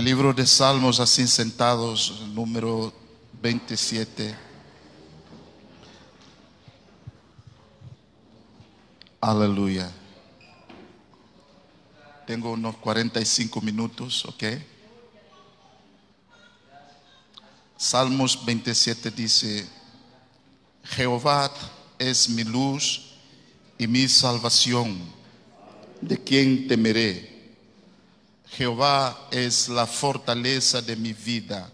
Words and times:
El 0.00 0.06
libro 0.06 0.32
de 0.32 0.46
Salmos, 0.46 0.98
así 0.98 1.26
sentados, 1.26 2.22
número 2.32 2.90
27. 3.42 4.34
Aleluya. 9.20 9.92
Tengo 12.26 12.52
unos 12.52 12.76
45 12.78 13.60
minutos, 13.60 14.24
¿ok? 14.24 14.44
Salmos 17.76 18.42
27 18.42 19.10
dice, 19.10 19.68
Jehová 20.82 21.52
es 21.98 22.26
mi 22.30 22.44
luz 22.44 23.16
y 23.76 23.86
mi 23.86 24.08
salvación, 24.08 24.98
¿de 26.00 26.16
quién 26.16 26.66
temeré? 26.68 27.29
Jehová 28.52 29.28
es 29.30 29.68
la 29.68 29.86
fortaleza 29.86 30.82
de 30.82 30.96
mi 30.96 31.12
vida, 31.12 31.70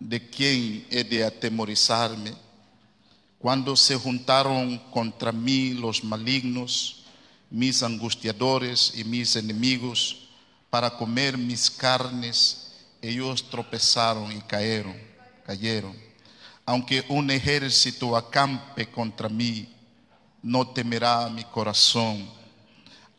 ¿de 0.00 0.30
quién 0.30 0.86
he 0.90 1.04
de 1.04 1.24
atemorizarme? 1.24 2.32
Cuando 3.38 3.76
se 3.76 3.94
juntaron 3.96 4.78
contra 4.90 5.30
mí 5.30 5.74
los 5.74 6.02
malignos, 6.02 7.04
mis 7.50 7.82
angustiadores 7.82 8.94
y 8.96 9.04
mis 9.04 9.36
enemigos, 9.36 10.28
para 10.70 10.90
comer 10.90 11.36
mis 11.36 11.70
carnes, 11.70 12.72
ellos 13.02 13.48
tropezaron 13.50 14.32
y 14.32 14.40
cayeron, 14.40 14.96
cayeron. 15.44 15.94
Aunque 16.64 17.04
un 17.08 17.30
ejército 17.30 18.16
acampe 18.16 18.90
contra 18.90 19.28
mí, 19.28 19.68
no 20.42 20.66
temerá 20.66 21.28
mi 21.28 21.44
corazón. 21.44 22.26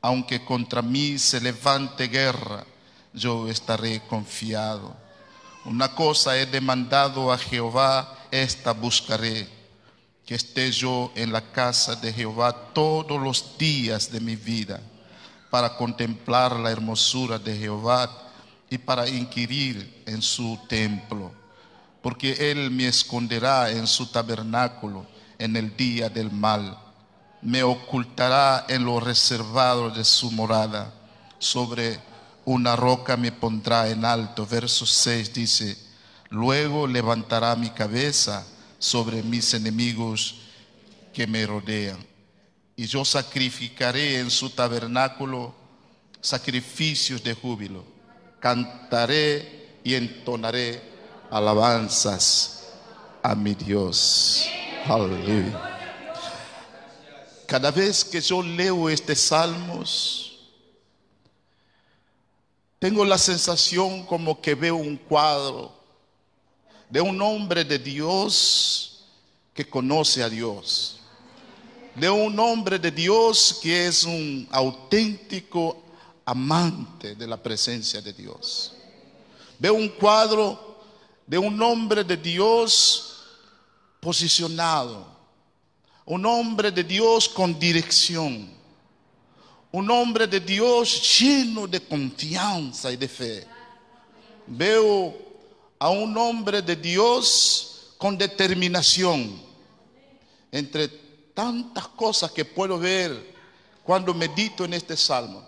Aunque 0.06 0.46
contra 0.46 0.84
mí 0.84 1.18
se 1.18 1.42
levante 1.42 2.08
guerra, 2.10 2.64
yo 3.12 3.48
estaré 3.50 4.02
confiado. 4.02 4.96
Una 5.66 5.96
cosa 5.96 6.38
he 6.38 6.46
demandado 6.46 7.32
a 7.32 7.40
Jehová, 7.40 8.16
esta 8.30 8.72
buscaré, 8.72 9.48
que 10.24 10.36
esté 10.36 10.72
yo 10.72 11.12
en 11.16 11.34
la 11.34 11.42
casa 11.42 11.96
de 11.96 12.14
Jehová 12.14 12.54
todos 12.72 13.20
los 13.20 13.58
días 13.58 14.12
de 14.12 14.20
mi 14.20 14.36
vida, 14.36 14.80
para 15.50 15.76
contemplar 15.76 16.56
la 16.56 16.70
hermosura 16.70 17.40
de 17.40 17.58
Jehová 17.58 18.08
y 18.70 18.78
para 18.78 19.10
inquirir 19.10 20.04
en 20.06 20.22
su 20.22 20.60
templo, 20.70 21.32
porque 22.04 22.52
Él 22.52 22.70
me 22.70 22.88
esconderá 22.88 23.72
en 23.72 23.88
su 23.88 24.06
tabernáculo 24.06 25.08
en 25.40 25.56
el 25.56 25.76
día 25.76 26.10
del 26.10 26.30
mal, 26.32 26.78
me 27.46 27.64
ocultará 27.64 28.66
en 28.68 28.84
lo 28.84 29.00
reservado 29.00 29.90
de 29.90 30.04
su 30.04 30.32
morada, 30.32 30.94
sobre 31.40 32.00
una 32.44 32.76
roca 32.76 33.16
me 33.16 33.32
pondrá 33.32 33.88
en 33.90 34.04
alto. 34.04 34.46
Verso 34.46 34.86
6 34.86 35.34
dice, 35.34 35.78
luego 36.30 36.88
levantará 36.88 37.56
mi 37.56 37.70
cabeza 37.70 38.46
sobre 38.78 39.24
mis 39.24 39.54
enemigos 39.54 40.42
que 41.14 41.26
me 41.26 41.46
rodean, 41.46 42.06
y 42.76 42.86
yo 42.88 43.06
sacrificaré 43.06 44.20
en 44.20 44.30
su 44.30 44.50
tabernáculo 44.50 45.56
sacrificios 46.20 47.24
de 47.24 47.34
júbilo 47.34 47.96
cantaré 48.46 49.80
y 49.84 49.96
entonaré 49.96 50.80
alabanzas 51.32 52.68
a 53.24 53.34
mi 53.34 53.56
Dios. 53.56 54.48
Aleluya. 54.88 55.75
Cada 57.48 57.72
vez 57.72 58.04
que 58.04 58.22
yo 58.22 58.42
leo 58.42 58.90
este 58.90 59.16
salmos, 59.16 60.40
tengo 62.80 63.06
la 63.06 63.18
sensación 63.18 64.06
como 64.06 64.42
que 64.42 64.56
veo 64.56 64.76
un 64.76 64.98
cuadro 64.98 65.74
de 66.90 67.02
un 67.02 67.22
hombre 67.22 67.64
de 67.64 67.80
Dios 67.80 69.06
que 69.54 69.68
conoce 69.68 70.22
a 70.22 70.30
Dios, 70.30 71.00
de 71.96 72.10
un 72.10 72.38
hombre 72.40 72.78
de 72.78 72.92
Dios 72.92 73.60
que 73.62 73.88
es 73.88 74.04
un 74.04 74.48
auténtico 74.52 75.82
amante 76.26 77.16
de 77.16 77.28
la 77.28 77.42
presencia 77.42 78.02
de 78.02 78.14
Dios. 78.14 78.74
Veo 79.58 79.74
un 79.74 79.90
cuadro 79.90 80.84
de 81.26 81.38
un 81.38 81.62
hombre 81.62 82.04
de 82.04 82.18
Dios 82.18 83.24
posicionado, 84.00 85.15
un 86.06 86.26
hombre 86.26 86.72
de 86.72 86.84
Dios 86.84 87.28
con 87.28 87.58
dirección, 87.58 88.50
un 89.72 89.92
hombre 89.92 90.28
de 90.28 90.40
Dios 90.40 91.20
lleno 91.20 91.68
de 91.68 91.82
confianza 91.82 92.92
y 92.92 92.98
de 92.98 93.08
fe. 93.08 93.48
Veo 94.48 95.14
a 95.80 95.90
un 95.90 96.16
hombre 96.18 96.62
de 96.62 96.76
Dios 96.76 97.94
con 97.98 98.18
determinación. 98.18 99.44
Entre 100.52 100.88
tantas 101.34 101.88
cosas 101.90 102.32
que 102.32 102.46
puedo 102.46 102.80
ver 102.80 103.36
cuando 103.84 104.14
medito 104.14 104.64
en 104.64 104.74
este 104.74 104.96
salmo, 104.96 105.46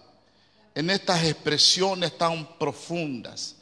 en 0.76 0.90
estas 0.90 1.24
expresiones 1.24 2.18
tan 2.18 2.58
profundas 2.58 3.56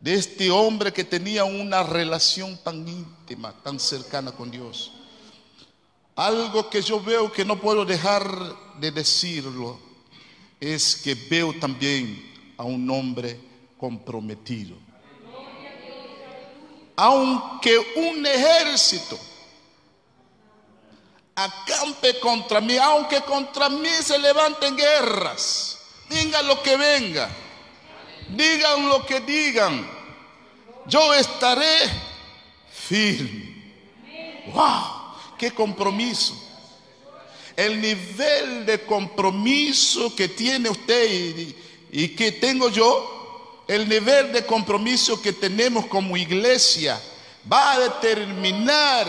de 0.00 0.14
este 0.14 0.50
hombre 0.50 0.92
que 0.92 1.04
tenía 1.04 1.44
una 1.44 1.82
relación 1.82 2.56
tan 2.58 2.86
íntima, 2.86 3.52
tan 3.62 3.78
cercana 3.78 4.32
con 4.32 4.50
Dios. 4.50 4.92
Algo 6.18 6.68
que 6.68 6.82
yo 6.82 7.00
veo 7.00 7.30
que 7.30 7.44
no 7.44 7.60
puedo 7.60 7.84
dejar 7.84 8.28
de 8.80 8.90
decirlo 8.90 9.78
es 10.58 10.96
que 10.96 11.14
veo 11.14 11.54
también 11.60 12.52
a 12.56 12.64
un 12.64 12.90
hombre 12.90 13.38
comprometido. 13.78 14.76
Aunque 16.96 17.78
un 17.94 18.26
ejército 18.26 19.16
acampe 21.36 22.18
contra 22.18 22.60
mí, 22.60 22.76
aunque 22.76 23.20
contra 23.20 23.68
mí 23.68 23.88
se 24.02 24.18
levanten 24.18 24.76
guerras, 24.76 25.78
digan 26.10 26.48
lo 26.48 26.60
que 26.64 26.76
venga, 26.76 27.30
digan 28.30 28.88
lo 28.88 29.06
que 29.06 29.20
digan, 29.20 29.88
yo 30.84 31.14
estaré 31.14 31.78
firme. 32.72 33.54
¡Wow! 34.52 34.97
¡Qué 35.38 35.52
compromiso! 35.52 36.34
El 37.56 37.80
nivel 37.80 38.66
de 38.66 38.80
compromiso 38.84 40.14
que 40.14 40.28
tiene 40.28 40.68
usted 40.68 41.54
y, 41.90 42.08
que 42.08 42.32
tengo 42.32 42.68
yo, 42.68 43.64
el 43.66 43.88
nivel 43.88 44.32
de 44.32 44.44
compromiso 44.44 45.20
que 45.20 45.32
tenemos 45.32 45.86
como 45.86 46.16
iglesia, 46.16 47.00
va 47.50 47.72
a 47.72 47.80
determinar 47.80 49.08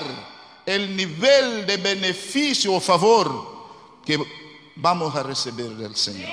el 0.65 0.95
nivel 0.95 1.65
de 1.65 1.77
beneficio 1.77 2.73
o 2.73 2.79
favor 2.79 3.59
que 4.05 4.19
vamos 4.75 5.15
a 5.15 5.23
recibir 5.23 5.69
del 5.71 5.95
Señor. 5.95 6.29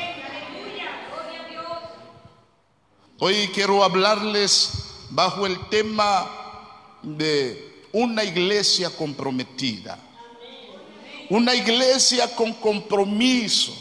Hoy 3.18 3.48
quiero 3.54 3.82
hablarles 3.82 4.72
bajo 5.10 5.46
el 5.46 5.68
tema 5.68 6.28
de 7.02 7.75
una 7.96 8.22
iglesia 8.22 8.90
comprometida. 8.90 9.98
Una 11.30 11.54
iglesia 11.54 12.36
con 12.36 12.52
compromiso. 12.52 13.74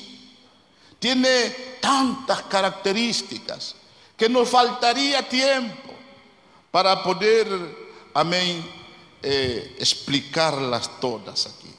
Tiene 0.97 1.49
tantas 1.81 2.43
características 2.43 3.75
que 4.15 4.29
nos 4.29 4.49
faltaría 4.49 5.27
tiempo 5.27 5.93
para 6.71 7.03
poder, 7.03 7.45
amén, 8.13 8.65
eh, 9.21 9.75
explicarlas 9.79 10.89
todas 11.01 11.47
aquí. 11.47 11.73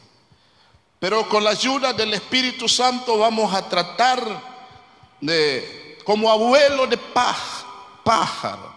Pero 0.99 1.27
con 1.31 1.43
la 1.43 1.51
ayuda 1.51 1.95
del 1.95 2.13
Espíritu 2.13 2.69
Santo 2.69 3.17
vamos 3.17 3.53
a 3.55 3.67
tratar 3.67 4.21
de, 5.23 5.99
como 6.05 6.31
abuelo 6.31 6.87
de 6.87 6.99
pájaro, 6.99 8.76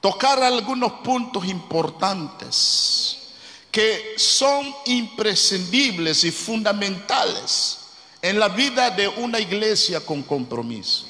tocar 0.00 0.42
algunos 0.42 0.92
puntos 1.04 1.44
importantes 1.46 3.18
que 3.70 4.14
son 4.16 4.74
imprescindibles 4.86 6.24
y 6.24 6.30
fundamentales 6.30 7.78
en 8.22 8.38
la 8.38 8.48
vida 8.48 8.90
de 8.90 9.08
una 9.08 9.38
iglesia 9.38 10.00
con 10.00 10.22
compromiso. 10.22 11.06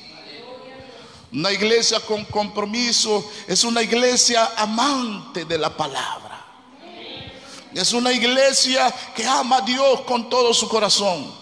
Una 1.32 1.52
iglesia 1.52 2.00
con 2.00 2.24
compromiso 2.24 3.30
es 3.46 3.62
una 3.64 3.82
iglesia 3.82 4.52
amante 4.56 5.44
de 5.44 5.58
la 5.58 5.74
palabra. 5.74 6.44
Es 7.72 7.92
una 7.92 8.12
iglesia 8.12 8.92
que 9.14 9.24
ama 9.24 9.58
a 9.58 9.60
Dios 9.60 10.00
con 10.00 10.28
todo 10.28 10.52
su 10.52 10.68
corazón. 10.68 11.32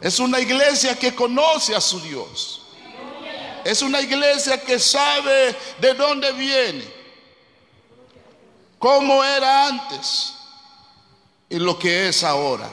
Es 0.00 0.20
una 0.20 0.38
iglesia 0.38 0.96
que 0.96 1.14
conoce 1.14 1.74
a 1.74 1.80
su 1.80 2.00
Dios. 2.00 2.62
Es 3.66 3.82
una 3.82 4.00
iglesia 4.00 4.62
que 4.62 4.78
sabe 4.78 5.52
de 5.80 5.94
dónde 5.94 6.30
viene, 6.34 6.84
cómo 8.78 9.24
era 9.24 9.66
antes 9.66 10.34
y 11.48 11.56
lo 11.56 11.76
que 11.76 12.06
es 12.08 12.22
ahora. 12.22 12.70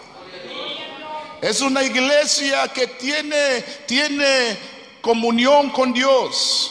Es 1.42 1.62
una 1.62 1.82
iglesia 1.82 2.68
que 2.68 2.86
tiene, 2.86 3.62
tiene 3.88 4.56
comunión 5.02 5.72
con 5.72 5.94
Dios. 5.94 6.70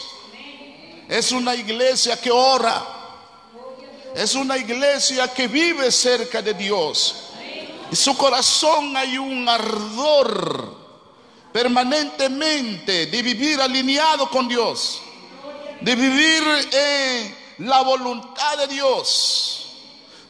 Es 1.08 1.32
una 1.32 1.56
iglesia 1.56 2.20
que 2.20 2.30
ora. 2.30 2.80
Es 4.14 4.36
una 4.36 4.56
iglesia 4.56 5.34
que 5.34 5.48
vive 5.48 5.90
cerca 5.90 6.40
de 6.40 6.54
Dios. 6.54 7.32
En 7.90 7.96
su 7.96 8.16
corazón 8.16 8.96
hay 8.96 9.18
un 9.18 9.48
ardor 9.48 10.81
permanentemente 11.52 13.06
de 13.06 13.22
vivir 13.22 13.60
alineado 13.60 14.28
con 14.30 14.48
Dios. 14.48 15.02
De 15.80 15.94
vivir 15.94 16.42
en 16.72 17.68
la 17.68 17.82
voluntad 17.82 18.58
de 18.58 18.68
Dios. 18.68 19.66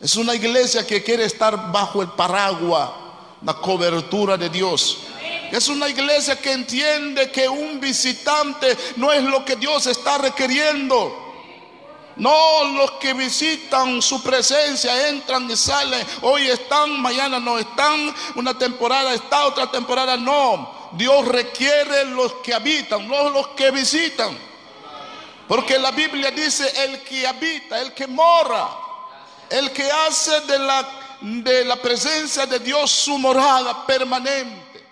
Es 0.01 0.17
una 0.17 0.35
iglesia 0.35 0.87
que 0.87 1.03
quiere 1.03 1.25
estar 1.25 1.71
bajo 1.71 2.03
el 2.03 2.09
paraguas, 2.09 2.91
la 3.43 3.55
cobertura 3.55 4.37
de 4.37 4.49
Dios. 4.49 4.99
Es 5.53 5.69
una 5.69 5.89
iglesia 5.89 6.41
que 6.41 6.53
entiende 6.53 7.31
que 7.31 7.49
un 7.49 7.79
visitante 7.79 8.77
no 8.97 9.13
es 9.13 9.23
lo 9.23 9.45
que 9.45 9.57
Dios 9.57 9.87
está 9.87 10.19
requiriendo. 10.19 11.19
No 12.17 12.65
los 12.77 12.93
que 12.93 13.15
visitan 13.15 14.03
su 14.03 14.23
presencia, 14.23 15.09
entran 15.09 15.51
y 15.51 15.57
salen. 15.57 16.05
Hoy 16.23 16.49
están, 16.49 17.01
mañana 17.01 17.39
no 17.39 17.59
están. 17.59 18.15
Una 18.35 18.57
temporada 18.57 19.15
está, 19.15 19.47
otra 19.47 19.71
temporada 19.71 20.17
no. 20.17 20.82
Dios 20.95 21.27
requiere 21.29 22.05
los 22.07 22.35
que 22.35 22.55
habitan, 22.55 23.09
no 23.09 23.31
los 23.31 23.49
que 23.49 23.71
visitan. 23.71 24.37
Porque 25.49 25.79
la 25.79 25.91
Biblia 25.91 26.31
dice 26.31 26.71
el 26.85 27.01
que 27.03 27.27
habita, 27.27 27.81
el 27.81 27.93
que 27.93 28.07
mora. 28.07 28.69
El 29.51 29.71
que 29.71 29.91
hace 29.91 30.41
de 30.43 30.59
la, 30.59 30.89
de 31.21 31.65
la 31.65 31.77
presencia 31.77 32.47
de 32.47 32.59
Dios 32.59 32.91
su 32.91 33.19
morada 33.19 33.87
permanente. 33.87 34.83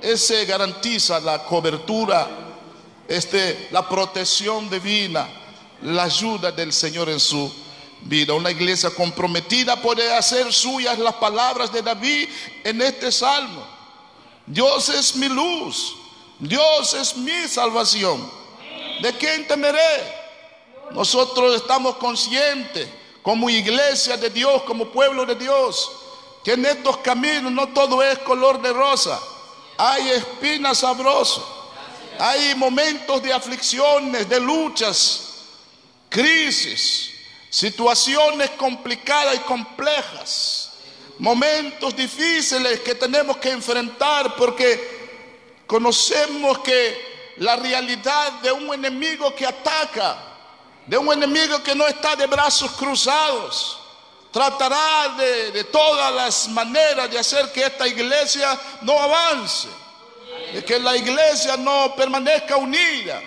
Ese 0.00 0.44
garantiza 0.44 1.20
la 1.20 1.44
cobertura, 1.44 2.28
este, 3.06 3.68
la 3.70 3.88
protección 3.88 4.68
divina, 4.68 5.28
la 5.82 6.04
ayuda 6.04 6.50
del 6.50 6.72
Señor 6.72 7.08
en 7.08 7.20
su 7.20 7.52
vida. 8.02 8.34
Una 8.34 8.50
iglesia 8.50 8.90
comprometida 8.90 9.80
puede 9.80 10.12
hacer 10.12 10.52
suyas 10.52 10.98
las 10.98 11.14
palabras 11.14 11.72
de 11.72 11.82
David 11.82 12.28
en 12.64 12.82
este 12.82 13.12
salmo. 13.12 13.81
Dios 14.46 14.88
es 14.88 15.16
mi 15.16 15.28
luz, 15.28 15.94
Dios 16.38 16.94
es 16.94 17.16
mi 17.16 17.48
salvación. 17.48 18.30
¿De 19.00 19.16
quién 19.16 19.46
temeré? 19.46 20.22
Nosotros 20.92 21.54
estamos 21.56 21.96
conscientes 21.96 22.88
como 23.22 23.48
iglesia 23.48 24.16
de 24.16 24.30
Dios, 24.30 24.62
como 24.64 24.86
pueblo 24.86 25.24
de 25.24 25.36
Dios, 25.36 25.90
que 26.44 26.52
en 26.52 26.66
estos 26.66 26.98
caminos 26.98 27.52
no 27.52 27.68
todo 27.68 28.02
es 28.02 28.18
color 28.18 28.60
de 28.60 28.72
rosa, 28.72 29.20
hay 29.78 30.10
espinas 30.10 30.78
sabrosas, 30.78 31.44
hay 32.18 32.54
momentos 32.56 33.22
de 33.22 33.32
aflicciones, 33.32 34.28
de 34.28 34.40
luchas, 34.40 35.28
crisis, 36.08 37.10
situaciones 37.48 38.50
complicadas 38.50 39.36
y 39.36 39.38
complejas, 39.40 40.61
momentos 41.18 41.94
difíciles 41.94 42.80
que 42.80 42.94
tenemos 42.94 43.36
que 43.36 43.50
enfrentar 43.50 44.34
porque 44.36 45.02
conocemos 45.66 46.58
que 46.58 47.12
la 47.38 47.56
realidad 47.56 48.32
de 48.42 48.52
un 48.52 48.72
enemigo 48.74 49.34
que 49.34 49.46
ataca, 49.46 50.16
de 50.86 50.98
un 50.98 51.12
enemigo 51.12 51.62
que 51.62 51.74
no 51.74 51.86
está 51.86 52.16
de 52.16 52.26
brazos 52.26 52.72
cruzados. 52.72 53.78
Tratará 54.30 55.14
de, 55.18 55.64
todas 55.64 56.14
las 56.14 56.48
maneras 56.48 57.10
de 57.10 57.18
hacer 57.18 57.52
que 57.52 57.64
esta 57.64 57.86
iglesia 57.86 58.58
no 58.80 58.98
avance, 58.98 59.68
de 60.54 60.64
que 60.64 60.78
la 60.78 60.96
iglesia 60.96 61.56
no 61.58 61.94
permanezca 61.94 62.56
unida, 62.56 63.22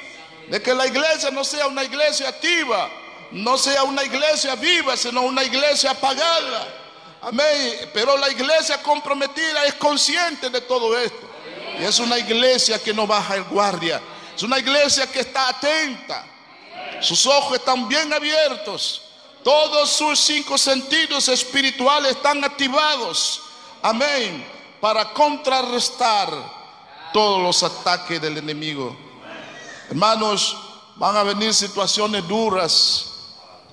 de 0.47 0.61
que 0.61 0.73
la 0.73 0.87
iglesia 0.87 1.29
no 1.29 1.43
sea 1.43 1.67
una 1.67 1.83
iglesia 1.83 2.29
activa, 2.29 2.89
no 3.31 3.57
sea 3.57 3.83
una 3.83 4.03
iglesia 4.03 4.55
viva, 4.55 4.97
sino 4.97 5.21
una 5.21 5.43
iglesia 5.43 5.91
apagada. 5.91 6.84
Amén. 7.25 7.89
Pero 7.93 8.17
la 8.17 8.29
iglesia 8.29 8.81
comprometida 8.81 9.65
es 9.65 9.73
consciente 9.75 10.49
de 10.49 10.61
todo 10.61 10.97
esto. 10.97 11.29
Y 11.79 11.83
es 11.83 11.99
una 11.99 12.17
iglesia 12.17 12.81
que 12.81 12.93
no 12.93 13.05
baja 13.05 13.35
el 13.35 13.43
guardia. 13.43 14.01
Es 14.35 14.43
una 14.43 14.59
iglesia 14.59 15.07
que 15.07 15.19
está 15.19 15.49
atenta 15.49 16.25
sus 17.01 17.25
ojos 17.25 17.57
están 17.57 17.87
bien 17.87 18.11
abiertos. 18.13 19.01
Todos 19.43 19.89
sus 19.91 20.19
cinco 20.19 20.57
sentidos 20.57 21.27
espirituales 21.27 22.15
están 22.15 22.43
activados. 22.43 23.41
Amén. 23.81 24.45
Para 24.81 25.13
contrarrestar 25.13 26.29
todos 27.13 27.41
los 27.41 27.63
ataques 27.63 28.19
del 28.21 28.37
enemigo. 28.37 28.95
Hermanos, 29.89 30.57
van 30.95 31.15
a 31.15 31.23
venir 31.23 31.53
situaciones 31.53 32.27
duras. 32.27 33.11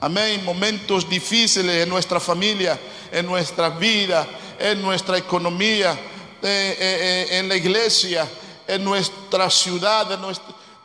Amén. 0.03 0.45
Momentos 0.45 1.09
difíciles 1.09 1.85
en 1.85 1.89
nuestra 1.89 2.19
familia, 2.19 2.77
en 3.13 3.25
nuestra 3.25 3.69
vida, 3.69 4.27
en 4.59 4.83
nuestra 4.83 5.17
economía, 5.17 5.93
eh, 5.93 5.97
eh, 6.43 6.77
eh, 6.81 7.39
en 7.39 7.49
la 7.49 7.55
iglesia, 7.55 8.29
en 8.67 8.83
nuestra 8.83 9.49
ciudad, 9.49 10.09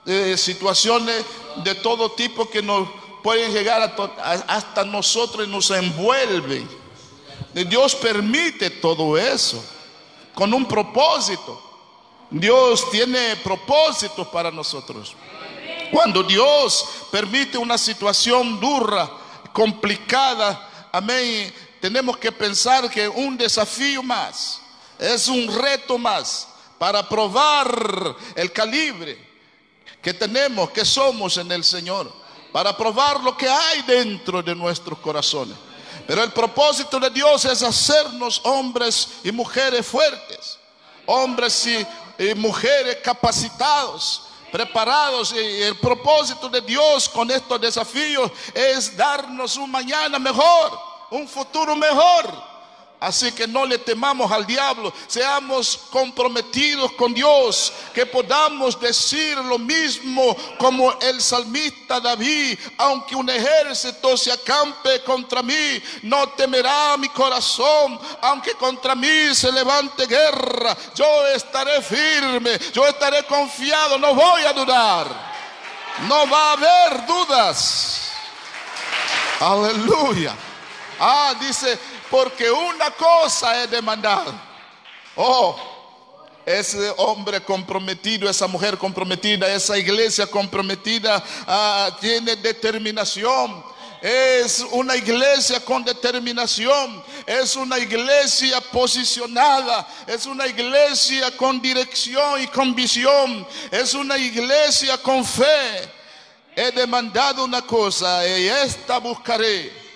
en 0.05 0.37
situaciones 0.37 1.25
de 1.63 1.73
todo 1.73 2.11
tipo 2.11 2.47
que 2.47 2.61
nos 2.61 2.87
pueden 3.23 3.51
llegar 3.51 3.95
hasta 4.47 4.85
nosotros 4.85 5.47
y 5.47 5.49
nos 5.49 5.71
envuelven. 5.71 6.69
Dios 7.55 7.95
permite 7.95 8.69
todo 8.69 9.17
eso 9.17 9.63
con 10.35 10.53
un 10.53 10.67
propósito. 10.67 11.59
Dios 12.29 12.87
tiene 12.91 13.35
propósitos 13.37 14.27
para 14.27 14.51
nosotros. 14.51 15.15
Cuando 15.91 16.23
Dios 16.23 16.85
permite 17.11 17.57
una 17.57 17.77
situación 17.77 18.59
dura, 18.59 19.09
complicada, 19.53 20.87
amén, 20.91 21.53
tenemos 21.79 22.17
que 22.17 22.31
pensar 22.31 22.89
que 22.89 23.07
un 23.07 23.37
desafío 23.37 24.03
más, 24.03 24.61
es 24.99 25.27
un 25.27 25.47
reto 25.47 25.97
más 25.97 26.47
para 26.77 27.07
probar 27.07 28.15
el 28.35 28.51
calibre 28.51 29.17
que 30.01 30.13
tenemos, 30.13 30.69
que 30.71 30.85
somos 30.85 31.37
en 31.37 31.51
el 31.51 31.63
Señor, 31.63 32.11
para 32.51 32.75
probar 32.75 33.21
lo 33.21 33.35
que 33.35 33.49
hay 33.49 33.81
dentro 33.81 34.41
de 34.41 34.55
nuestros 34.55 34.99
corazones. 34.99 35.57
Pero 36.07 36.23
el 36.23 36.31
propósito 36.31 36.99
de 36.99 37.09
Dios 37.09 37.43
es 37.45 37.61
hacernos 37.61 38.39
hombres 38.45 39.09
y 39.23 39.31
mujeres 39.31 39.85
fuertes, 39.85 40.57
hombres 41.05 41.67
y, 41.67 41.85
mujeres 42.35 42.97
capacitados, 43.03 44.23
preparados. 44.57 45.33
Y 45.33 45.61
el 45.61 45.77
propósito 45.77 46.49
de 46.49 46.61
Dios 46.61 47.07
con 47.09 47.29
estos 47.29 47.61
desafíos 47.61 48.31
es 48.55 48.97
darnos 48.97 49.55
un 49.57 49.69
mañana 49.69 50.17
mejor, 50.17 50.79
un 51.11 51.27
futuro 51.27 51.75
mejor. 51.75 52.46
Así 52.99 53.31
que 53.31 53.47
no 53.47 53.63
le 53.63 53.77
temamos 53.77 54.31
al 54.31 54.43
diablo, 54.47 54.91
seamos 55.05 55.77
comprometidos 55.91 56.93
con 56.93 57.13
Dios, 57.13 57.71
que 57.93 58.07
podamos 58.07 58.79
decir 58.79 59.37
lo 59.37 59.59
mismo 59.59 60.35
como 60.57 60.91
el 60.99 61.21
salmista 61.21 61.99
David, 61.99 62.57
aunque 62.75 63.15
un 63.15 63.29
ejército 63.29 64.17
se 64.17 64.31
acampe 64.31 65.03
contra 65.03 65.43
mí, 65.43 65.79
no 66.01 66.29
temerá 66.29 66.97
mi 66.97 67.09
corazón, 67.09 67.99
aunque 68.19 68.53
contra 68.55 68.95
mí 68.95 69.35
se 69.35 69.51
levante 69.51 70.07
guerra, 70.07 70.75
yo 70.95 71.27
estaré 71.27 71.83
firme, 71.83 72.57
yo 72.73 72.87
estaré 72.87 73.23
confiado, 73.25 73.99
no 73.99 74.15
voy 74.15 74.41
a 74.41 74.53
dudar, 74.53 75.07
no 76.07 76.27
va 76.27 76.49
a 76.49 76.53
haber 76.53 77.05
dudas. 77.05 78.09
Aleluya. 79.39 80.35
Ah, 80.99 81.35
dice 81.39 81.77
porque 82.09 82.49
una 82.51 82.91
cosa 82.91 83.63
es 83.63 83.71
demandar. 83.71 84.25
Oh, 85.15 85.57
ese 86.45 86.93
hombre 86.97 87.41
comprometido, 87.41 88.29
esa 88.29 88.47
mujer 88.47 88.77
comprometida, 88.77 89.53
esa 89.53 89.77
iglesia 89.77 90.25
comprometida 90.27 91.21
ah, 91.45 91.97
tiene 91.99 92.35
determinación. 92.37 93.63
Es 94.01 94.63
una 94.71 94.95
iglesia 94.95 95.59
con 95.59 95.83
determinación, 95.83 97.03
es 97.25 97.55
una 97.55 97.79
iglesia 97.79 98.61
posicionada, 98.61 99.87
es 100.05 100.27
una 100.27 100.45
iglesia 100.45 101.35
con 101.35 101.59
dirección 101.59 102.41
y 102.41 102.47
con 102.47 102.75
visión, 102.75 103.45
es 103.71 103.95
una 103.95 104.17
iglesia 104.17 104.97
con 104.99 105.25
fe. 105.25 105.91
He 106.55 106.71
demandado 106.71 107.43
una 107.43 107.63
cosa 107.63 108.25
y 108.25 108.47
esta 108.47 108.99
buscaré 108.99 109.86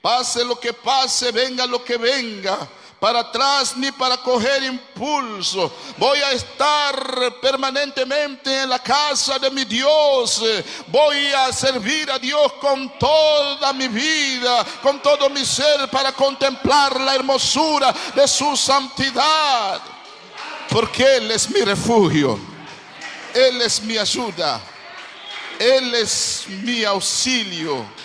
Pase 0.00 0.44
lo 0.44 0.58
que 0.58 0.72
pase, 0.72 1.30
venga 1.30 1.66
lo 1.66 1.84
que 1.84 1.98
venga 1.98 2.68
para 3.00 3.20
atrás 3.20 3.76
ni 3.76 3.90
para 3.92 4.18
coger 4.18 4.62
impulso. 4.62 5.72
Voy 5.96 6.18
a 6.18 6.32
estar 6.32 7.40
permanentemente 7.40 8.62
en 8.62 8.68
la 8.68 8.78
casa 8.78 9.38
de 9.38 9.50
mi 9.50 9.64
Dios. 9.64 10.42
Voy 10.86 11.26
a 11.28 11.52
servir 11.52 12.10
a 12.10 12.18
Dios 12.18 12.52
con 12.54 12.98
toda 12.98 13.72
mi 13.72 13.88
vida, 13.88 14.64
con 14.82 15.00
todo 15.00 15.30
mi 15.30 15.44
ser, 15.44 15.88
para 15.90 16.12
contemplar 16.12 17.00
la 17.00 17.14
hermosura 17.14 17.94
de 18.14 18.28
su 18.28 18.54
santidad. 18.56 19.80
Porque 20.68 21.16
Él 21.16 21.30
es 21.30 21.50
mi 21.50 21.62
refugio. 21.62 22.38
Él 23.34 23.62
es 23.62 23.82
mi 23.82 23.96
ayuda. 23.96 24.60
Él 25.58 25.94
es 25.94 26.44
mi 26.48 26.84
auxilio 26.84 27.99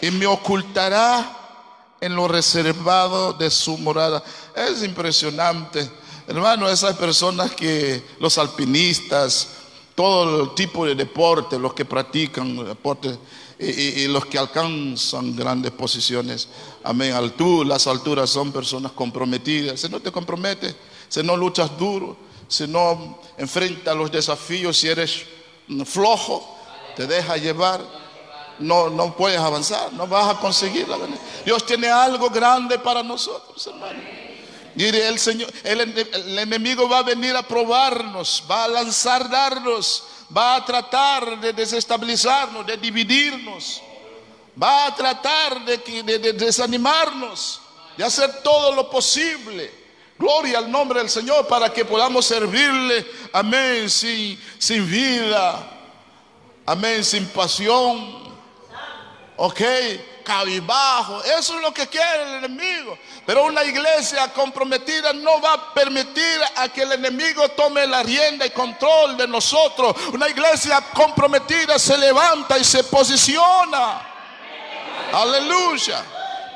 y 0.00 0.10
me 0.10 0.26
ocultará 0.26 1.38
en 2.00 2.14
lo 2.14 2.28
reservado 2.28 3.32
de 3.32 3.50
su 3.50 3.76
morada. 3.78 4.22
Es 4.54 4.82
impresionante. 4.82 5.90
Hermano, 6.26 6.68
esas 6.68 6.96
personas 6.96 7.52
que, 7.52 8.02
los 8.20 8.38
alpinistas, 8.38 9.48
todo 9.94 10.42
el 10.42 10.54
tipo 10.54 10.86
de 10.86 10.94
deporte, 10.94 11.58
los 11.58 11.74
que 11.74 11.84
practican 11.84 12.64
deporte 12.64 13.18
y, 13.58 14.06
los 14.06 14.26
que 14.26 14.38
alcanzan 14.38 15.34
grandes 15.34 15.72
posiciones, 15.72 16.48
amén, 16.84 17.12
altura, 17.14 17.70
las 17.70 17.86
alturas 17.86 18.30
son 18.30 18.52
personas 18.52 18.92
comprometidas. 18.92 19.80
Si 19.80 19.88
no 19.88 20.00
te 20.00 20.12
comprometes, 20.12 20.76
si 21.08 21.22
no 21.22 21.36
luchas 21.36 21.76
duro, 21.76 22.16
si 22.46 22.68
no 22.68 23.18
enfrentas 23.36 23.96
los 23.96 24.12
desafíos, 24.12 24.76
si 24.76 24.88
eres 24.88 25.24
flojo, 25.84 26.56
te 26.94 27.06
deja 27.06 27.36
llevar, 27.36 27.80
no, 28.58 28.90
no 28.90 29.14
puedes 29.14 29.38
avanzar, 29.38 29.92
no 29.92 30.06
vas 30.06 30.36
a 30.36 30.40
conseguir 30.40 30.88
la 30.88 30.98
Dios 31.44 31.64
tiene 31.64 31.88
algo 31.88 32.30
grande 32.30 32.78
para 32.78 33.02
nosotros, 33.02 33.66
hermano. 33.66 34.00
Mire, 34.74 35.08
el 35.08 35.18
Señor, 35.18 35.52
el, 35.64 36.38
enemigo 36.38 36.88
va 36.88 36.98
a 36.98 37.02
venir 37.02 37.34
a 37.34 37.42
probarnos, 37.42 38.44
va 38.48 38.64
a 38.64 38.68
lanzar 38.68 39.28
darnos, 39.28 40.04
va 40.36 40.56
a 40.56 40.64
tratar 40.64 41.40
de 41.40 41.52
desestabilizarnos, 41.52 42.64
de 42.64 42.76
dividirnos, 42.76 43.82
va 44.60 44.86
a 44.86 44.94
tratar 44.94 45.64
de, 45.64 45.78
de, 45.78 46.18
de 46.18 46.32
desanimarnos, 46.32 47.60
de 47.96 48.04
hacer 48.04 48.40
todo 48.42 48.72
lo 48.72 48.88
posible. 48.88 49.78
Gloria 50.16 50.58
al 50.58 50.70
nombre 50.70 51.00
del 51.00 51.08
Señor 51.08 51.46
para 51.46 51.72
que 51.72 51.84
podamos 51.84 52.26
servirle, 52.26 53.06
amén, 53.32 53.88
sin, 53.88 54.38
sin 54.58 54.88
vida, 54.88 55.76
amén, 56.66 57.04
sin 57.04 57.26
pasión, 57.26 58.27
ok, 59.38 59.60
cabibajo. 60.24 61.22
Eso 61.24 61.56
es 61.56 61.62
lo 61.62 61.72
que 61.72 61.86
quiere 61.86 62.22
el 62.22 62.44
enemigo. 62.44 62.98
Pero 63.24 63.44
una 63.44 63.64
iglesia 63.64 64.32
comprometida 64.32 65.12
no 65.12 65.40
va 65.40 65.54
a 65.54 65.74
permitir 65.74 66.40
a 66.56 66.68
que 66.68 66.82
el 66.82 66.92
enemigo 66.92 67.48
tome 67.50 67.86
la 67.86 68.02
rienda 68.02 68.44
y 68.44 68.50
control 68.50 69.16
de 69.16 69.26
nosotros. 69.26 69.96
Una 70.12 70.28
iglesia 70.28 70.80
comprometida 70.92 71.78
se 71.78 71.96
levanta 71.96 72.58
y 72.58 72.64
se 72.64 72.84
posiciona. 72.84 74.02
Aleluya. 75.12 76.04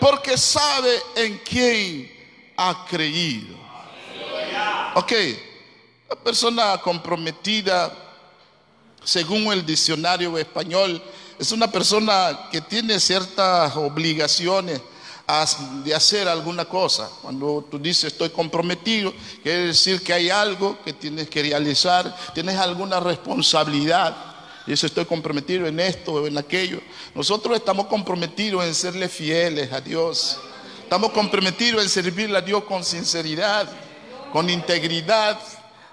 Porque 0.00 0.36
sabe 0.36 1.00
en 1.14 1.38
quién 1.38 2.52
ha 2.56 2.84
creído. 2.88 3.56
Ok, 4.94 5.12
la 6.10 6.16
persona 6.16 6.76
comprometida, 6.78 7.90
según 9.02 9.52
el 9.52 9.64
diccionario 9.64 10.36
español, 10.36 11.02
es 11.42 11.50
una 11.50 11.68
persona 11.68 12.48
que 12.52 12.60
tiene 12.60 13.00
ciertas 13.00 13.74
obligaciones 13.74 14.80
de 15.82 15.92
hacer 15.92 16.28
alguna 16.28 16.66
cosa. 16.66 17.10
Cuando 17.20 17.66
tú 17.68 17.80
dices 17.80 18.12
estoy 18.12 18.30
comprometido, 18.30 19.12
quiere 19.42 19.66
decir 19.66 20.00
que 20.02 20.12
hay 20.12 20.30
algo 20.30 20.78
que 20.84 20.92
tienes 20.92 21.28
que 21.28 21.42
realizar, 21.42 22.16
tienes 22.32 22.56
alguna 22.58 23.00
responsabilidad. 23.00 24.16
Eso 24.68 24.86
estoy 24.86 25.04
comprometido 25.04 25.66
en 25.66 25.80
esto 25.80 26.12
o 26.12 26.26
en 26.28 26.38
aquello. 26.38 26.80
Nosotros 27.12 27.56
estamos 27.56 27.86
comprometidos 27.86 28.64
en 28.64 28.72
serle 28.72 29.08
fieles 29.08 29.72
a 29.72 29.80
Dios. 29.80 30.38
Estamos 30.84 31.10
comprometidos 31.10 31.82
en 31.82 31.88
servirle 31.88 32.38
a 32.38 32.42
Dios 32.42 32.62
con 32.62 32.84
sinceridad, 32.84 33.68
con 34.32 34.48
integridad, 34.48 35.40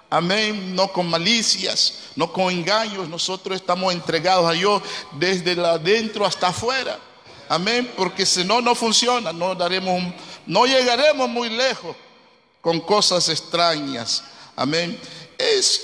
Amén, 0.10 0.76
no 0.76 0.92
con 0.92 1.08
malicias, 1.08 1.94
no 2.16 2.34
con 2.34 2.52
engaños. 2.52 3.08
Nosotros 3.08 3.56
estamos 3.56 3.94
entregados 3.94 4.50
a 4.50 4.54
Dios 4.54 4.82
desde 5.12 5.52
adentro 5.64 6.26
hasta 6.26 6.48
afuera. 6.48 7.00
Amén, 7.48 7.92
porque 7.96 8.26
si 8.26 8.44
no, 8.44 8.60
no 8.60 8.74
funciona. 8.74 9.32
No, 9.32 9.54
daremos, 9.54 10.02
no 10.48 10.66
llegaremos 10.66 11.30
muy 11.30 11.50
lejos 11.50 11.96
con 12.60 12.80
cosas 12.80 13.30
extrañas. 13.30 14.24
Amén. 14.56 15.00
Es, 15.38 15.84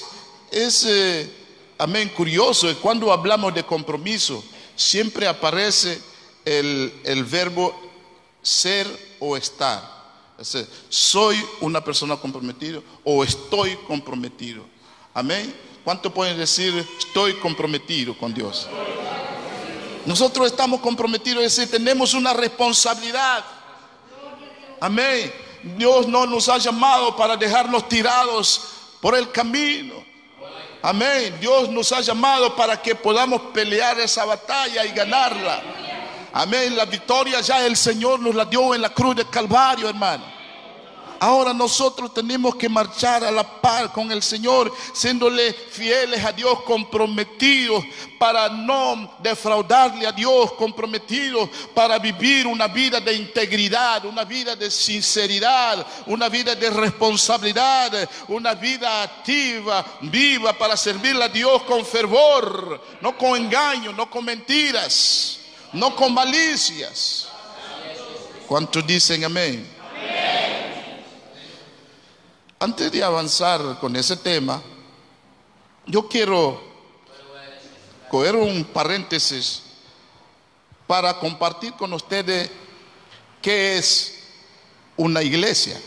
es 0.50 0.86
eh, 0.86 1.30
amén, 1.78 2.10
curioso. 2.10 2.76
Cuando 2.82 3.14
hablamos 3.14 3.54
de 3.54 3.64
compromiso, 3.64 4.44
siempre 4.76 5.28
aparece 5.28 6.02
el, 6.44 6.92
el 7.04 7.24
verbo 7.24 7.80
ser 8.42 8.88
o 9.20 9.38
estar 9.38 9.95
soy 10.90 11.44
una 11.62 11.84
persona 11.84 12.18
comprometida 12.18 12.80
o 13.04 13.24
estoy 13.24 13.76
comprometido. 13.88 14.64
Amén. 15.14 15.56
¿Cuánto 15.84 16.14
pueden 16.14 16.38
decir 16.38 16.86
estoy 17.00 17.36
comprometido 17.36 18.18
con 18.18 18.34
Dios? 18.34 18.68
Nosotros 20.06 20.48
estamos 20.48 20.82
comprometidos, 20.82 21.44
es 21.44 21.56
decir, 21.56 21.72
tenemos 21.72 22.14
una 22.14 22.34
responsabilidad. 22.34 23.44
Amén. 24.80 25.34
Dios 25.78 26.08
no 26.08 26.26
nos 26.26 26.48
ha 26.50 26.58
llamado 26.58 27.16
para 27.16 27.36
dejarnos 27.36 27.88
tirados 27.90 28.62
por 29.02 29.16
el 29.16 29.32
camino. 29.32 30.04
Amén. 30.82 31.36
Dios 31.40 31.70
nos 31.70 31.92
ha 31.92 32.02
llamado 32.02 32.56
para 32.56 32.80
que 32.80 32.94
podamos 32.94 33.42
pelear 33.54 34.00
esa 34.00 34.26
batalla 34.26 34.86
y 34.86 34.92
ganarla. 34.92 35.64
Amén. 36.38 36.76
La 36.76 36.84
victoria 36.84 37.40
ya 37.40 37.66
el 37.66 37.78
Señor 37.78 38.20
nos 38.20 38.36
la 38.36 38.44
dio 38.44 38.76
en 38.76 38.82
la 38.82 38.90
cruz 38.90 39.16
de 39.16 39.24
Calvario, 39.24 39.88
hermano. 39.88 40.26
Ahora 41.18 41.54
nosotros 41.54 42.14
tenemos 42.14 42.58
que 42.58 42.68
marchar 42.68 43.24
a 43.24 43.32
la 43.32 43.62
par 43.62 43.94
con 43.94 44.12
el 44.12 44.22
Señor, 44.22 44.70
siéndole 44.94 45.54
fieles 45.54 46.26
a 46.26 46.34
Dios, 46.34 46.62
comprometidos 46.64 47.86
para 48.20 48.50
no 48.50 49.16
defraudarle 49.20 50.06
a 50.06 50.12
Dios, 50.12 50.52
comprometidos 50.56 51.50
para 51.74 51.98
vivir 52.00 52.48
una 52.48 52.68
vida 52.68 53.00
de 53.00 53.14
integridad, 53.14 54.04
una 54.04 54.26
vida 54.26 54.58
de 54.58 54.70
sinceridad, 54.70 55.88
una 56.06 56.28
vida 56.28 56.54
de 56.54 56.70
responsabilidad, 56.70 58.10
una 58.28 58.54
vida 58.56 59.04
activa, 59.04 59.86
viva 60.02 60.52
para 60.52 60.76
servirle 60.76 61.24
a 61.24 61.30
Dios 61.30 61.62
con 61.64 61.86
fervor, 61.86 62.82
no 63.00 63.18
con 63.18 63.38
engaño, 63.38 63.94
no 63.94 64.10
con 64.10 64.26
mentiras 64.26 65.40
no 65.74 65.96
con 65.96 66.14
malicias. 66.14 67.28
¿Cuántos 68.48 68.86
dicen 68.86 69.24
amén? 69.24 69.68
Antes 72.60 72.92
de 72.92 73.04
avanzar 73.04 73.80
con 73.80 73.96
ese 73.96 74.16
tema, 74.18 74.62
yo 75.86 76.08
quiero 76.08 76.62
coger 78.10 78.36
un 78.36 78.64
paréntesis 78.64 79.62
para 80.88 81.20
compartir 81.20 81.74
con 81.74 81.92
ustedes 81.94 82.50
qué 83.42 83.78
es 83.78 84.20
una 84.96 85.22
iglesia. 85.22 85.80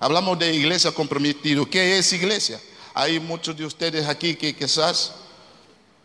Hablamos 0.00 0.38
de 0.38 0.54
iglesia 0.54 0.92
comprometido. 0.92 1.68
¿Qué 1.68 1.98
es 1.98 2.12
iglesia? 2.12 2.60
Hay 2.94 3.20
muchos 3.20 3.56
de 3.56 3.64
ustedes 3.64 4.06
aquí 4.06 4.34
que 4.34 4.54
quizás 4.54 5.12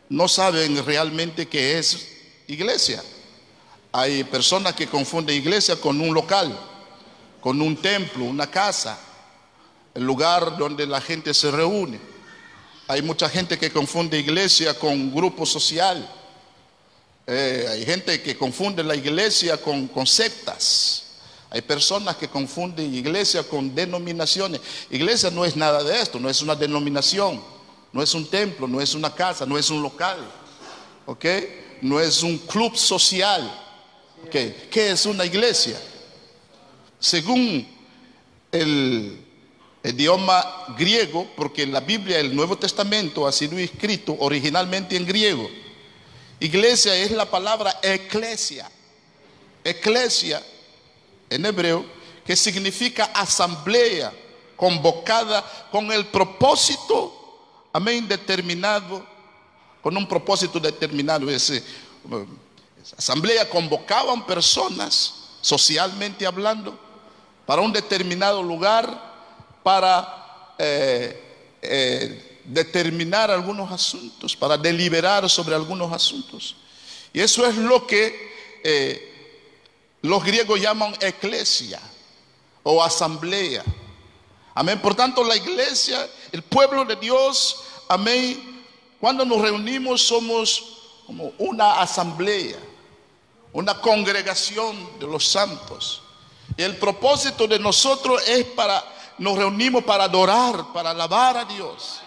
no 0.10 0.28
saben 0.28 0.86
realmente 0.86 1.48
qué 1.48 1.80
es 1.80 2.08
iglesia. 2.53 3.03
Hay 3.91 4.24
personas 4.24 4.74
que 4.74 4.88
confunden 4.88 5.36
iglesia 5.36 5.75
con 5.75 6.01
un 6.01 6.13
local, 6.13 6.57
con 7.39 7.62
un 7.62 7.75
templo, 7.75 8.25
una 8.25 8.50
casa, 8.50 8.98
el 9.93 10.03
lugar 10.03 10.57
donde 10.57 10.88
la 10.88 11.00
gente 11.00 11.33
se 11.33 11.51
reúne. 11.51 12.00
Hay 12.88 13.01
mucha 13.01 13.29
gente 13.29 13.57
que 13.57 13.72
confunde 13.72 14.19
iglesia 14.19 14.74
con 14.77 15.13
grupo 15.13 15.45
social. 15.45 16.10
Eh, 17.27 17.67
hay 17.69 17.86
gente 17.86 18.22
que 18.22 18.38
confunde 18.38 18.83
la 18.83 18.95
iglesia 18.95 19.57
con, 19.57 19.88
con 19.88 20.07
sectas. 20.07 21.03
Hay 21.50 21.62
personas 21.62 22.15
que 22.15 22.27
confunden 22.27 22.93
iglesia 22.93 23.43
con 23.43 23.75
denominaciones. 23.75 24.60
Iglesia 24.89 25.29
no 25.29 25.45
es 25.45 25.55
nada 25.55 25.83
de 25.83 26.01
esto, 26.01 26.19
no 26.19 26.27
es 26.27 26.41
una 26.41 26.55
denominación, 26.55 27.39
no 27.91 28.01
es 28.01 28.13
un 28.15 28.27
templo, 28.27 28.67
no 28.67 28.81
es 28.81 28.95
una 28.95 29.13
casa, 29.13 29.45
no 29.45 29.55
es 29.55 29.69
un 29.69 29.83
local. 29.83 30.17
¿Ok? 31.05 31.25
No 31.84 32.00
es 32.00 32.24
un 32.24 32.38
club 32.38 32.75
social. 32.75 33.60
¿Qué, 34.32 34.70
es 34.74 35.06
una 35.06 35.25
iglesia? 35.25 35.80
Según 36.98 37.68
el 38.52 39.20
idioma 39.84 40.66
griego, 40.78 41.28
porque 41.36 41.68
la 41.68 41.82
Biblia 41.82 42.20
el 42.20 42.34
Nuevo 42.34 42.58
Testamento 42.58 43.28
ha 43.28 43.34
sido 43.34 43.58
escrito 43.58 44.16
originalmente 44.20 44.96
en 44.96 45.06
griego. 45.06 45.50
Iglesia 46.40 46.96
es 46.96 47.12
la 47.12 47.30
palabra 47.30 47.78
eclesia. 47.84 48.72
Eclesia 49.63 50.42
en 51.30 51.46
hebreo, 51.46 51.86
que 52.25 52.36
significa 52.38 53.06
asamblea 53.13 54.13
convocada 54.56 55.44
con 55.70 55.92
el 55.92 56.06
propósito, 56.06 57.68
amén, 57.74 58.08
determinado 58.08 59.12
con 59.84 59.96
un 59.98 60.08
propósito 60.08 60.60
determinado. 60.60 61.30
Ese, 61.30 61.62
asamblea 62.98 63.50
convocaban 63.50 64.25
personas, 64.25 65.13
socialmente 65.42 66.25
hablando, 66.25 66.80
para 67.46 67.62
un 67.62 67.74
determinado 67.74 68.42
lugar, 68.42 69.60
para 69.62 70.56
eh, 70.58 71.22
eh, 71.62 72.40
determinar 72.46 73.30
algunos 73.30 73.72
asuntos, 73.72 74.36
para 74.36 74.58
deliberar 74.58 75.30
sobre 75.30 75.54
algunos 75.54 75.92
asuntos. 75.92 76.56
Y 77.12 77.20
eso 77.20 77.46
es 77.46 77.58
lo 77.58 77.86
que 77.86 78.62
eh, 78.63 79.38
los 80.02 80.24
griegos 80.24 80.62
llaman 80.62 80.96
eclesia 81.02 81.82
o 82.63 82.82
asamblea. 82.82 83.63
Amén. 84.56 84.82
Por 84.82 84.96
tanto, 84.96 85.24
la 85.24 85.36
iglesia, 85.36 86.10
el 86.32 86.42
pueblo 86.42 86.86
de 86.86 86.96
Dios, 86.96 87.63
amén. 87.90 88.52
Cuando 89.03 89.25
nos 89.25 89.41
reunimos 89.41 90.01
somos 90.01 90.63
como 91.05 91.33
una 91.38 91.81
asamblea, 91.81 92.55
una 93.51 93.74
congregación 93.81 94.98
de 94.98 95.05
los 95.05 95.27
santos. 95.27 96.01
Y 96.55 96.63
el 96.63 96.77
propósito 96.77 97.45
de 97.45 97.60
nosotros 97.60 98.24
es 98.25 98.45
para, 98.45 98.81
nos 99.17 99.38
reunimos 99.38 99.83
para 99.83 100.05
adorar, 100.05 100.72
para 100.72 100.91
alabar 100.91 101.36
a 101.36 101.43
Dios. 101.43 102.00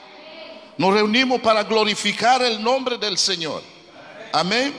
Nos 0.79 0.95
reunimos 0.95 1.39
para 1.43 1.65
glorificar 1.65 2.41
el 2.41 2.65
nombre 2.65 2.97
del 2.97 3.19
Señor. 3.19 3.63
Amén. 4.33 4.75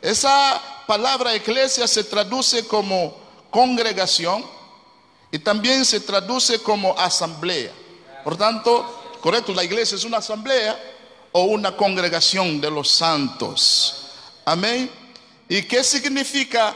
Esa 0.00 0.62
palabra 0.86 1.34
iglesia 1.34 1.88
se 1.88 2.04
traduce 2.04 2.68
como 2.68 3.16
congregación 3.50 4.44
y 5.32 5.40
también 5.40 5.84
se 5.84 5.98
traduce 5.98 6.62
como 6.62 6.96
asamblea. 6.96 7.72
Por 8.22 8.36
tanto, 8.36 9.16
correcto, 9.20 9.52
la 9.52 9.64
iglesia 9.64 9.96
es 9.96 10.04
una 10.04 10.18
asamblea 10.18 10.91
o 11.32 11.44
una 11.44 11.76
congregación 11.76 12.60
de 12.60 12.70
los 12.70 12.90
santos. 12.90 14.06
Amén. 14.44 14.90
¿Y 15.48 15.62
qué 15.62 15.82
significa 15.82 16.74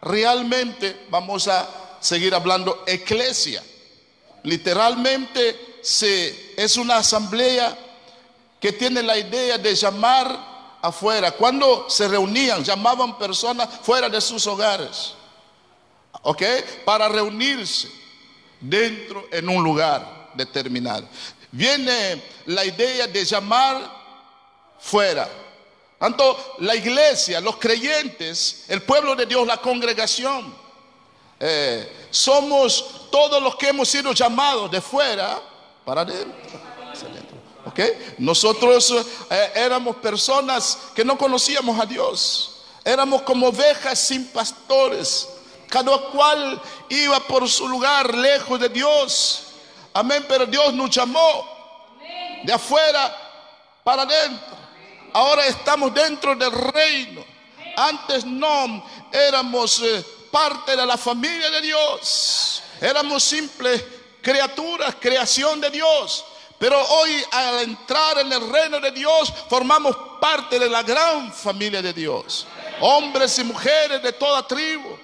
realmente? 0.00 1.06
Vamos 1.10 1.48
a 1.48 1.98
seguir 2.00 2.34
hablando 2.34 2.84
iglesia. 2.86 3.62
Literalmente 4.44 5.78
se, 5.82 6.54
es 6.56 6.76
una 6.76 6.96
asamblea 6.96 7.76
que 8.60 8.72
tiene 8.72 9.02
la 9.02 9.18
idea 9.18 9.58
de 9.58 9.74
llamar 9.74 10.78
afuera. 10.80 11.32
Cuando 11.32 11.88
se 11.88 12.08
reunían, 12.08 12.64
llamaban 12.64 13.18
personas 13.18 13.68
fuera 13.82 14.08
de 14.08 14.20
sus 14.20 14.46
hogares. 14.46 15.14
¿Ok? 16.22 16.42
Para 16.84 17.08
reunirse 17.08 17.88
dentro 18.60 19.26
en 19.30 19.48
un 19.48 19.62
lugar 19.62 20.30
determinado. 20.34 21.06
Viene 21.58 22.22
la 22.46 22.64
idea 22.64 23.08
de 23.08 23.24
llamar 23.24 23.82
fuera. 24.78 25.28
Tanto 25.98 26.54
la 26.58 26.76
iglesia, 26.76 27.40
los 27.40 27.56
creyentes, 27.56 28.66
el 28.68 28.80
pueblo 28.82 29.16
de 29.16 29.26
Dios, 29.26 29.44
la 29.44 29.56
congregación, 29.56 30.54
eh, 31.40 32.06
somos 32.12 33.08
todos 33.10 33.42
los 33.42 33.56
que 33.56 33.70
hemos 33.70 33.88
sido 33.88 34.12
llamados 34.12 34.70
de 34.70 34.80
fuera 34.80 35.42
para 35.84 36.02
adentro. 36.02 36.60
Nosotros 38.18 38.94
eh, 39.28 39.52
éramos 39.56 39.96
personas 39.96 40.78
que 40.94 41.04
no 41.04 41.18
conocíamos 41.18 41.80
a 41.80 41.86
Dios. 41.86 42.62
Éramos 42.84 43.22
como 43.22 43.48
ovejas 43.48 43.98
sin 43.98 44.28
pastores. 44.28 45.28
Cada 45.68 45.98
cual 46.12 46.62
iba 46.88 47.18
por 47.18 47.48
su 47.48 47.68
lugar 47.68 48.14
lejos 48.14 48.60
de 48.60 48.68
Dios. 48.68 49.47
Amén. 49.98 50.24
Pero 50.28 50.46
Dios 50.46 50.72
nos 50.74 50.90
llamó 50.90 51.44
de 52.44 52.52
afuera 52.52 53.16
para 53.82 54.02
adentro. 54.02 54.56
Ahora 55.12 55.44
estamos 55.46 55.92
dentro 55.92 56.36
del 56.36 56.52
reino. 56.52 57.24
Antes 57.76 58.24
no 58.24 58.84
éramos 59.10 59.80
eh, 59.80 60.04
parte 60.30 60.76
de 60.76 60.86
la 60.86 60.96
familia 60.96 61.50
de 61.50 61.62
Dios. 61.62 62.62
Éramos 62.80 63.24
simples 63.24 63.84
criaturas, 64.22 64.94
creación 65.00 65.60
de 65.60 65.70
Dios. 65.70 66.24
Pero 66.60 66.80
hoy 66.80 67.24
al 67.32 67.58
entrar 67.60 68.18
en 68.20 68.32
el 68.32 68.52
reino 68.52 68.78
de 68.78 68.92
Dios 68.92 69.32
formamos 69.48 69.96
parte 70.20 70.60
de 70.60 70.68
la 70.68 70.84
gran 70.84 71.32
familia 71.32 71.82
de 71.82 71.92
Dios. 71.92 72.46
Hombres 72.80 73.36
y 73.40 73.42
mujeres 73.42 74.00
de 74.00 74.12
toda 74.12 74.46
tribu, 74.46 74.96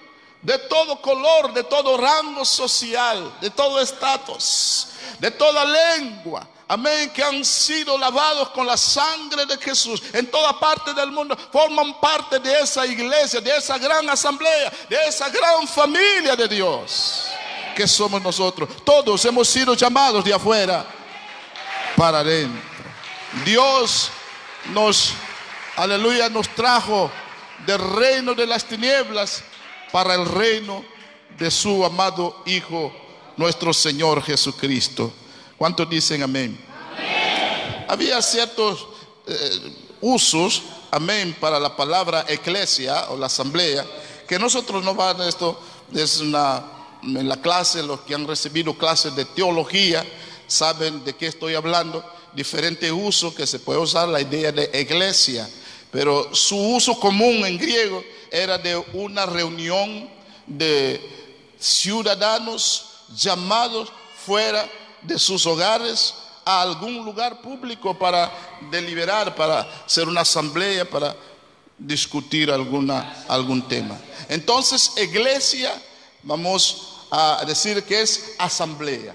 de 0.45 0.59
todo 0.59 1.01
color, 1.01 1.53
de 1.55 1.65
todo 1.65 1.97
rango 1.97 2.45
social, 2.45 3.33
de 3.41 3.51
todo 3.51 3.81
estatus, 3.81 4.89
de 5.19 5.31
toda 5.31 5.65
lengua. 5.65 6.47
Amén, 6.69 7.11
que 7.11 7.23
han 7.23 7.45
sido 7.45 7.97
lavados 7.99 8.51
con 8.51 8.67
la 8.67 8.77
sangre 8.77 9.47
de 9.47 9.57
Jesús 9.59 10.03
en 10.13 10.31
toda 10.31 10.59
parte 10.59 10.93
del 10.95 11.11
mundo, 11.11 11.37
forman 11.51 11.99
parte 11.99 12.39
de 12.39 12.61
esa 12.61 12.87
iglesia, 12.87 13.41
de 13.41 13.57
esa 13.57 13.79
gran 13.79 14.09
asamblea, 14.09 14.73
de 14.89 14.97
esa 15.09 15.29
gran 15.31 15.67
familia 15.67 16.37
de 16.37 16.49
Dios 16.49 17.27
que 17.75 17.89
somos 17.89 18.23
nosotros. 18.23 18.69
Todos 18.85 19.25
hemos 19.25 19.49
sido 19.49 19.75
llamados 19.75 20.25
de 20.25 20.35
afuera 20.35 20.85
para 21.97 22.19
adentro. 22.19 22.63
Dios 23.45 24.11
nos, 24.67 25.13
aleluya, 25.77 26.29
nos 26.29 26.49
trajo 26.51 27.11
del 27.67 27.79
reino 27.79 28.35
de 28.35 28.47
las 28.47 28.65
tinieblas 28.65 29.43
para 29.95 30.17
el 30.17 30.27
reino 30.27 30.85
de 31.39 31.53
su 31.53 31.85
amado 31.85 32.43
Hijo, 32.47 32.93
nuestro 33.37 33.73
Señor 33.73 34.25
Jesucristo. 34.25 35.13
¿Cuántos 35.57 35.89
dicen 35.89 36.21
amén? 36.21 36.59
Había 37.87 38.21
ciertos 38.21 38.89
eh, 39.29 39.73
usos, 40.01 40.65
amén, 40.91 41.37
para 41.39 41.61
la 41.61 41.77
palabra 41.77 42.25
eclesia 42.27 43.09
o 43.11 43.17
la 43.17 43.27
asamblea, 43.27 43.87
que 44.27 44.37
nosotros 44.37 44.83
no 44.83 44.97
van 44.97 45.21
a 45.21 45.29
esto, 45.29 45.61
es 45.95 46.19
una, 46.19 46.65
en 47.01 47.29
la 47.29 47.41
clase, 47.41 47.81
los 47.85 48.01
que 48.01 48.17
han 48.17 48.27
recibido 48.27 48.77
clases 48.77 49.15
de 49.15 49.25
teología, 49.27 50.05
saben 50.49 51.05
de 51.05 51.15
qué 51.15 51.29
estoy 51.29 51.55
hablando, 51.55 52.05
diferente 52.35 52.91
uso 52.91 53.33
que 53.33 53.47
se 53.47 53.61
puede 53.61 53.79
usar 53.79 54.09
la 54.09 54.21
idea 54.21 54.51
de 54.51 54.73
iglesia, 54.75 55.49
pero 55.93 56.35
su 56.35 56.59
uso 56.59 56.99
común 56.99 57.47
en 57.47 57.57
griego 57.57 58.03
era 58.35 58.59
de 58.59 58.77
una 58.93 59.27
reunión 59.27 60.11
de 60.47 61.01
ciudadanos 61.59 62.87
llamados 63.17 63.93
fuera 64.27 64.69
de 65.03 65.19
sus 65.19 65.47
hogares 65.47 66.15
a 66.45 66.61
algún 66.63 67.05
lugar 67.05 67.41
público 67.41 67.97
para 67.97 68.31
deliberar, 68.73 69.35
para 69.37 69.61
hacer 69.87 70.09
una 70.09 70.23
asamblea, 70.23 70.85
para 70.85 71.15
discutir 71.79 72.51
alguna, 72.51 73.25
algún 73.29 73.67
tema. 73.69 73.97
Entonces, 74.29 74.93
iglesia, 74.97 75.73
vamos 76.25 77.05
a 77.11 77.45
decir 77.47 77.85
que 77.85 78.03
es 78.03 78.35
asamblea 78.39 79.15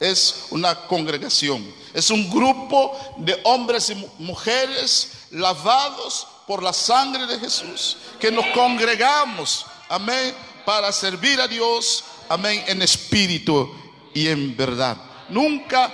es 0.00 0.46
una 0.50 0.74
congregación, 0.86 1.64
es 1.92 2.10
un 2.10 2.28
grupo 2.30 2.96
de 3.16 3.40
hombres 3.44 3.90
y 3.90 3.94
mujeres 4.18 5.10
lavados 5.30 6.26
por 6.46 6.62
la 6.62 6.72
sangre 6.72 7.26
de 7.26 7.38
Jesús, 7.38 7.96
que 8.20 8.30
nos 8.30 8.46
congregamos, 8.48 9.66
amén, 9.88 10.34
para 10.64 10.92
servir 10.92 11.40
a 11.40 11.48
Dios, 11.48 12.04
amén, 12.28 12.64
en 12.66 12.82
espíritu 12.82 13.72
y 14.12 14.28
en 14.28 14.56
verdad. 14.56 14.96
Nunca 15.28 15.92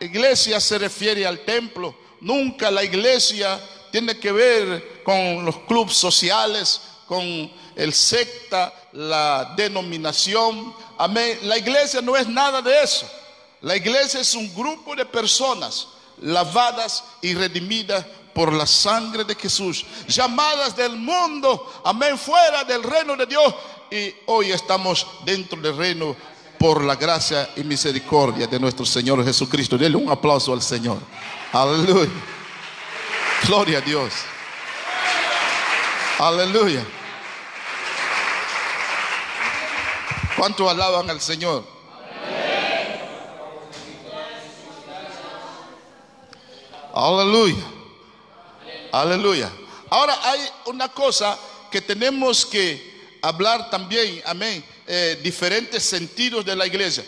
iglesia 0.00 0.60
se 0.60 0.78
refiere 0.78 1.26
al 1.26 1.40
templo, 1.40 1.94
nunca 2.20 2.70
la 2.70 2.82
iglesia 2.82 3.60
tiene 3.90 4.18
que 4.18 4.32
ver 4.32 5.02
con 5.04 5.44
los 5.44 5.58
clubes 5.60 5.96
sociales, 5.96 6.80
con 7.06 7.50
el 7.76 7.92
secta, 7.92 8.72
la 8.92 9.54
denominación, 9.56 10.74
amén. 10.98 11.38
La 11.42 11.58
iglesia 11.58 12.00
no 12.00 12.16
es 12.16 12.26
nada 12.28 12.62
de 12.62 12.82
eso. 12.82 13.08
La 13.62 13.76
iglesia 13.76 14.20
es 14.20 14.34
un 14.34 14.52
grupo 14.54 14.94
de 14.94 15.04
personas 15.04 15.88
lavadas 16.20 17.04
y 17.22 17.34
redimidas 17.34 18.04
por 18.32 18.52
la 18.52 18.66
sangre 18.66 19.24
de 19.24 19.34
Jesús, 19.34 19.84
llamadas 20.06 20.76
del 20.76 20.96
mundo, 20.96 21.80
amén, 21.84 22.16
fuera 22.18 22.64
del 22.64 22.82
reino 22.82 23.16
de 23.16 23.26
Dios. 23.26 23.54
Y 23.90 24.14
hoy 24.26 24.52
estamos 24.52 25.06
dentro 25.24 25.60
del 25.60 25.76
reino 25.76 26.14
por 26.58 26.84
la 26.84 26.94
gracia 26.94 27.48
y 27.56 27.64
misericordia 27.64 28.46
de 28.46 28.60
nuestro 28.60 28.84
Señor 28.84 29.24
Jesucristo. 29.24 29.78
Denle 29.78 29.96
un 29.96 30.10
aplauso 30.10 30.52
al 30.52 30.62
Señor. 30.62 30.98
Aleluya. 31.52 32.10
Gloria 33.46 33.78
a 33.78 33.80
Dios. 33.80 34.12
Aleluya. 36.18 36.84
¿Cuánto 40.36 40.68
alaban 40.68 41.08
al 41.08 41.20
Señor? 41.20 41.64
Aleluya. 46.94 47.79
Aleluya. 48.92 49.50
Ahora 49.88 50.18
hay 50.22 50.40
una 50.66 50.88
cosa 50.88 51.38
que 51.70 51.80
tenemos 51.80 52.44
que 52.44 53.18
hablar 53.22 53.70
también, 53.70 54.22
amén, 54.24 54.64
eh, 54.86 55.18
diferentes 55.22 55.82
sentidos 55.84 56.44
de 56.44 56.56
la 56.56 56.66
iglesia. 56.66 57.04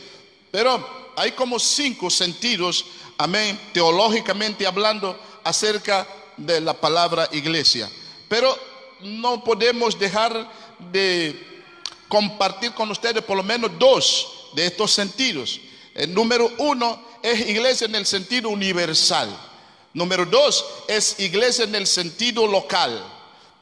Pero 0.50 1.12
hay 1.16 1.32
como 1.32 1.58
cinco 1.58 2.10
sentidos, 2.10 2.84
amén, 3.18 3.58
teológicamente 3.72 4.66
hablando 4.66 5.18
acerca 5.44 6.06
de 6.36 6.60
la 6.60 6.74
palabra 6.74 7.28
iglesia. 7.32 7.90
Pero 8.28 8.56
no 9.00 9.42
podemos 9.42 9.98
dejar 9.98 10.50
de 10.90 11.64
compartir 12.08 12.72
con 12.72 12.90
ustedes 12.90 13.22
por 13.24 13.36
lo 13.36 13.42
menos 13.42 13.70
dos 13.78 14.50
de 14.54 14.66
estos 14.66 14.92
sentidos. 14.92 15.60
El 15.94 16.14
número 16.14 16.50
uno 16.58 17.02
es 17.22 17.48
iglesia 17.48 17.86
en 17.86 17.94
el 17.94 18.06
sentido 18.06 18.48
universal. 18.50 19.51
Número 19.94 20.24
dos 20.24 20.64
es 20.88 21.18
iglesia 21.20 21.64
en 21.64 21.74
el 21.74 21.86
sentido 21.86 22.46
local. 22.46 23.04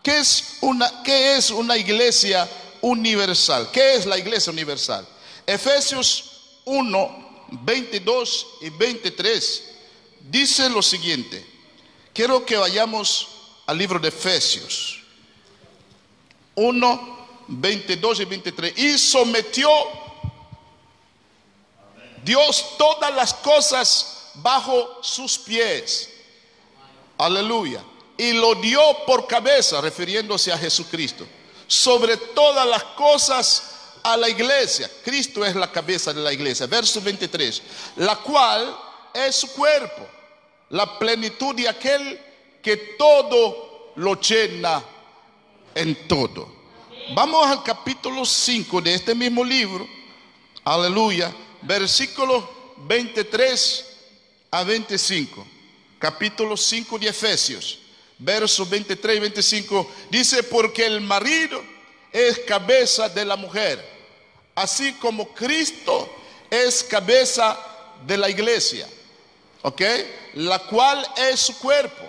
¿Qué 0.02 0.18
es 0.18 0.58
una, 0.60 1.02
qué 1.02 1.38
iglesia 1.76 2.48
universal? 2.80 3.68
¿Qué 3.72 3.94
es 3.94 4.06
la 4.06 4.16
iglesia 4.16 4.52
universal? 4.52 5.06
Efesios 5.46 6.24
1, 6.64 7.48
22 7.64 8.46
y 8.62 8.70
23 8.70 9.62
dice 10.30 10.68
lo 10.70 10.82
siguiente. 10.82 11.44
Quiero 12.12 12.44
que 12.44 12.56
vayamos 12.56 13.28
al 13.66 13.78
libro 13.78 13.98
de 13.98 14.08
Efesios 14.08 15.00
1, 16.54 17.18
22 17.48 18.20
y 18.20 18.24
23. 18.24 18.78
Y 18.78 18.98
sometió 18.98 19.70
Dios 22.24 22.76
todas 22.78 23.14
las 23.14 23.34
cosas 23.34 24.30
bajo 24.34 24.98
sus 25.02 25.38
pies. 25.38 26.10
Aleluya. 27.20 27.84
Y 28.16 28.32
lo 28.32 28.54
dio 28.54 28.80
por 29.06 29.26
cabeza, 29.26 29.80
refiriéndose 29.80 30.50
a 30.52 30.56
Jesucristo. 30.56 31.26
Sobre 31.66 32.16
todas 32.16 32.66
las 32.66 32.82
cosas 32.82 33.70
a 34.02 34.16
la 34.16 34.28
iglesia. 34.28 34.90
Cristo 35.04 35.44
es 35.44 35.54
la 35.54 35.70
cabeza 35.70 36.14
de 36.14 36.20
la 36.22 36.32
iglesia. 36.32 36.66
Verso 36.66 37.00
23. 37.02 37.62
La 37.96 38.16
cual 38.16 38.74
es 39.12 39.36
su 39.36 39.52
cuerpo. 39.52 40.08
La 40.70 40.98
plenitud 40.98 41.54
de 41.54 41.68
aquel 41.68 42.18
que 42.62 42.76
todo 42.98 43.92
lo 43.96 44.18
llena 44.18 44.82
en 45.74 46.08
todo. 46.08 46.50
Vamos 47.14 47.46
al 47.46 47.62
capítulo 47.62 48.24
5 48.24 48.80
de 48.80 48.94
este 48.94 49.14
mismo 49.14 49.44
libro. 49.44 49.86
Aleluya. 50.64 51.34
Versículo 51.60 52.48
23 52.78 53.86
a 54.52 54.64
25. 54.64 55.59
Capítulo 56.00 56.56
5 56.56 56.98
de 56.98 57.08
Efesios. 57.08 57.78
Versos 58.18 58.68
23 58.68 59.18
y 59.18 59.20
25. 59.20 59.92
Dice, 60.10 60.42
porque 60.42 60.86
el 60.86 61.02
marido 61.02 61.62
es 62.10 62.38
cabeza 62.38 63.06
de 63.10 63.22
la 63.26 63.36
mujer. 63.36 63.86
Así 64.54 64.94
como 64.94 65.28
Cristo 65.34 66.10
es 66.48 66.82
cabeza 66.82 67.58
de 68.06 68.16
la 68.16 68.30
iglesia. 68.30 68.88
¿Ok? 69.60 69.82
La 70.36 70.58
cual 70.60 71.06
es 71.18 71.38
su 71.38 71.58
cuerpo. 71.58 72.02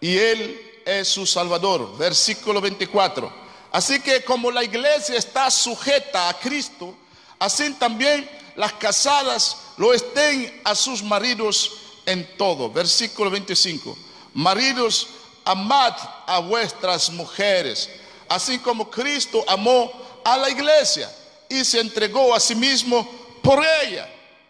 Y 0.00 0.16
él 0.16 0.80
es 0.86 1.08
su 1.08 1.26
salvador. 1.26 1.98
Versículo 1.98 2.58
24. 2.62 3.30
Así 3.70 4.00
que 4.00 4.24
como 4.24 4.50
la 4.50 4.64
iglesia 4.64 5.16
está 5.16 5.50
sujeta 5.50 6.30
a 6.30 6.38
Cristo, 6.38 6.96
así 7.38 7.70
también 7.74 8.28
las 8.56 8.72
casadas 8.72 9.58
lo 9.76 9.92
estén 9.92 10.62
a 10.64 10.74
sus 10.74 11.02
maridos 11.02 11.89
en 12.06 12.36
todo. 12.36 12.70
Versículo 12.70 13.30
25. 13.30 13.96
Maridos, 14.34 15.08
amad 15.44 15.94
a 16.26 16.38
vuestras 16.38 17.10
mujeres, 17.10 17.90
así 18.28 18.58
como 18.58 18.90
Cristo 18.90 19.44
amó 19.48 19.92
a 20.24 20.36
la 20.36 20.50
iglesia 20.50 21.10
y 21.48 21.64
se 21.64 21.80
entregó 21.80 22.34
a 22.34 22.40
sí 22.40 22.54
mismo 22.54 23.08
por 23.42 23.64
ella. 23.82 24.08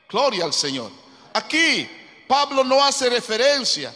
Gloria 0.09 0.45
al 0.45 0.53
Señor. 0.53 0.91
Aquí 1.33 1.89
Pablo 2.27 2.65
no 2.65 2.85
hace 2.85 3.09
referencia 3.09 3.95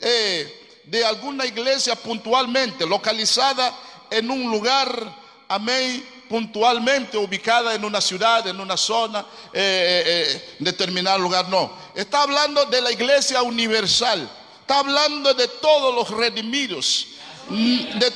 eh, 0.00 0.80
de 0.84 1.04
alguna 1.04 1.46
iglesia 1.46 1.94
puntualmente 1.94 2.86
localizada 2.86 3.76
en 4.10 4.30
un 4.30 4.50
lugar, 4.50 5.16
amén, 5.48 6.04
puntualmente 6.32 7.18
ubicada 7.18 7.74
en 7.74 7.84
una 7.84 8.00
ciudad, 8.00 8.46
en 8.46 8.58
una 8.58 8.74
zona, 8.74 9.20
eh, 9.52 9.52
eh, 9.52 10.02
eh, 10.06 10.54
determinado 10.60 11.18
lugar, 11.18 11.46
no. 11.50 11.70
Está 11.94 12.22
hablando 12.22 12.64
de 12.64 12.80
la 12.80 12.90
iglesia 12.90 13.42
universal, 13.42 14.30
está 14.62 14.78
hablando 14.78 15.34
de 15.34 15.46
todos 15.46 15.94
los 15.94 16.08
redimidos, 16.08 17.08
mm, 17.50 17.98
de, 17.98 18.12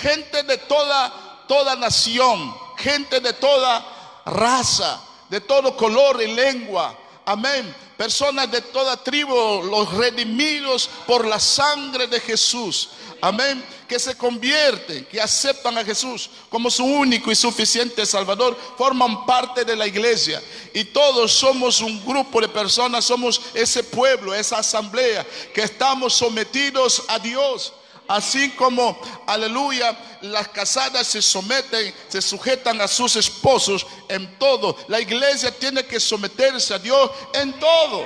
gente 0.00 0.44
de 0.44 0.56
toda, 0.56 1.44
toda 1.46 1.76
nación, 1.76 2.56
gente 2.78 3.20
de 3.20 3.34
toda 3.34 3.84
raza, 4.24 4.98
de 5.28 5.42
todo 5.42 5.76
color 5.76 6.22
y 6.22 6.34
lengua, 6.34 6.96
amén. 7.26 7.74
Personas 7.96 8.50
de 8.50 8.60
toda 8.60 9.02
tribu, 9.02 9.62
los 9.64 9.92
redimidos 9.94 10.88
por 11.06 11.26
la 11.26 11.40
sangre 11.40 12.06
de 12.06 12.20
Jesús. 12.20 12.90
Amén. 13.20 13.64
Que 13.88 13.98
se 13.98 14.16
convierten, 14.16 15.04
que 15.06 15.20
aceptan 15.20 15.76
a 15.78 15.84
Jesús 15.84 16.28
como 16.50 16.70
su 16.70 16.84
único 16.84 17.30
y 17.30 17.34
suficiente 17.34 18.04
Salvador, 18.04 18.56
forman 18.76 19.24
parte 19.24 19.64
de 19.64 19.74
la 19.74 19.86
iglesia. 19.86 20.42
Y 20.74 20.84
todos 20.84 21.32
somos 21.32 21.80
un 21.80 22.04
grupo 22.04 22.40
de 22.40 22.48
personas, 22.48 23.04
somos 23.04 23.40
ese 23.54 23.82
pueblo, 23.82 24.34
esa 24.34 24.58
asamblea, 24.58 25.26
que 25.54 25.62
estamos 25.62 26.14
sometidos 26.14 27.02
a 27.08 27.18
Dios. 27.18 27.72
Así 28.08 28.50
como, 28.50 28.98
aleluya, 29.26 29.96
las 30.20 30.48
casadas 30.48 31.06
se 31.06 31.20
someten, 31.20 31.92
se 32.08 32.22
sujetan 32.22 32.80
a 32.80 32.86
sus 32.86 33.16
esposos 33.16 33.86
en 34.08 34.38
todo. 34.38 34.76
La 34.88 35.00
iglesia 35.00 35.50
tiene 35.50 35.84
que 35.84 35.98
someterse 35.98 36.74
a 36.74 36.78
Dios 36.78 37.10
en 37.34 37.58
todo. 37.58 38.04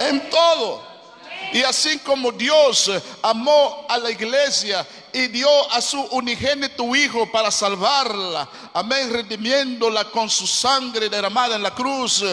En 0.00 0.30
todo. 0.30 0.96
Y 1.52 1.62
así 1.62 1.98
como 1.98 2.32
Dios 2.32 2.90
amó 3.22 3.86
a 3.88 3.98
la 3.98 4.10
iglesia 4.10 4.86
y 5.12 5.28
dio 5.28 5.48
a 5.72 5.80
su 5.80 6.00
unigénito 6.10 6.94
Hijo 6.94 7.30
para 7.30 7.50
salvarla, 7.50 8.48
amén, 8.74 9.12
redimiéndola 9.12 10.04
con 10.10 10.28
su 10.28 10.46
sangre 10.46 11.08
derramada 11.08 11.56
en 11.56 11.62
la 11.62 11.74
cruz. 11.74 12.24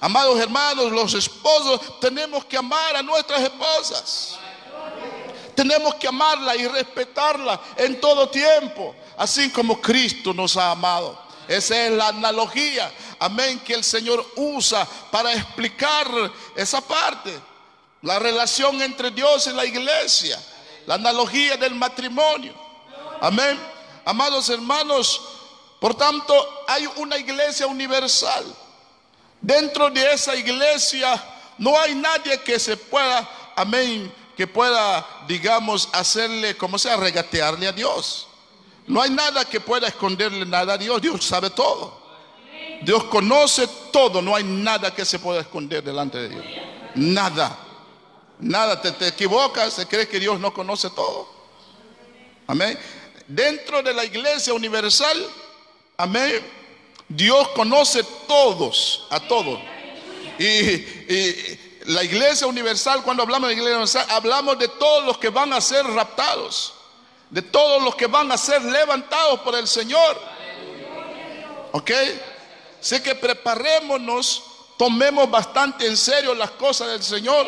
Amados 0.00 0.38
hermanos, 0.40 0.90
los 0.92 1.14
esposos 1.14 2.00
tenemos 2.00 2.44
que 2.46 2.56
amar 2.56 2.96
a 2.96 3.02
nuestras 3.02 3.42
esposas. 3.42 4.38
Tenemos 5.54 5.94
que 5.96 6.08
amarla 6.08 6.56
y 6.56 6.66
respetarla 6.66 7.60
en 7.76 8.00
todo 8.00 8.28
tiempo, 8.28 8.94
así 9.16 9.50
como 9.50 9.80
Cristo 9.80 10.32
nos 10.32 10.56
ha 10.56 10.70
amado. 10.70 11.22
Esa 11.46 11.86
es 11.86 11.92
la 11.92 12.08
analogía, 12.08 12.90
amén, 13.18 13.60
que 13.60 13.74
el 13.74 13.84
Señor 13.84 14.24
usa 14.36 14.86
para 15.10 15.32
explicar 15.32 16.08
esa 16.56 16.80
parte. 16.80 17.38
La 18.02 18.18
relación 18.18 18.80
entre 18.82 19.10
Dios 19.10 19.46
y 19.46 19.50
la 19.50 19.64
iglesia. 19.64 20.38
La 20.86 20.94
analogía 20.94 21.56
del 21.56 21.74
matrimonio. 21.74 22.54
Amén. 23.20 23.58
Amados 24.04 24.50
hermanos, 24.50 25.20
por 25.80 25.94
tanto, 25.94 26.34
hay 26.66 26.86
una 26.96 27.16
iglesia 27.16 27.66
universal. 27.66 28.44
Dentro 29.40 29.90
de 29.90 30.12
esa 30.12 30.34
iglesia 30.34 31.22
no 31.58 31.78
hay 31.78 31.94
nadie 31.94 32.40
que 32.40 32.58
se 32.58 32.76
pueda, 32.76 33.28
amén, 33.56 34.12
que 34.36 34.46
pueda, 34.46 35.06
digamos, 35.26 35.88
hacerle, 35.92 36.56
como 36.56 36.78
sea, 36.78 36.96
regatearle 36.96 37.68
a 37.68 37.72
Dios. 37.72 38.26
No 38.86 39.00
hay 39.00 39.10
nada 39.10 39.44
que 39.44 39.60
pueda 39.60 39.88
esconderle 39.88 40.44
nada 40.44 40.74
a 40.74 40.78
Dios. 40.78 41.00
Dios 41.00 41.24
sabe 41.24 41.50
todo. 41.50 42.02
Dios 42.82 43.04
conoce 43.04 43.68
todo. 43.92 44.20
No 44.20 44.34
hay 44.34 44.44
nada 44.44 44.94
que 44.94 45.04
se 45.04 45.18
pueda 45.18 45.40
esconder 45.40 45.82
delante 45.82 46.18
de 46.18 46.28
Dios. 46.28 46.44
Nada. 46.94 47.58
Nada, 48.40 48.80
te, 48.80 48.90
te 48.92 49.08
equivocas, 49.08 49.72
se 49.74 49.86
cree 49.86 50.08
que 50.08 50.18
Dios 50.18 50.38
no 50.40 50.52
conoce 50.52 50.90
todo. 50.90 51.28
Amén. 52.46 52.78
Dentro 53.26 53.82
de 53.82 53.94
la 53.94 54.04
iglesia 54.04 54.52
universal, 54.52 55.26
amén, 55.96 56.44
Dios 57.08 57.48
conoce 57.50 58.04
todos, 58.26 59.06
a 59.10 59.20
todos. 59.20 59.60
Y, 60.38 61.63
la 61.84 62.02
iglesia 62.02 62.46
universal, 62.46 63.02
cuando 63.02 63.22
hablamos 63.22 63.48
de 63.48 63.54
iglesia 63.54 63.76
universal, 63.76 64.06
hablamos 64.10 64.58
de 64.58 64.68
todos 64.68 65.04
los 65.04 65.18
que 65.18 65.28
van 65.28 65.52
a 65.52 65.60
ser 65.60 65.86
raptados, 65.86 66.74
de 67.30 67.42
todos 67.42 67.82
los 67.82 67.94
que 67.94 68.06
van 68.06 68.32
a 68.32 68.38
ser 68.38 68.62
levantados 68.62 69.40
por 69.40 69.54
el 69.54 69.68
Señor. 69.68 70.20
¿Ok? 71.72 71.90
Así 72.80 73.00
que 73.00 73.14
preparémonos, 73.14 74.42
tomemos 74.78 75.30
bastante 75.30 75.86
en 75.86 75.96
serio 75.96 76.34
las 76.34 76.52
cosas 76.52 76.88
del 76.88 77.02
Señor 77.02 77.46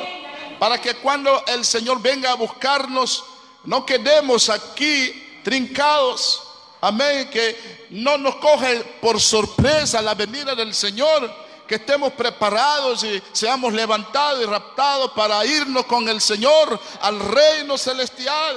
para 0.58 0.80
que 0.80 0.94
cuando 0.94 1.44
el 1.46 1.64
Señor 1.64 2.00
venga 2.00 2.32
a 2.32 2.34
buscarnos, 2.34 3.24
no 3.64 3.84
quedemos 3.84 4.48
aquí 4.48 5.40
trincados. 5.42 6.42
Amén, 6.80 7.30
que 7.30 7.86
no 7.90 8.18
nos 8.18 8.36
coge 8.36 8.80
por 9.00 9.20
sorpresa 9.20 10.02
la 10.02 10.14
venida 10.14 10.54
del 10.54 10.74
Señor, 10.74 11.45
que 11.66 11.76
estemos 11.76 12.12
preparados 12.12 13.02
y 13.04 13.22
seamos 13.32 13.72
levantados 13.72 14.42
y 14.42 14.46
raptados 14.46 15.12
para 15.12 15.44
irnos 15.44 15.86
con 15.86 16.08
el 16.08 16.20
Señor 16.20 16.78
al 17.00 17.18
reino 17.18 17.76
celestial, 17.76 18.56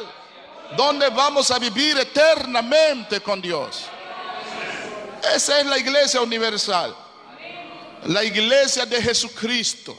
donde 0.77 1.09
vamos 1.09 1.49
a 1.51 1.59
vivir 1.59 1.97
eternamente 1.97 3.21
con 3.21 3.41
Dios. 3.41 3.85
Esa 5.35 5.59
es 5.59 5.65
la 5.65 5.77
iglesia 5.77 6.21
universal, 6.21 6.95
la 8.05 8.23
iglesia 8.23 8.85
de 8.85 9.01
Jesucristo 9.01 9.97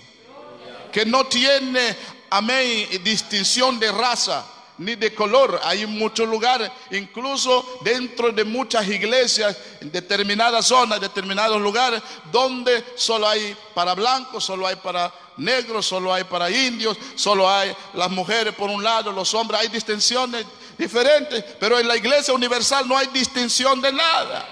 que 0.90 1.06
no 1.06 1.26
tiene, 1.26 1.96
amén, 2.30 2.88
distinción 3.02 3.78
de 3.78 3.90
raza, 3.92 4.44
ni 4.80 4.94
de 4.96 5.14
color. 5.14 5.60
Hay 5.62 5.86
muchos 5.86 6.26
lugares, 6.26 6.70
incluso 6.90 7.80
dentro 7.82 8.32
de 8.32 8.44
muchas 8.44 8.88
iglesias, 8.88 9.56
en 9.80 9.92
determinadas 9.92 10.66
zonas, 10.66 11.00
determinados 11.00 11.60
lugares, 11.60 12.02
donde 12.32 12.82
solo 12.96 13.28
hay 13.28 13.54
para 13.74 13.94
blancos, 13.94 14.42
solo 14.42 14.66
hay 14.66 14.76
para 14.76 15.12
negros, 15.36 15.84
solo 15.84 16.12
hay 16.12 16.24
para 16.24 16.50
indios, 16.50 16.96
solo 17.14 17.48
hay 17.48 17.76
las 17.92 18.10
mujeres 18.10 18.54
por 18.54 18.70
un 18.70 18.82
lado, 18.82 19.12
los 19.12 19.34
hombres, 19.34 19.60
hay 19.60 19.68
distinciones 19.68 20.46
diferentes, 20.78 21.44
pero 21.60 21.78
en 21.78 21.86
la 21.86 21.96
iglesia 21.96 22.32
universal 22.32 22.88
no 22.88 22.96
hay 22.96 23.08
distinción 23.08 23.82
de 23.82 23.92
nada. 23.92 24.48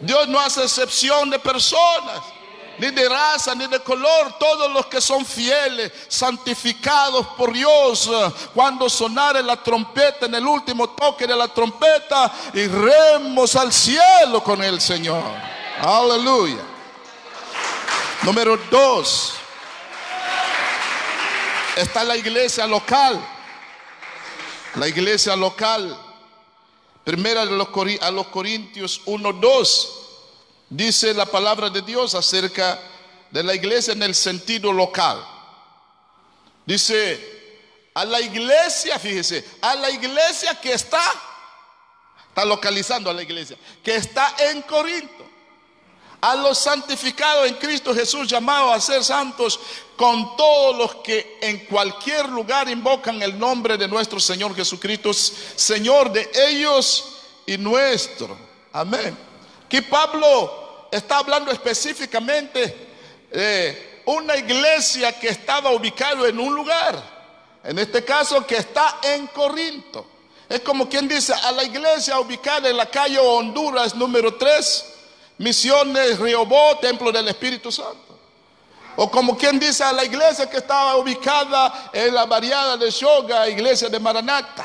Dios 0.00 0.28
no 0.28 0.40
hace 0.40 0.62
excepción 0.62 1.28
de 1.28 1.38
personas 1.38 2.35
ni 2.78 2.90
de 2.90 3.08
raza, 3.08 3.54
ni 3.54 3.66
de 3.66 3.80
color, 3.80 4.38
todos 4.38 4.70
los 4.72 4.86
que 4.86 5.00
son 5.00 5.24
fieles, 5.24 5.92
santificados 6.08 7.26
por 7.28 7.52
Dios, 7.52 8.10
cuando 8.54 8.88
sonare 8.88 9.42
la 9.42 9.56
trompeta 9.56 10.26
en 10.26 10.34
el 10.34 10.46
último 10.46 10.90
toque 10.90 11.26
de 11.26 11.36
la 11.36 11.48
trompeta, 11.48 12.32
iremos 12.54 13.56
al 13.56 13.72
cielo 13.72 14.42
con 14.42 14.62
el 14.62 14.80
Señor. 14.80 15.22
Aleluya. 15.80 16.62
Número 18.22 18.56
dos, 18.70 19.34
está 21.76 22.04
la 22.04 22.16
iglesia 22.16 22.66
local. 22.66 23.20
La 24.74 24.88
iglesia 24.88 25.34
local. 25.36 25.96
Primera 27.04 27.42
a 27.42 28.10
los 28.10 28.26
Corintios 28.28 29.00
1, 29.06 29.32
2 29.32 30.05
dice 30.68 31.14
la 31.14 31.26
palabra 31.26 31.70
de 31.70 31.82
Dios 31.82 32.14
acerca 32.14 32.80
de 33.30 33.42
la 33.42 33.54
iglesia 33.54 33.92
en 33.92 34.02
el 34.02 34.14
sentido 34.14 34.72
local. 34.72 35.24
Dice, 36.64 37.36
a 37.94 38.04
la 38.04 38.20
iglesia, 38.20 38.98
fíjese, 38.98 39.44
a 39.62 39.74
la 39.76 39.90
iglesia 39.90 40.60
que 40.60 40.72
está, 40.72 41.02
está 42.28 42.44
localizando 42.44 43.08
a 43.08 43.14
la 43.14 43.22
iglesia, 43.22 43.56
que 43.82 43.94
está 43.94 44.34
en 44.38 44.62
Corinto, 44.62 45.24
a 46.20 46.34
los 46.34 46.58
santificados 46.58 47.46
en 47.46 47.54
Cristo 47.54 47.94
Jesús, 47.94 48.26
llamados 48.26 48.72
a 48.72 48.80
ser 48.80 49.04
santos, 49.04 49.60
con 49.96 50.36
todos 50.36 50.76
los 50.76 50.94
que 50.96 51.38
en 51.40 51.66
cualquier 51.66 52.28
lugar 52.28 52.68
invocan 52.68 53.22
el 53.22 53.38
nombre 53.38 53.76
de 53.78 53.86
nuestro 53.86 54.18
Señor 54.18 54.54
Jesucristo, 54.54 55.12
Señor 55.12 56.12
de 56.12 56.28
ellos 56.48 57.16
y 57.46 57.56
nuestro. 57.56 58.36
Amén. 58.72 59.16
Aquí 59.66 59.80
Pablo 59.80 60.88
está 60.92 61.18
hablando 61.18 61.50
específicamente 61.50 62.86
de 63.32 64.02
una 64.04 64.36
iglesia 64.36 65.18
que 65.18 65.28
estaba 65.28 65.72
ubicada 65.72 66.28
en 66.28 66.38
un 66.38 66.54
lugar, 66.54 67.02
en 67.64 67.76
este 67.80 68.04
caso 68.04 68.46
que 68.46 68.58
está 68.58 69.00
en 69.02 69.26
Corinto. 69.26 70.06
Es 70.48 70.60
como 70.60 70.88
quien 70.88 71.08
dice 71.08 71.34
a 71.34 71.50
la 71.50 71.64
iglesia 71.64 72.20
ubicada 72.20 72.70
en 72.70 72.76
la 72.76 72.86
calle 72.86 73.18
Honduras 73.18 73.96
número 73.96 74.36
3, 74.36 74.84
Misiones 75.38 76.20
Riobó, 76.20 76.78
Templo 76.78 77.10
del 77.10 77.26
Espíritu 77.26 77.72
Santo. 77.72 78.16
O 78.94 79.10
como 79.10 79.36
quien 79.36 79.58
dice 79.58 79.82
a 79.82 79.92
la 79.92 80.04
iglesia 80.04 80.48
que 80.48 80.58
estaba 80.58 80.94
ubicada 80.94 81.90
en 81.92 82.14
la 82.14 82.24
variada 82.24 82.76
de 82.76 82.88
Shoga, 82.88 83.48
iglesia 83.48 83.88
de 83.88 83.98
Maranata. 83.98 84.64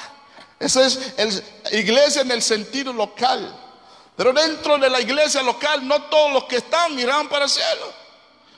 Esa 0.60 0.86
es 0.86 1.44
la 1.64 1.76
iglesia 1.76 2.22
en 2.22 2.30
el 2.30 2.44
sentido 2.44 2.94
local. 2.94 3.71
Pero 4.16 4.34
dentro 4.34 4.78
de 4.78 4.90
la 4.90 5.00
iglesia 5.00 5.42
local 5.42 5.88
no 5.88 6.02
todos 6.04 6.34
los 6.34 6.44
que 6.46 6.58
están 6.58 6.98
irán 7.00 7.30
para 7.30 7.46
el 7.46 7.50
cielo. 7.50 7.94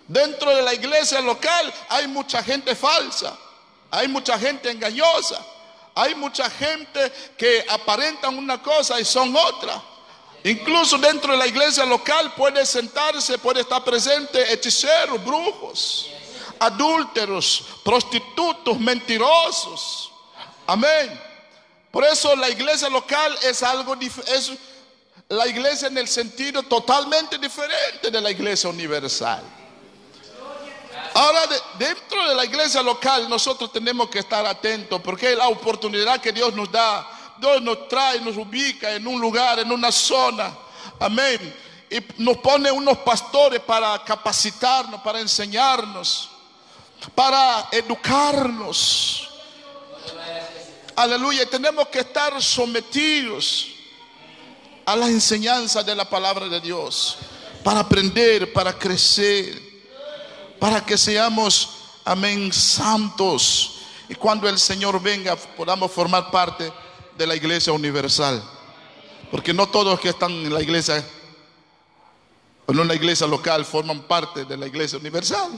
Dentro 0.08 0.54
de 0.54 0.62
la 0.62 0.74
iglesia 0.74 1.22
local 1.22 1.74
hay 1.90 2.08
mucha 2.08 2.44
gente 2.44 2.76
falsa, 2.76 3.38
hay 3.90 4.08
mucha 4.08 4.38
gente 4.38 4.70
engañosa, 4.70 5.44
hay 5.96 6.16
mucha 6.16 6.50
gente 6.50 7.12
que 7.38 7.66
aparentan 7.70 8.38
una 8.38 8.62
cosa 8.62 9.00
y 9.00 9.06
son 9.06 9.34
otra. 9.36 9.82
Incluso 10.44 10.98
dentro 10.98 11.32
de 11.32 11.38
la 11.38 11.48
iglesia 11.48 11.86
local 11.86 12.34
puede 12.34 12.66
sentarse, 12.66 13.38
puede 13.38 13.62
estar 13.62 13.82
presente 13.84 14.52
hechiceros, 14.52 15.24
brujos, 15.24 16.08
adúlteros, 16.60 17.64
prostitutos, 17.86 18.78
mentirosos. 18.78 20.12
Amén. 20.68 21.22
Por 21.92 22.04
eso 22.04 22.36
la 22.36 22.50
iglesia 22.50 22.90
local 22.90 23.38
es 23.44 23.64
algo 23.64 23.96
diferente 23.96 24.73
la 25.30 25.48
iglesia 25.48 25.88
en 25.88 25.98
el 25.98 26.08
sentido 26.08 26.64
totalmente 26.64 27.38
diferente 27.38 28.12
de 28.12 28.22
la 28.22 28.32
iglesia 28.32 28.70
universal. 28.70 29.44
Ahora, 31.16 31.42
dentro 31.78 32.28
de 32.28 32.36
la 32.36 32.46
iglesia 32.46 32.82
local, 32.82 33.30
nosotros 33.30 33.72
tenemos 33.72 34.10
que 34.10 34.20
estar 34.20 34.46
atentos 34.46 35.00
porque 35.02 35.32
es 35.32 35.38
la 35.38 35.48
oportunidad 35.48 36.20
que 36.20 36.32
Dios 36.32 36.54
nos 36.54 36.72
da. 36.72 37.08
Dios 37.38 37.62
nos 37.62 37.88
trae, 37.88 38.20
nos 38.22 38.38
ubica 38.38 38.92
en 38.94 39.06
un 39.06 39.20
lugar, 39.20 39.60
en 39.60 39.72
una 39.72 39.92
zona. 39.92 40.56
Amén. 41.00 41.56
Y 41.90 42.24
nos 42.24 42.38
pone 42.38 42.72
unos 42.72 42.98
pastores 43.00 43.60
para 43.60 44.04
capacitarnos, 44.04 45.02
para 45.02 45.20
enseñarnos, 45.20 46.30
para 47.14 47.68
educarnos. 47.72 49.30
Aleluya. 50.96 51.48
Tenemos 51.48 51.88
que 51.88 52.00
estar 52.00 52.42
sometidos 52.42 53.73
a 54.86 54.96
la 54.96 55.08
enseñanza 55.08 55.84
de 55.84 55.96
la 55.96 56.10
palabra 56.10 56.48
de 56.48 56.60
Dios, 56.60 57.18
para 57.64 57.82
aprender, 57.82 58.52
para 58.52 58.78
crecer, 58.78 59.62
para 60.60 60.86
que 60.86 60.98
seamos, 60.98 61.70
amén, 62.04 62.52
santos. 62.52 63.80
Y 64.10 64.16
cuando 64.16 64.50
el 64.50 64.60
Señor 64.60 65.02
venga, 65.02 65.36
podamos 65.36 65.92
formar 65.92 66.30
parte 66.30 66.72
de 67.18 67.28
la 67.28 67.36
iglesia 67.36 67.72
universal. 67.72 68.44
Porque 69.32 69.54
no 69.54 69.68
todos 69.68 70.00
que 70.00 70.10
están 70.10 70.32
en 70.32 70.54
la 70.54 70.62
iglesia, 70.62 71.04
en 72.68 72.80
una 72.80 72.94
iglesia 72.94 73.26
local, 73.26 73.66
forman 73.66 74.02
parte 74.04 74.46
de 74.46 74.58
la 74.58 74.68
iglesia 74.68 75.00
universal. 75.00 75.50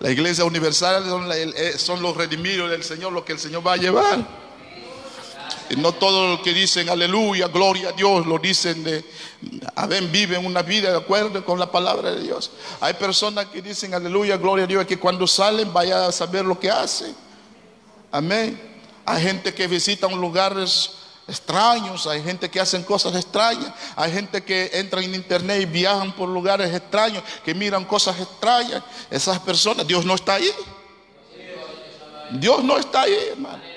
La 0.00 0.10
iglesia 0.10 0.44
universal 0.44 1.04
son, 1.04 1.30
eh, 1.32 1.78
son 1.78 2.02
los 2.02 2.16
redimidos 2.16 2.70
del 2.70 2.82
Señor, 2.82 3.12
lo 3.12 3.24
que 3.24 3.34
el 3.34 3.38
Señor 3.38 3.64
va 3.64 3.74
a 3.74 3.76
llevar. 3.76 4.41
Y 5.72 5.76
no 5.76 5.92
todo 5.92 6.36
lo 6.36 6.42
que 6.42 6.52
dicen 6.52 6.90
aleluya, 6.90 7.48
gloria 7.48 7.88
a 7.88 7.92
Dios, 7.92 8.26
lo 8.26 8.38
dicen 8.38 8.84
de, 8.84 9.02
a 9.74 9.86
ver, 9.86 10.02
viven 10.02 10.44
una 10.44 10.60
vida 10.60 10.90
de 10.90 10.98
acuerdo 10.98 11.42
con 11.46 11.58
la 11.58 11.72
palabra 11.72 12.12
de 12.12 12.20
Dios. 12.20 12.50
Hay 12.78 12.92
personas 12.92 13.46
que 13.46 13.62
dicen 13.62 13.94
aleluya, 13.94 14.36
gloria 14.36 14.64
a 14.64 14.66
Dios, 14.66 14.84
que 14.84 14.98
cuando 14.98 15.26
salen 15.26 15.72
vaya 15.72 16.08
a 16.08 16.12
saber 16.12 16.44
lo 16.44 16.60
que 16.60 16.70
hacen. 16.70 17.16
Amén. 18.10 18.60
Hay 19.06 19.22
gente 19.22 19.54
que 19.54 19.66
visita 19.66 20.06
un 20.06 20.20
lugares 20.20 20.90
extraños, 21.26 22.06
hay 22.06 22.22
gente 22.22 22.50
que 22.50 22.60
hacen 22.60 22.82
cosas 22.82 23.14
extrañas, 23.16 23.72
hay 23.96 24.12
gente 24.12 24.44
que 24.44 24.72
entra 24.74 25.02
en 25.02 25.14
internet 25.14 25.62
y 25.62 25.64
viajan 25.64 26.12
por 26.12 26.28
lugares 26.28 26.70
extraños, 26.74 27.24
que 27.46 27.54
miran 27.54 27.86
cosas 27.86 28.20
extrañas. 28.20 28.82
Esas 29.10 29.38
personas, 29.38 29.86
Dios 29.86 30.04
no 30.04 30.16
está 30.16 30.34
ahí. 30.34 30.50
Dios 32.32 32.62
no 32.62 32.76
está 32.76 33.00
ahí, 33.00 33.16
hermano. 33.30 33.71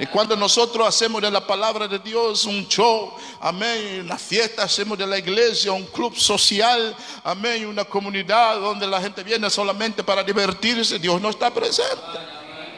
Y 0.00 0.06
cuando 0.06 0.34
nosotros 0.36 0.86
hacemos 0.86 1.20
de 1.22 1.30
la 1.30 1.46
palabra 1.46 1.86
de 1.86 1.98
Dios 1.98 2.44
un 2.44 2.66
show, 2.66 3.14
amén, 3.40 4.00
una 4.00 4.18
fiesta, 4.18 4.64
hacemos 4.64 4.98
de 4.98 5.06
la 5.06 5.18
iglesia 5.18 5.72
un 5.72 5.86
club 5.86 6.16
social, 6.16 6.96
amén, 7.22 7.66
una 7.66 7.84
comunidad 7.84 8.58
donde 8.58 8.86
la 8.86 9.00
gente 9.00 9.22
viene 9.22 9.48
solamente 9.50 10.02
para 10.02 10.24
divertirse, 10.24 10.98
Dios 10.98 11.20
no 11.20 11.30
está 11.30 11.52
presente. 11.52 12.02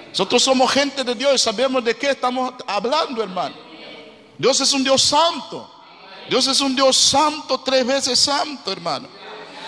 Nosotros 0.08 0.42
somos 0.42 0.70
gente 0.70 1.02
de 1.02 1.14
Dios 1.14 1.34
y 1.34 1.38
sabemos 1.38 1.82
de 1.82 1.96
qué 1.96 2.10
estamos 2.10 2.54
hablando, 2.66 3.22
hermano. 3.22 3.56
Dios 4.36 4.60
es 4.60 4.72
un 4.72 4.84
Dios 4.84 5.02
santo. 5.02 5.70
Dios 6.28 6.46
es 6.46 6.60
un 6.60 6.74
Dios 6.74 6.96
santo, 6.96 7.58
tres 7.60 7.86
veces 7.86 8.18
santo, 8.18 8.72
hermano. 8.72 9.08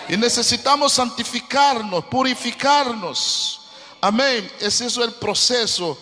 Y 0.09 0.15
necesitamos 0.15 0.93
santificarnos, 0.93 2.05
purificarnos. 2.05 3.61
Amén. 3.99 4.49
Es 4.59 4.79
eso 4.81 5.03
el 5.03 5.13
proceso 5.13 5.97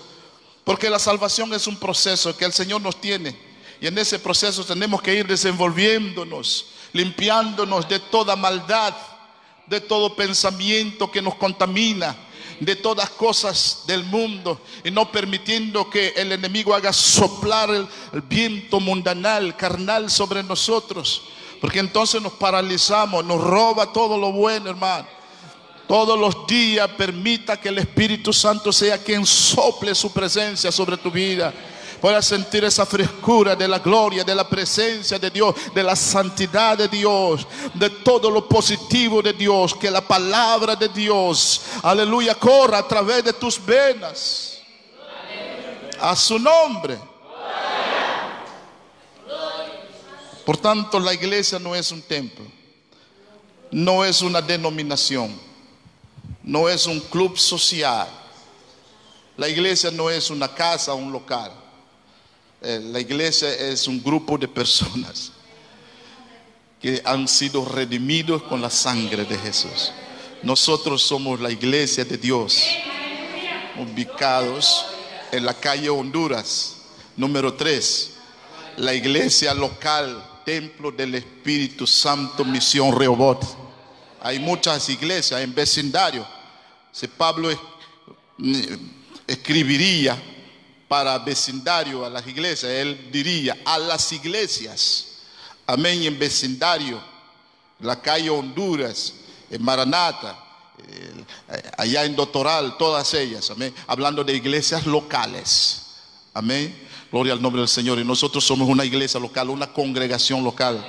porque 0.66 0.90
la 0.90 1.00
salvación 1.00 1.54
es 1.54 1.68
un 1.68 1.78
proceso 1.78 2.36
que 2.36 2.44
el 2.44 2.52
Señor 2.52 2.82
nos 2.82 3.00
tiene. 3.00 3.38
Y 3.80 3.88
en 3.88 3.98
ese 3.98 4.20
proceso 4.20 4.66
tenemos 4.66 5.02
que 5.02 5.14
ir 5.14 5.28
desenvolviéndonos, 5.28 6.66
limpiándonos 6.92 7.88
de 7.88 8.00
toda 8.00 8.36
maldad, 8.36 8.96
de 9.68 9.80
todo 9.80 10.16
pensamiento 10.16 11.12
que 11.12 11.22
nos 11.22 11.36
contamina, 11.36 12.16
de 12.60 12.76
todas 12.76 13.10
cosas 13.12 13.84
del 13.86 14.04
mundo 14.06 14.60
y 14.84 14.90
no 14.90 15.12
permitiendo 15.12 15.90
que 15.90 16.14
el 16.16 16.32
enemigo 16.32 16.74
haga 16.74 16.94
soplar 16.94 17.70
el, 17.70 17.88
viento 18.24 18.80
mundanal, 18.80 19.56
carnal 19.56 20.10
sobre 20.10 20.42
nosotros. 20.42 21.24
Porque 21.62 21.80
entonces 21.80 22.22
nos 22.22 22.34
paralizamos, 22.34 23.24
nos 23.24 23.42
roba 23.42 23.94
todo 23.94 24.18
lo 24.18 24.32
bueno, 24.32 24.70
hermano. 24.72 25.08
Todos 25.88 26.18
los 26.18 26.48
días 26.48 26.90
permita 26.98 27.60
que 27.60 27.70
el 27.70 27.78
Espíritu 27.78 28.34
Santo 28.34 28.72
sea 28.72 28.98
quien 28.98 29.26
sople 29.26 29.94
su 29.94 30.12
presencia 30.12 30.72
sobre 30.72 30.98
tu 30.98 31.12
vida. 31.12 31.54
Puedas 32.02 32.26
sentir 32.26 32.64
esa 32.64 32.86
frescura 32.86 33.56
de 33.56 33.68
la 33.68 33.80
gloria, 33.80 34.24
de 34.24 34.36
la 34.36 34.48
presencia 34.48 35.18
de 35.18 35.30
Dios, 35.30 35.56
de 35.74 35.84
la 35.84 35.96
santidad 35.96 36.78
de 36.78 36.88
Dios, 36.88 37.48
de 37.74 37.90
todo 37.90 38.30
lo 38.30 38.48
positivo 38.48 39.22
de 39.22 39.34
Dios. 39.34 39.74
Que 39.76 39.90
la 39.90 40.02
palabra 40.02 40.76
de 40.76 40.90
Dios, 40.90 41.62
aleluya, 41.82 42.36
corra 42.36 42.80
a 42.80 42.88
través 42.88 43.24
de 43.24 43.34
tus 43.34 43.64
venas. 43.64 44.60
A 46.00 46.16
su 46.16 46.38
nombre. 46.38 47.00
Por 50.46 50.58
tanto, 50.58 51.00
la 51.00 51.14
iglesia 51.14 51.58
no 51.58 51.74
es 51.74 51.92
un 51.92 52.04
templo, 52.04 52.46
no 53.72 54.06
es 54.06 54.22
una 54.22 54.42
denominación, 54.44 55.36
no 56.46 56.70
es 56.70 56.86
un 56.86 57.00
club 57.00 57.38
social. 57.38 58.08
La 59.36 59.50
iglesia 59.50 59.92
no 59.92 60.10
es 60.10 60.30
una 60.30 60.54
casa, 60.54 60.94
un 60.94 61.12
local. 61.12 61.52
Eh, 62.62 62.80
la 62.92 63.00
iglesia 63.00 63.54
es 63.54 63.88
un 63.88 64.02
grupo 64.02 64.38
de 64.38 64.48
personas 64.48 65.32
que 66.82 67.02
han 67.04 67.28
sido 67.28 67.66
redimidos 67.66 68.44
con 68.44 68.62
la 68.62 68.70
sangre 68.70 69.26
de 69.26 69.38
Jesús. 69.38 69.92
Nosotros 70.44 71.02
somos 71.02 71.40
la 71.40 71.50
iglesia 71.50 72.06
de 72.06 72.18
Dios, 72.18 72.62
ubicados 73.78 74.86
en 75.32 75.46
la 75.46 75.54
calle 75.56 75.90
Honduras, 75.90 76.76
número 77.18 77.56
3, 77.56 78.12
la 78.78 78.94
iglesia 78.94 79.54
local 79.54 80.24
templo 80.46 80.92
del 80.92 81.16
Espíritu 81.16 81.88
Santo, 81.88 82.46
misión 82.46 82.98
Rehobot. 82.98 83.44
Hay 84.22 84.40
muchas 84.40 84.88
iglesias 84.90 85.42
en 85.42 85.54
vecindario. 85.54 86.35
Si 86.96 87.08
Pablo 87.10 87.50
escribiría 89.28 90.18
para 90.88 91.20
vecindario 91.20 92.06
a 92.06 92.10
las 92.10 92.26
iglesias, 92.26 92.72
él 92.72 93.10
diría 93.12 93.58
a 93.66 93.78
las 93.78 94.14
iglesias, 94.14 95.08
amén, 95.68 96.04
en 96.04 96.18
vecindario, 96.18 97.04
la 97.82 98.02
calle 98.02 98.30
Honduras, 98.30 99.14
en 99.52 99.62
Maranata, 99.62 100.42
allá 101.78 102.06
en 102.06 102.16
Doctoral, 102.16 102.78
todas 102.78 103.14
ellas, 103.14 103.52
amén, 103.52 103.76
hablando 103.88 104.24
de 104.24 104.34
iglesias 104.34 104.86
locales, 104.86 105.88
amén. 106.34 106.74
Gloria 107.12 107.34
al 107.34 107.42
nombre 107.42 107.60
del 107.60 107.68
Señor. 107.68 108.00
Y 108.00 108.06
nosotros 108.06 108.42
somos 108.46 108.70
una 108.70 108.86
iglesia 108.86 109.20
local, 109.20 109.50
una 109.50 109.68
congregación 109.68 110.46
local, 110.46 110.82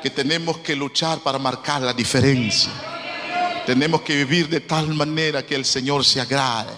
que 0.00 0.10
tenemos 0.10 0.58
que 0.58 0.76
luchar 0.76 1.18
para 1.24 1.40
marcar 1.40 1.82
la 1.82 1.92
diferencia. 1.92 2.93
Tenemos 3.66 4.02
que 4.02 4.14
vivir 4.16 4.48
de 4.48 4.60
tal 4.60 4.92
manera 4.94 5.44
que 5.44 5.54
el 5.54 5.64
Señor 5.64 6.04
se 6.04 6.20
agrade. 6.20 6.72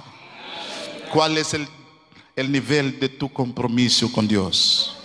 ¿Cuál 1.12 1.36
es 1.38 1.54
el, 1.54 1.66
el 2.36 2.50
nivel 2.50 3.00
de 3.00 3.08
tu 3.08 3.32
compromiso 3.32 4.10
con 4.12 4.28
Dios? 4.28 4.96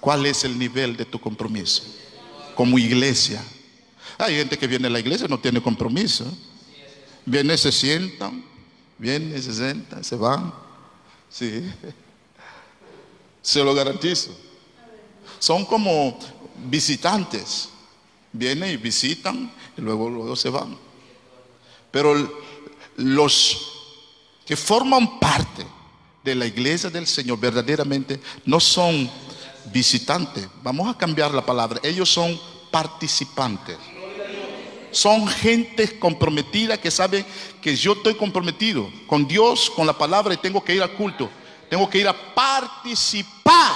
¿Cuál 0.00 0.26
es 0.26 0.44
el 0.44 0.58
nivel 0.58 0.96
de 0.96 1.04
tu 1.04 1.20
compromiso? 1.20 1.84
Como 2.54 2.78
iglesia. 2.78 3.42
Hay 4.18 4.36
gente 4.36 4.58
que 4.58 4.66
viene 4.66 4.88
a 4.88 4.90
la 4.90 5.00
iglesia 5.00 5.26
y 5.26 5.30
no 5.30 5.38
tiene 5.38 5.62
compromiso. 5.62 6.26
Viene, 7.24 7.56
se 7.56 7.70
sientan, 7.70 8.44
viene, 8.98 9.40
se 9.40 9.54
sientan, 9.54 10.02
se 10.02 10.16
van. 10.16 10.52
Sí. 11.30 11.70
Se 13.40 13.62
lo 13.64 13.74
garantizo. 13.74 14.36
Son 15.38 15.64
como 15.64 16.18
visitantes. 16.66 17.68
Vienen 18.32 18.72
y 18.72 18.76
visitan 18.76 19.52
y 19.76 19.80
luego, 19.80 20.08
luego 20.08 20.36
se 20.36 20.50
van. 20.50 20.76
Pero 21.90 22.14
los 22.96 23.72
que 24.46 24.56
forman 24.56 25.18
parte 25.18 25.66
de 26.22 26.34
la 26.34 26.46
iglesia 26.46 26.90
del 26.90 27.06
Señor 27.06 27.38
verdaderamente 27.38 28.20
no 28.44 28.60
son 28.60 29.10
visitantes. 29.72 30.48
Vamos 30.62 30.88
a 30.88 30.96
cambiar 30.96 31.32
la 31.32 31.44
palabra. 31.44 31.80
Ellos 31.82 32.08
son 32.08 32.38
participantes. 32.70 33.76
Son 34.90 35.26
gente 35.26 35.98
comprometida 35.98 36.78
que 36.78 36.90
sabe 36.90 37.24
que 37.60 37.74
yo 37.74 37.92
estoy 37.92 38.14
comprometido 38.14 38.90
con 39.06 39.26
Dios, 39.26 39.70
con 39.70 39.86
la 39.86 39.96
palabra 39.96 40.34
y 40.34 40.38
tengo 40.38 40.62
que 40.62 40.74
ir 40.74 40.82
al 40.82 40.92
culto. 40.92 41.30
Tengo 41.70 41.88
que 41.88 41.98
ir 41.98 42.08
a 42.08 42.34
participar 42.34 43.72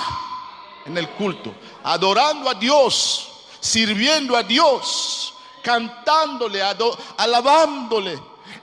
en 0.85 0.99
el 0.99 1.09
culto, 1.11 1.55
adorando 1.83 2.51
a 2.51 2.55
Dios, 2.55 3.29
sirviendo 3.61 4.37
a 4.37 4.43
Dios, 4.43 5.33
cantándole, 5.67 6.63
alabándole, 7.17 8.17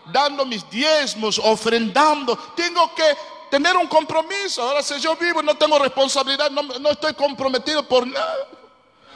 dando 0.05 0.45
mis 0.45 0.69
diezmos, 0.69 1.37
ofrendando. 1.37 2.37
Tengo 2.55 2.95
que 2.95 3.03
tener 3.51 3.75
un 3.75 3.87
compromiso. 3.87 4.63
Ahora 4.63 4.81
si 4.81 4.97
yo 5.01 5.13
vivo 5.17 5.43
no 5.43 5.53
tengo 5.57 5.77
responsabilidad, 5.77 6.49
no, 6.49 6.63
no 6.63 6.91
estoy 6.91 7.13
comprometido 7.13 7.85
por 7.85 8.07
nada. 8.07 8.47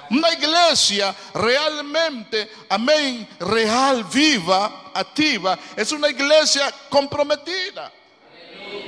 Una 0.09 0.33
iglesia 0.33 1.15
realmente, 1.33 2.51
amén, 2.67 3.25
real, 3.39 4.03
viva, 4.03 4.91
activa, 4.93 5.57
es 5.77 5.89
una 5.93 6.09
iglesia 6.09 6.69
comprometida. 6.89 7.89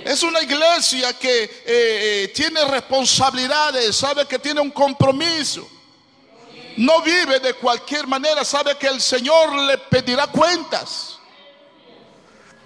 Es 0.03 0.23
una 0.23 0.41
iglesia 0.41 1.13
que 1.13 1.43
eh, 1.43 1.49
eh, 1.65 2.31
tiene 2.35 2.65
responsabilidades, 2.65 3.95
sabe 3.95 4.25
que 4.25 4.39
tiene 4.39 4.59
un 4.59 4.71
compromiso. 4.71 5.78
No 6.79 7.01
vive 7.01 7.41
de 7.41 7.55
cualquier 7.55 8.07
manera, 8.07 8.45
sabe 8.45 8.77
que 8.77 8.87
el 8.87 9.01
Señor 9.01 9.53
le 9.53 9.77
pedirá 9.77 10.27
cuentas. 10.27 11.19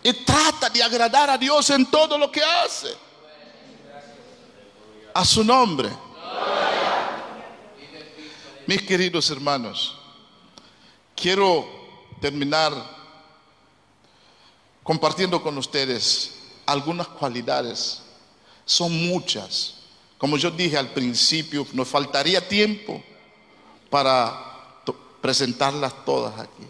Y 0.04 0.13
trata 0.13 0.69
de 0.69 0.84
agradar 0.84 1.32
a 1.32 1.38
Dios 1.38 1.67
en 1.71 1.84
todo 1.88 2.15
lo 2.15 2.32
que 2.32 2.43
hace. 2.43 2.95
A 5.15 5.26
su 5.26 5.43
nombre. 5.43 5.89
Mis 8.67 8.84
queridos 8.84 9.32
hermanos, 9.32 9.97
quiero 11.15 11.67
terminar 12.21 12.71
compartiendo 14.84 15.41
con 15.41 15.58
ustedes 15.58 16.36
algunas 16.67 17.08
cualidades, 17.08 18.04
son 18.63 19.08
muchas. 19.08 19.73
Como 20.19 20.38
yo 20.38 20.52
dije 20.52 20.78
al 20.78 20.89
principio, 20.89 21.65
nos 21.73 21.88
faltaría 21.88 22.47
tiempo 22.47 23.04
para 23.93 24.34
presentarlas 25.21 25.93
todas 26.03 26.39
aquí. 26.39 26.65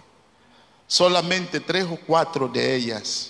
Solamente 0.86 1.62
tres 1.62 1.86
o 1.86 1.98
cuatro 2.06 2.50
de 2.50 2.76
ellas, 2.76 3.30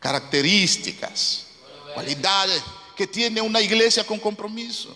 características, 0.00 1.46
cualidades 1.94 2.60
que 2.96 3.06
tiene 3.06 3.40
una 3.40 3.60
iglesia 3.60 4.04
con 4.04 4.18
compromiso. 4.18 4.92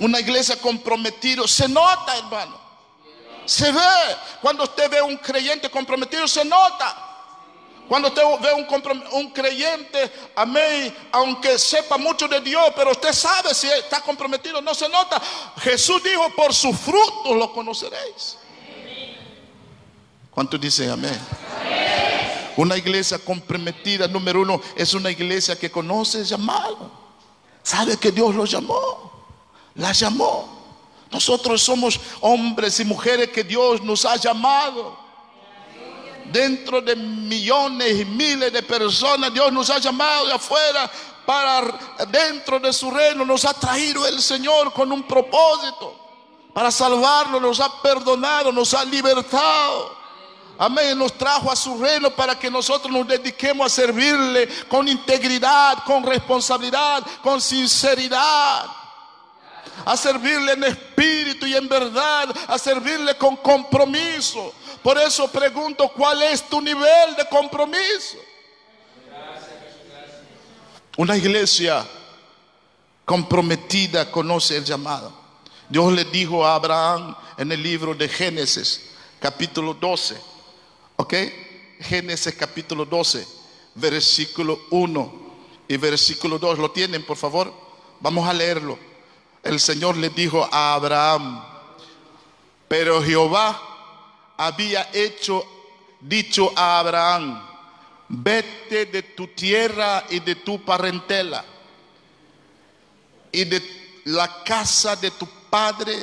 Una 0.00 0.18
iglesia 0.18 0.56
comprometida, 0.56 1.46
se 1.46 1.68
nota, 1.68 2.18
hermano. 2.18 2.60
Se 3.44 3.70
ve, 3.70 4.16
cuando 4.42 4.64
usted 4.64 4.90
ve 4.90 5.00
un 5.00 5.16
creyente 5.16 5.70
comprometido, 5.70 6.26
se 6.26 6.44
nota. 6.44 7.03
Cuando 7.88 8.08
usted 8.08 8.22
ve 8.40 8.52
un, 8.54 8.66
un, 9.12 9.30
creyente, 9.30 10.10
amén, 10.34 10.94
aunque 11.12 11.58
sepa 11.58 11.98
mucho 11.98 12.26
de 12.26 12.40
Dios, 12.40 12.72
pero 12.74 12.92
usted 12.92 13.12
sabe 13.12 13.52
si 13.54 13.66
está 13.68 14.00
comprometido, 14.00 14.62
no 14.62 14.74
se 14.74 14.88
nota. 14.88 15.20
Jesús 15.60 16.02
dijo, 16.02 16.30
por 16.34 16.54
sus 16.54 16.76
frutos 16.78 17.36
lo 17.36 17.52
conoceréis. 17.52 18.38
¿Cuántos 20.30 20.60
dicen 20.60 20.90
amén? 20.90 21.18
Una 22.56 22.76
iglesia 22.76 23.18
comprometida, 23.18 24.08
número 24.08 24.40
uno, 24.40 24.60
es 24.76 24.94
una 24.94 25.10
iglesia 25.10 25.58
que 25.58 25.70
conoce 25.70 26.18
el 26.20 26.24
llamado. 26.24 26.90
Sabe 27.62 27.98
que 27.98 28.10
Dios 28.10 28.34
lo 28.34 28.46
llamó. 28.46 29.12
La 29.74 29.92
llamó. 29.92 30.48
Nosotros 31.10 31.62
somos 31.62 32.00
hombres 32.20 32.80
y 32.80 32.84
mujeres 32.84 33.28
que 33.28 33.44
Dios 33.44 33.82
nos 33.82 34.04
ha 34.04 34.16
llamado 34.16 35.03
dentro 36.32 36.80
de 36.80 36.96
millones 36.96 38.00
y 38.00 38.04
miles 38.04 38.52
de 38.52 38.62
personas. 38.62 39.32
Dios 39.32 39.52
nos 39.52 39.70
ha 39.70 39.78
llamado 39.78 40.26
de 40.26 40.32
afuera 40.32 40.90
para 41.24 41.78
dentro 42.10 42.58
de 42.58 42.72
su 42.72 42.90
reino. 42.90 43.24
Nos 43.24 43.44
ha 43.44 43.54
traído 43.54 44.06
el 44.06 44.20
Señor 44.20 44.72
con 44.72 44.90
un 44.92 45.02
propósito 45.04 45.96
para 46.52 46.70
salvarnos. 46.70 47.40
Nos 47.40 47.60
ha 47.60 47.82
perdonado, 47.82 48.52
nos 48.52 48.74
ha 48.74 48.84
libertado. 48.84 50.04
Amén, 50.56 50.96
nos 50.96 51.12
trajo 51.14 51.50
a 51.50 51.56
su 51.56 51.76
reino 51.82 52.10
para 52.10 52.38
que 52.38 52.48
nosotros 52.48 52.92
nos 52.92 53.08
dediquemos 53.08 53.66
a 53.66 53.74
servirle 53.74 54.48
con 54.68 54.86
integridad, 54.86 55.82
con 55.84 56.04
responsabilidad, 56.04 57.04
con 57.22 57.40
sinceridad. 57.40 58.66
A 59.84 59.96
servirle 59.96 60.52
en 60.52 60.64
espíritu 60.64 61.46
y 61.46 61.56
en 61.56 61.68
verdad, 61.68 62.32
a 62.46 62.56
servirle 62.56 63.16
con 63.16 63.36
compromiso. 63.36 64.54
Por 64.84 64.98
eso 64.98 65.26
pregunto, 65.28 65.88
¿cuál 65.96 66.22
es 66.24 66.46
tu 66.46 66.60
nivel 66.60 67.16
de 67.16 67.26
compromiso? 67.30 68.18
Una 70.98 71.16
iglesia 71.16 71.86
comprometida 73.06 74.10
conoce 74.10 74.58
el 74.58 74.64
llamado. 74.66 75.10
Dios 75.70 75.90
le 75.90 76.04
dijo 76.04 76.44
a 76.44 76.56
Abraham 76.56 77.16
en 77.38 77.50
el 77.50 77.62
libro 77.62 77.94
de 77.94 78.10
Génesis, 78.10 78.90
capítulo 79.18 79.72
12. 79.72 80.20
¿Ok? 80.96 81.14
Génesis 81.80 82.34
capítulo 82.34 82.84
12, 82.84 83.26
versículo 83.76 84.66
1 84.70 85.12
y 85.66 85.78
versículo 85.78 86.38
2. 86.38 86.58
¿Lo 86.58 86.70
tienen, 86.70 87.06
por 87.06 87.16
favor? 87.16 87.50
Vamos 88.00 88.28
a 88.28 88.34
leerlo. 88.34 88.78
El 89.42 89.58
Señor 89.58 89.96
le 89.96 90.10
dijo 90.10 90.46
a 90.52 90.74
Abraham, 90.74 91.42
pero 92.68 93.02
Jehová 93.02 93.73
había 94.36 94.90
hecho, 94.92 95.44
dicho 96.00 96.52
a 96.56 96.78
Abraham, 96.78 97.46
vete 98.08 98.86
de 98.86 99.02
tu 99.02 99.28
tierra 99.28 100.04
y 100.10 100.20
de 100.20 100.36
tu 100.36 100.64
parentela 100.64 101.44
y 103.32 103.44
de 103.44 103.62
la 104.04 104.44
casa 104.44 104.96
de 104.96 105.10
tu 105.12 105.26
padre 105.50 105.96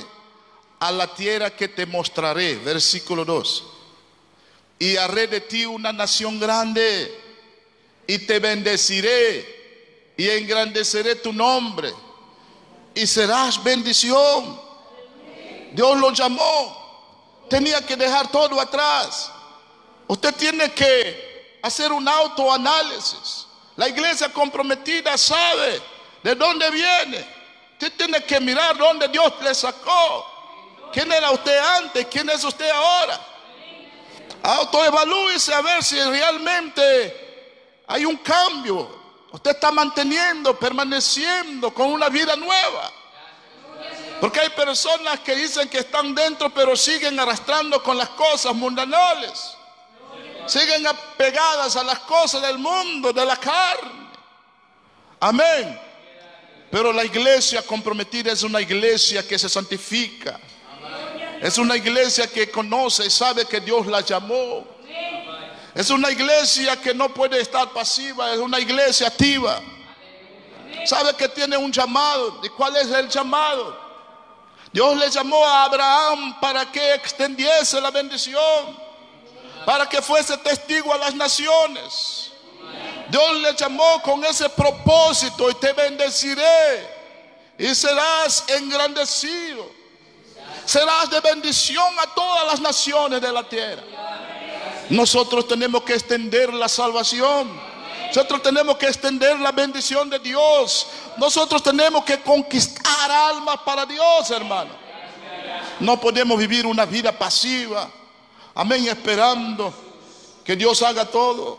a 0.79 0.91
la 0.91 1.13
tierra 1.13 1.49
que 1.51 1.67
te 1.67 1.85
mostraré. 1.85 2.55
Versículo 2.57 3.23
2. 3.23 3.63
Y 4.79 4.97
haré 4.97 5.27
de 5.27 5.41
ti 5.41 5.65
una 5.65 5.93
nación 5.93 6.39
grande 6.39 7.19
y 8.07 8.17
te 8.19 8.39
bendeciré 8.39 10.13
y 10.17 10.27
engrandeceré 10.27 11.15
tu 11.15 11.31
nombre 11.31 11.93
y 12.93 13.07
serás 13.07 13.63
bendición. 13.63 14.59
Dios 15.73 15.97
lo 15.99 16.11
llamó. 16.11 16.80
Tenía 17.51 17.85
que 17.85 17.97
dejar 17.97 18.31
todo 18.31 18.61
atrás. 18.61 19.29
Usted 20.07 20.33
tiene 20.35 20.71
que 20.71 21.59
hacer 21.61 21.91
un 21.91 22.07
autoanálisis. 22.07 23.45
La 23.75 23.89
iglesia 23.89 24.31
comprometida 24.31 25.17
sabe 25.17 25.81
de 26.23 26.33
dónde 26.33 26.69
viene. 26.71 27.27
Usted 27.73 27.91
tiene 27.97 28.23
que 28.23 28.39
mirar 28.39 28.77
dónde 28.77 29.09
Dios 29.09 29.33
le 29.41 29.53
sacó. 29.53 30.25
¿Quién 30.93 31.11
era 31.11 31.29
usted 31.31 31.57
antes? 31.77 32.07
¿Quién 32.09 32.29
es 32.29 32.41
usted 32.41 32.69
ahora? 32.69 33.19
Autoevalúese 34.43 35.53
a 35.53 35.59
ver 35.59 35.83
si 35.83 36.01
realmente 36.01 37.83
hay 37.85 38.05
un 38.05 38.15
cambio. 38.19 38.97
Usted 39.29 39.51
está 39.51 39.73
manteniendo, 39.73 40.57
permaneciendo 40.57 41.73
con 41.73 41.91
una 41.91 42.07
vida 42.07 42.33
nueva. 42.37 42.93
Porque 44.21 44.39
hay 44.39 44.49
personas 44.49 45.19
que 45.21 45.35
dicen 45.35 45.67
que 45.67 45.79
están 45.79 46.13
dentro, 46.13 46.53
pero 46.53 46.75
siguen 46.75 47.19
arrastrando 47.19 47.81
con 47.81 47.97
las 47.97 48.09
cosas 48.09 48.53
mundanales. 48.53 49.57
Siguen 50.45 50.85
apegadas 50.85 51.75
a 51.75 51.83
las 51.83 51.99
cosas 52.01 52.43
del 52.43 52.59
mundo, 52.59 53.11
de 53.11 53.25
la 53.25 53.35
carne. 53.35 54.09
Amén. 55.19 55.79
Pero 56.69 56.93
la 56.93 57.03
iglesia 57.03 57.63
comprometida 57.63 58.31
es 58.31 58.43
una 58.43 58.61
iglesia 58.61 59.27
que 59.27 59.39
se 59.39 59.49
santifica. 59.49 60.39
Es 61.41 61.57
una 61.57 61.75
iglesia 61.75 62.27
que 62.27 62.51
conoce 62.51 63.07
y 63.07 63.09
sabe 63.09 63.45
que 63.45 63.59
Dios 63.59 63.87
la 63.87 64.01
llamó. 64.01 64.67
Es 65.73 65.89
una 65.89 66.11
iglesia 66.11 66.79
que 66.79 66.93
no 66.93 67.11
puede 67.11 67.41
estar 67.41 67.71
pasiva, 67.71 68.31
es 68.33 68.37
una 68.37 68.59
iglesia 68.59 69.07
activa. 69.07 69.59
Sabe 70.85 71.15
que 71.15 71.27
tiene 71.27 71.57
un 71.57 71.71
llamado. 71.71 72.39
¿Y 72.43 72.49
cuál 72.49 72.75
es 72.75 72.91
el 72.91 73.09
llamado? 73.09 73.80
Dios 74.73 74.97
le 74.97 75.09
llamó 75.09 75.45
a 75.45 75.65
Abraham 75.65 76.39
para 76.39 76.71
que 76.71 76.93
extendiese 76.93 77.81
la 77.81 77.91
bendición, 77.91 78.79
para 79.65 79.87
que 79.87 80.01
fuese 80.01 80.37
testigo 80.37 80.93
a 80.93 80.97
las 80.97 81.13
naciones. 81.13 82.31
Dios 83.09 83.37
le 83.41 83.53
llamó 83.53 84.01
con 84.01 84.23
ese 84.23 84.49
propósito 84.49 85.49
y 85.49 85.55
te 85.55 85.73
bendeciré 85.73 86.89
y 87.57 87.75
serás 87.75 88.45
engrandecido. 88.47 89.69
Serás 90.65 91.09
de 91.09 91.19
bendición 91.19 91.93
a 91.99 92.13
todas 92.13 92.47
las 92.47 92.61
naciones 92.61 93.19
de 93.19 93.31
la 93.31 93.43
tierra. 93.43 93.83
Nosotros 94.89 95.47
tenemos 95.47 95.83
que 95.83 95.93
extender 95.93 96.53
la 96.53 96.69
salvación. 96.69 97.70
Nosotros 98.11 98.43
tenemos 98.43 98.75
que 98.75 98.87
extender 98.87 99.39
la 99.39 99.53
bendición 99.53 100.09
de 100.09 100.19
Dios. 100.19 100.85
Nosotros 101.15 101.63
tenemos 101.63 102.03
que 102.03 102.19
conquistar 102.19 103.09
almas 103.09 103.59
para 103.63 103.85
Dios, 103.85 104.29
hermano. 104.31 104.71
No 105.79 105.97
podemos 105.97 106.37
vivir 106.37 106.65
una 106.65 106.83
vida 106.83 107.17
pasiva. 107.17 107.89
Amén, 108.53 108.85
esperando 108.85 109.73
que 110.43 110.57
Dios 110.57 110.81
haga 110.81 111.05
todo. 111.05 111.57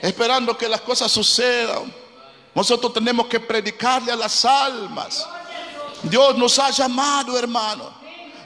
Esperando 0.00 0.56
que 0.56 0.66
las 0.66 0.80
cosas 0.80 1.12
sucedan. 1.12 1.92
Nosotros 2.54 2.94
tenemos 2.94 3.26
que 3.26 3.38
predicarle 3.38 4.12
a 4.12 4.16
las 4.16 4.46
almas. 4.46 5.28
Dios 6.04 6.38
nos 6.38 6.58
ha 6.58 6.70
llamado, 6.70 7.38
hermano. 7.38 7.92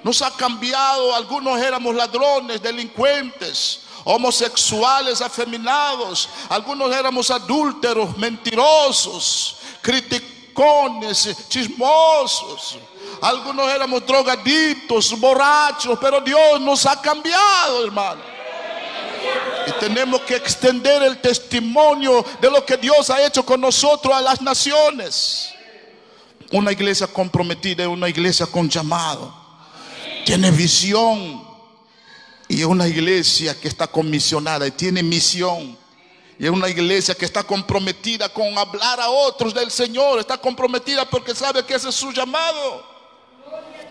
Nos 0.02 0.20
ha 0.20 0.32
cambiado. 0.32 1.14
Algunos 1.14 1.60
éramos 1.60 1.94
ladrones, 1.94 2.60
delincuentes 2.60 3.82
homosexuales 4.05 5.20
afeminados, 5.20 6.28
algunos 6.48 6.94
éramos 6.94 7.30
adúlteros, 7.30 8.16
mentirosos, 8.16 9.57
criticones, 9.82 11.36
chismosos, 11.48 12.78
algunos 13.20 13.68
éramos 13.68 14.07
drogaditos, 14.07 15.18
borrachos, 15.18 15.98
pero 16.01 16.20
Dios 16.20 16.61
nos 16.61 16.86
ha 16.86 17.01
cambiado, 17.01 17.84
hermano. 17.84 18.22
Y 19.66 19.72
tenemos 19.80 20.22
que 20.22 20.36
extender 20.36 21.03
el 21.03 21.20
testimonio 21.20 22.24
de 22.40 22.51
lo 22.51 22.64
que 22.64 22.76
Dios 22.76 23.11
ha 23.11 23.24
hecho 23.24 23.44
con 23.44 23.61
nosotros 23.61 24.14
a 24.14 24.22
las 24.22 24.40
naciones. 24.40 25.53
Una 26.51 26.72
iglesia 26.72 27.07
comprometida, 27.07 27.88
una 27.88 28.09
iglesia 28.09 28.46
con 28.46 28.68
llamado. 28.68 29.32
Tiene 30.24 30.51
visión 30.51 31.49
y 32.51 32.62
es 32.62 32.66
una 32.66 32.88
iglesia 32.88 33.55
que 33.59 33.68
está 33.68 33.86
comisionada 33.86 34.66
y 34.66 34.72
tiene 34.72 35.05
misión. 35.05 35.78
Y 36.36 36.46
es 36.46 36.51
una 36.51 36.68
iglesia 36.68 37.14
que 37.14 37.24
está 37.24 37.44
comprometida 37.44 38.28
con 38.28 38.59
hablar 38.59 38.98
a 38.98 39.09
otros 39.09 39.55
del 39.55 39.70
Señor. 39.70 40.18
Está 40.18 40.36
comprometida 40.36 41.09
porque 41.09 41.32
sabe 41.32 41.64
que 41.64 41.74
ese 41.74 41.90
es 41.90 41.94
su 41.94 42.11
llamado. 42.11 42.84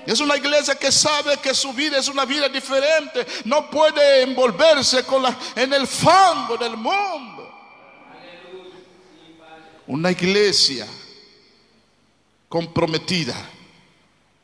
Es 0.05 0.20
una 0.20 0.36
iglesia 0.36 0.76
que 0.76 0.91
sabe 0.91 1.38
que 1.38 1.53
su 1.53 1.72
vida 1.72 1.99
es 1.99 2.10
una 2.10 2.26
vida 2.26 2.49
diferente. 2.49 3.26
No 3.45 3.70
puede 3.70 4.24
envolverse 4.24 5.05
con 5.05 5.24
la, 5.24 5.39
en 5.55 5.72
el 5.72 5.88
fango 5.88 6.57
del 6.57 6.76
mundo. 6.76 7.49
Una 9.88 10.12
iglesia 10.12 10.86
comprometida 12.49 13.38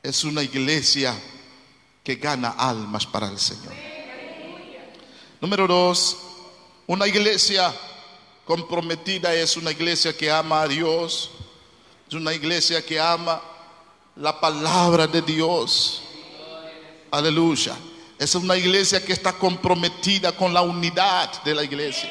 es 0.02 0.24
una 0.24 0.42
iglesia 0.42 1.14
que 2.02 2.16
gana 2.16 2.52
almas 2.58 3.06
para 3.06 3.28
el 3.28 3.38
Señor. 3.38 3.95
Número 5.46 5.68
dos, 5.68 6.18
una 6.88 7.06
iglesia 7.06 7.72
comprometida 8.46 9.32
es 9.32 9.56
una 9.56 9.70
iglesia 9.70 10.12
que 10.18 10.32
ama 10.32 10.64
a 10.64 10.68
Dios, 10.68 11.30
es 12.08 12.16
una 12.16 12.34
iglesia 12.34 12.84
que 12.84 13.00
ama 13.00 13.40
la 14.16 14.42
palabra 14.42 15.06
de 15.06 15.22
Dios. 15.22 16.02
Aleluya. 17.12 17.78
Es 18.18 18.34
una 18.34 18.58
iglesia 18.58 19.06
que 19.06 19.14
está 19.14 19.34
comprometida 19.34 20.32
con 20.32 20.52
la 20.52 20.64
unidad 20.64 21.44
de 21.44 21.54
la 21.54 21.64
iglesia, 21.64 22.10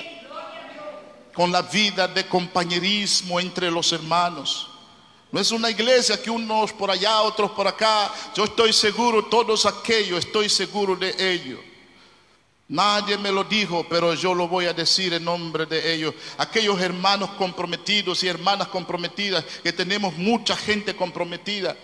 con 1.34 1.50
la 1.50 1.62
vida 1.62 2.06
de 2.06 2.28
compañerismo 2.28 3.40
entre 3.40 3.68
los 3.68 3.92
hermanos. 3.92 4.68
No 5.32 5.40
es 5.40 5.50
una 5.50 5.70
iglesia 5.70 6.22
que 6.22 6.30
unos 6.30 6.72
por 6.72 6.88
allá, 6.88 7.22
otros 7.22 7.50
por 7.50 7.66
acá. 7.66 8.14
Yo 8.32 8.44
estoy 8.44 8.72
seguro, 8.72 9.24
todos 9.24 9.66
aquellos, 9.66 10.24
estoy 10.24 10.48
seguro 10.48 10.94
de 10.94 11.16
ellos 11.18 11.73
Nadie 12.68 13.18
me 13.18 13.30
lo 13.30 13.44
dijo, 13.44 13.86
pero 13.90 14.14
yo 14.14 14.34
lo 14.34 14.48
voy 14.48 14.64
a 14.64 14.72
decir 14.72 15.12
en 15.12 15.24
nombre 15.24 15.66
de 15.66 15.94
ellos. 15.94 16.14
Aquellos 16.38 16.80
hermanos 16.80 17.30
comprometidos 17.36 18.22
y 18.24 18.28
hermanas 18.28 18.68
comprometidas, 18.68 19.44
que 19.62 19.72
tenemos 19.72 20.16
mucha 20.16 20.56
gente 20.56 20.96
comprometida, 20.96 21.76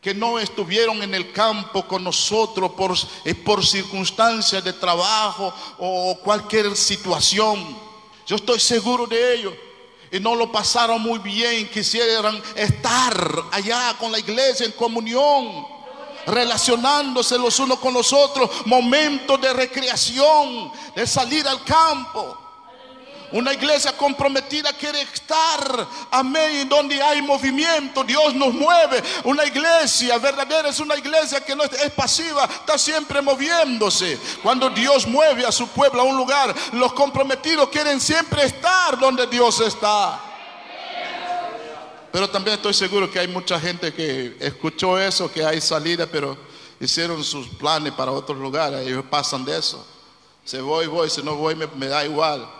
que 0.00 0.14
no 0.14 0.38
estuvieron 0.38 1.02
en 1.02 1.12
el 1.12 1.32
campo 1.32 1.88
con 1.88 2.04
nosotros 2.04 2.70
por, 2.72 2.96
eh, 3.24 3.34
circunstancias 3.62 4.62
de 4.62 4.72
trabajo 4.72 5.52
o 5.78 6.16
cualquier 6.22 6.76
situación. 6.76 7.76
Yo 8.26 8.36
estoy 8.36 8.60
seguro 8.60 9.06
de 9.06 9.34
ellos. 9.34 9.54
Y 10.12 10.20
no 10.20 10.36
lo 10.36 10.52
pasaron 10.52 11.02
muy 11.02 11.18
bien, 11.18 11.68
quisieran 11.68 12.40
estar 12.54 13.44
allá 13.50 13.96
con 13.98 14.12
la 14.12 14.20
iglesia 14.20 14.64
en 14.64 14.70
comunión 14.70 15.75
relacionándose 16.26 17.38
los 17.38 17.58
unos 17.58 17.78
con 17.78 17.94
los 17.94 18.12
otros, 18.12 18.66
momentos 18.66 19.40
de 19.40 19.52
recreación, 19.52 20.72
de 20.94 21.06
salir 21.06 21.46
al 21.46 21.62
campo. 21.64 22.42
Una 23.32 23.52
iglesia 23.52 23.96
comprometida 23.96 24.72
quiere 24.72 25.02
estar, 25.02 25.86
amén, 26.12 26.68
donde 26.68 27.02
hay 27.02 27.20
movimiento, 27.20 28.04
Dios 28.04 28.34
nos 28.34 28.54
mueve. 28.54 29.02
Una 29.24 29.44
iglesia 29.44 30.16
verdadera 30.18 30.68
es 30.68 30.78
una 30.78 30.96
iglesia 30.96 31.40
que 31.40 31.56
no 31.56 31.64
es 31.64 31.90
pasiva, 31.90 32.44
está 32.44 32.78
siempre 32.78 33.20
moviéndose. 33.20 34.18
Cuando 34.42 34.70
Dios 34.70 35.08
mueve 35.08 35.44
a 35.44 35.50
su 35.50 35.66
pueblo 35.68 36.02
a 36.02 36.04
un 36.04 36.16
lugar, 36.16 36.54
los 36.72 36.92
comprometidos 36.92 37.68
quieren 37.68 38.00
siempre 38.00 38.44
estar 38.44 38.96
donde 38.96 39.26
Dios 39.26 39.60
está. 39.60 40.25
Pero 42.16 42.30
también 42.30 42.56
estoy 42.56 42.72
seguro 42.72 43.10
que 43.10 43.18
hay 43.18 43.28
mucha 43.28 43.60
gente 43.60 43.92
que 43.92 44.38
escuchó 44.40 44.98
eso, 44.98 45.30
que 45.30 45.44
hay 45.44 45.60
salida, 45.60 46.06
pero 46.06 46.34
hicieron 46.80 47.22
sus 47.22 47.46
planes 47.46 47.92
para 47.92 48.10
otros 48.10 48.38
lugares 48.38 48.88
y 48.88 49.02
pasan 49.02 49.44
de 49.44 49.58
eso. 49.58 49.86
Si 50.42 50.56
voy, 50.56 50.86
voy, 50.86 51.10
si 51.10 51.22
no 51.22 51.34
voy, 51.34 51.54
me, 51.54 51.86
da 51.88 52.06
igual. 52.06 52.50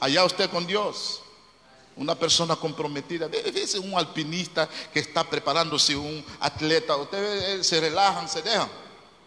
Allá 0.00 0.22
usted 0.22 0.50
con 0.50 0.66
Dios. 0.66 1.22
Una 1.96 2.14
persona 2.14 2.56
comprometida. 2.56 3.26
Dice 3.26 3.78
un 3.78 3.94
alpinista 3.94 4.68
que 4.92 5.00
está 5.00 5.24
preparándose, 5.24 5.96
un 5.96 6.22
atleta. 6.38 6.94
Ustedes 6.96 7.66
se 7.66 7.80
relajan, 7.80 8.28
se 8.28 8.42
dejan. 8.42 8.68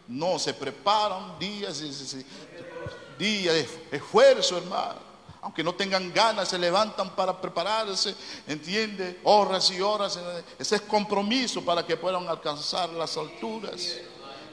No, 0.07 0.37
se 0.37 0.53
preparan 0.53 1.39
días, 1.39 1.81
días 3.17 3.55
de 3.55 3.67
esfuerzo, 3.91 4.55
hermano. 4.55 5.12
Aunque 5.43 5.61
no 5.61 5.75
tengan 5.75 6.13
ganas, 6.13 6.47
se 6.47 6.57
levantan 6.57 7.09
para 7.15 7.39
prepararse, 7.39 8.15
entiende, 8.47 9.19
horas 9.25 9.69
y 9.71 9.81
horas. 9.81 10.17
Ese 10.57 10.77
es 10.77 10.81
compromiso 10.83 11.63
para 11.65 11.85
que 11.85 11.97
puedan 11.97 12.27
alcanzar 12.29 12.89
las 12.91 13.17
alturas. 13.17 13.97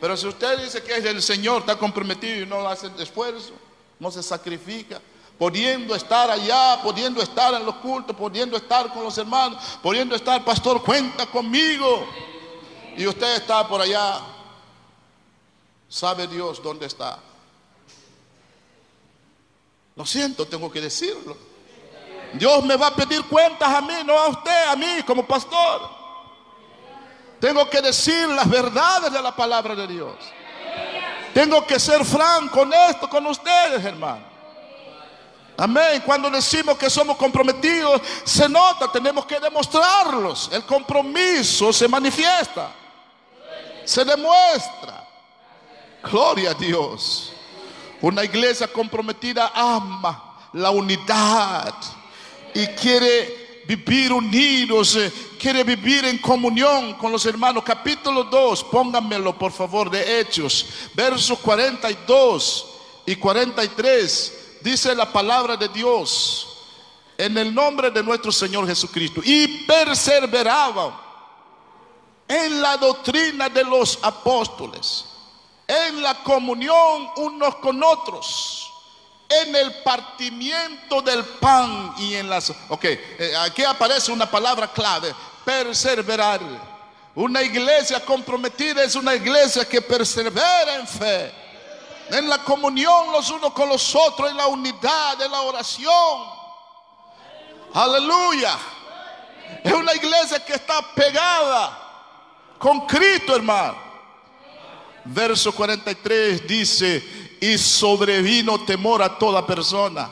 Pero 0.01 0.17
si 0.17 0.27
usted 0.27 0.59
dice 0.61 0.83
que 0.83 0.97
es 0.97 1.05
el 1.05 1.23
Señor, 1.23 1.61
está 1.61 1.79
comprometido 1.79 2.43
y 2.43 2.47
no 2.47 2.67
hace 2.67 2.91
esfuerzo, 2.99 3.53
no 4.01 4.11
se 4.11 4.21
sacrifica, 4.21 5.01
pudiendo 5.39 5.95
estar 5.95 6.29
allá, 6.29 6.81
pudiendo 6.83 7.23
estar 7.23 7.55
en 7.55 7.65
los 7.65 7.77
cultos, 7.77 8.17
pudiendo 8.17 8.57
estar 8.57 8.93
con 8.93 9.05
los 9.05 9.17
hermanos, 9.17 9.79
pudiendo 9.81 10.17
estar, 10.17 10.45
pastor, 10.45 10.83
cuenta 10.83 11.25
conmigo. 11.27 12.05
Y 12.97 13.07
usted 13.07 13.37
está 13.37 13.69
por 13.69 13.81
allá, 13.81 14.21
sabe 15.89 16.27
Dios 16.27 16.61
dónde 16.61 16.87
está. 16.87 17.30
Lo 20.01 20.07
siento, 20.07 20.47
tengo 20.47 20.73
que 20.73 20.81
decirlo. 20.81 21.37
Dios 22.33 22.65
me 22.65 22.75
va 22.75 22.87
a 22.87 22.95
pedir 22.95 23.23
cuentas 23.25 23.69
a 23.69 23.83
mí, 23.83 23.97
no 24.07 24.19
a 24.19 24.29
usted, 24.29 24.69
a 24.71 24.75
mí 24.75 25.03
como 25.07 25.27
pastor. 25.27 25.91
Tengo 27.39 27.69
que 27.69 27.83
decir 27.83 28.27
las 28.29 28.49
verdades 28.49 29.13
de 29.13 29.21
la 29.21 29.37
palabra 29.37 29.75
de 29.75 29.87
Dios. 29.87 30.15
Tengo 31.35 31.67
que 31.67 31.79
ser 31.79 32.03
franco, 32.03 32.63
honesto 32.63 33.11
con 33.11 33.27
ustedes, 33.27 33.85
hermano. 33.85 34.25
Amén. 35.59 36.03
Cuando 36.07 36.31
decimos 36.31 36.79
que 36.79 36.89
somos 36.89 37.19
comprometidos, 37.19 38.01
se 38.25 38.49
nota, 38.49 38.91
tenemos 38.91 39.27
que 39.27 39.39
demostrarlos. 39.39 40.49
El 40.51 40.65
compromiso 40.65 41.75
se 41.75 41.87
manifiesta, 41.87 42.71
se 43.85 44.03
demuestra. 44.03 45.07
Gloria 46.03 46.53
a 46.53 46.55
Dios. 46.55 47.35
Una 48.03 48.25
iglesia 48.25 48.67
comprometida 48.69 49.53
ama 49.55 50.49
la 50.55 50.71
unidad 50.71 51.75
y 52.55 52.67
quiere 52.69 53.65
vivir 53.67 54.13
unidos, 54.13 54.97
eh, 54.97 55.13
quiere 55.39 55.63
vivir 55.65 56.05
en 56.07 56.19
comunión 56.19 56.95
con 56.95 57.13
los 57.13 57.25
hermanos. 57.27 57.63
Capítulo 57.63 58.25
2, 58.25 58.65
pónganmelo 58.65 59.37
por 59.39 59.53
favor 59.53 59.91
de 59.91 60.21
Hechos, 60.21 60.67
versos 60.95 61.39
42 61.39 62.67
y 63.07 63.17
43, 63.17 64.59
dice 64.63 64.95
la 64.95 65.13
palabra 65.13 65.57
de 65.57 65.69
Dios 65.69 66.47
en 67.19 67.37
el 67.37 67.55
nombre 67.55 67.91
de 67.91 68.03
nuestro 68.03 68.33
Señor 68.33 68.67
Jesucristo. 68.67 69.21
Y 69.23 69.65
perseveraban 69.67 70.95
en 72.27 72.63
la 72.63 72.79
doctrina 72.79 73.51
de 73.51 73.63
los 73.63 73.99
apóstoles 74.01 75.10
en 75.71 76.03
la 76.03 76.15
comunión 76.25 77.13
unos 77.17 77.55
con 77.57 77.81
otros, 77.81 78.73
en 79.29 79.55
el 79.55 79.83
partimiento 79.85 81.01
del 81.01 81.25
pan 81.25 81.95
y 81.99 82.15
en 82.15 82.29
las... 82.29 82.51
Ok, 82.69 82.85
eh, 82.85 83.35
aquí 83.39 83.63
aparece 83.63 84.11
una 84.11 84.29
palabra 84.29 84.67
clave, 84.73 85.15
perseverar. 85.45 86.41
Una 87.15 87.43
iglesia 87.43 88.05
comprometida 88.05 88.83
es 88.83 88.97
una 88.97 89.15
iglesia 89.15 89.65
que 89.65 89.81
persevera 89.81 90.75
en 90.75 90.89
fe, 90.89 91.33
en 92.11 92.29
la 92.29 92.39
comunión 92.39 93.13
los 93.13 93.31
unos 93.31 93.53
con 93.53 93.69
los 93.69 93.95
otros, 93.95 94.29
en 94.29 94.37
la 94.37 94.49
unidad, 94.49 95.19
de 95.19 95.29
la 95.29 95.43
oración. 95.43 96.41
Aleluya. 97.75 98.59
Es 99.63 99.73
una 99.73 99.95
iglesia 99.95 100.45
que 100.45 100.55
está 100.55 100.83
pegada 100.95 101.79
con 102.59 102.87
Cristo, 102.87 103.37
hermano. 103.37 103.90
Verso 105.05 105.53
43 105.53 106.47
dice, 106.47 107.03
y 107.41 107.57
sobrevino 107.57 108.61
temor 108.65 109.03
a 109.03 109.19
toda 109.19 109.47
persona. 109.47 110.11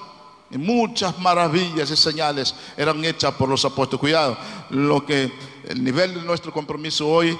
Y 0.50 0.56
muchas 0.56 1.18
maravillas 1.18 1.90
y 1.90 1.96
señales 1.96 2.54
eran 2.76 3.04
hechas 3.04 3.34
por 3.34 3.48
los 3.48 3.64
apóstoles. 3.64 4.00
Cuidado, 4.00 4.38
lo 4.70 5.04
que 5.04 5.30
el 5.68 5.84
nivel 5.84 6.14
de 6.14 6.22
nuestro 6.22 6.52
compromiso 6.52 7.06
hoy 7.06 7.38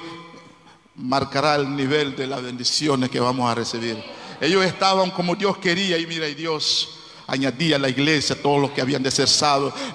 marcará 0.97 1.55
el 1.57 1.75
nivel 1.75 2.15
de 2.15 2.27
las 2.27 2.43
bendiciones 2.43 3.09
que 3.09 3.21
vamos 3.21 3.51
a 3.51 3.55
recibir. 3.55 4.03
Ellos 4.41 4.65
estaban 4.65 5.11
como 5.11 5.35
Dios 5.35 5.57
quería 5.57 5.97
y 5.97 6.07
mira, 6.07 6.29
y 6.29 6.35
Dios 6.35 6.99
añadía 7.27 7.77
a 7.77 7.79
la 7.79 7.89
iglesia 7.89 8.41
todos 8.41 8.61
los 8.61 8.71
que 8.73 8.83
habían 8.83 9.03
de 9.03 9.11
ser 9.11 9.29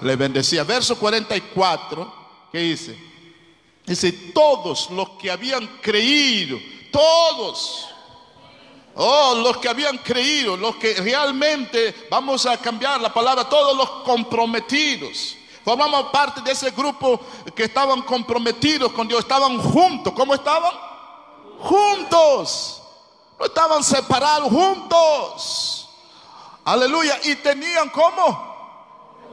le 0.01 0.15
bendecía. 0.15 0.63
Verso 0.63 0.97
44, 0.97 2.13
¿qué 2.51 2.59
dice? 2.59 2.97
Dice, 3.85 4.11
todos 4.33 4.89
los 4.91 5.11
que 5.11 5.29
habían 5.29 5.67
creído 5.81 6.57
todos. 6.93 7.89
Oh, 8.95 9.35
los 9.43 9.57
que 9.57 9.67
habían 9.67 9.97
creído, 9.97 10.55
los 10.55 10.75
que 10.75 10.93
realmente, 10.93 12.07
vamos 12.11 12.45
a 12.45 12.55
cambiar 12.57 13.01
la 13.01 13.11
palabra, 13.11 13.49
todos 13.49 13.75
los 13.75 13.89
comprometidos. 14.05 15.35
Formamos 15.65 16.11
parte 16.11 16.41
de 16.41 16.51
ese 16.51 16.71
grupo 16.71 17.19
que 17.55 17.63
estaban 17.63 18.03
comprometidos 18.03 18.91
con 18.91 19.07
Dios, 19.07 19.21
estaban 19.21 19.59
juntos. 19.59 20.13
¿Cómo 20.15 20.33
estaban? 20.33 20.71
Juntos. 21.59 22.83
No 23.39 23.45
estaban 23.45 23.83
separados, 23.83 24.49
juntos. 24.49 25.89
Aleluya. 26.65 27.17
Y 27.23 27.35
tenían 27.37 27.89
como 27.89 28.52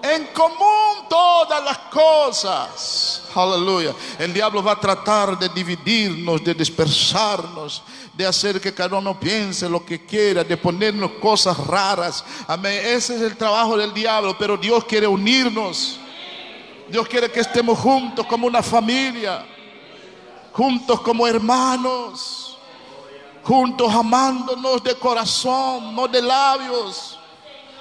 en 0.03 0.27
común 0.29 1.09
todas 1.09 1.65
las 1.65 1.79
cosas. 1.91 3.23
Aleluya. 3.35 3.95
El 4.19 4.33
diablo 4.33 4.63
va 4.63 4.73
a 4.73 4.81
tratar 4.81 5.39
de 5.39 5.49
dividirnos, 5.49 6.43
de 6.43 6.55
dispersarnos, 6.55 7.83
de 8.15 8.27
hacer 8.27 8.61
que 8.61 8.75
cada 8.75 8.97
uno 8.99 9.19
piense 9.19 9.69
lo 9.69 9.85
que 9.85 10.05
quiera, 10.05 10.45
de 10.45 10.57
ponernos 10.57 11.13
cosas 11.21 11.57
raras. 11.67 12.25
Amén. 12.47 12.81
Ese 12.85 13.17
es 13.17 13.23
el 13.23 13.37
trabajo 13.37 13.77
del 13.77 13.93
diablo, 13.93 14.37
pero 14.39 14.57
Dios 14.57 14.85
quiere 14.85 15.07
unirnos. 15.07 15.99
Dios 16.89 17.07
quiere 17.07 17.31
que 17.31 17.41
estemos 17.41 17.79
juntos 17.79 18.27
como 18.27 18.47
una 18.47 18.63
familia, 18.63 19.47
juntos 20.53 21.01
como 21.03 21.25
hermanos, 21.27 22.59
juntos 23.45 23.95
amándonos 23.95 24.83
de 24.83 24.97
corazón, 24.97 25.95
no 25.95 26.09
de 26.09 26.21
labios 26.21 27.20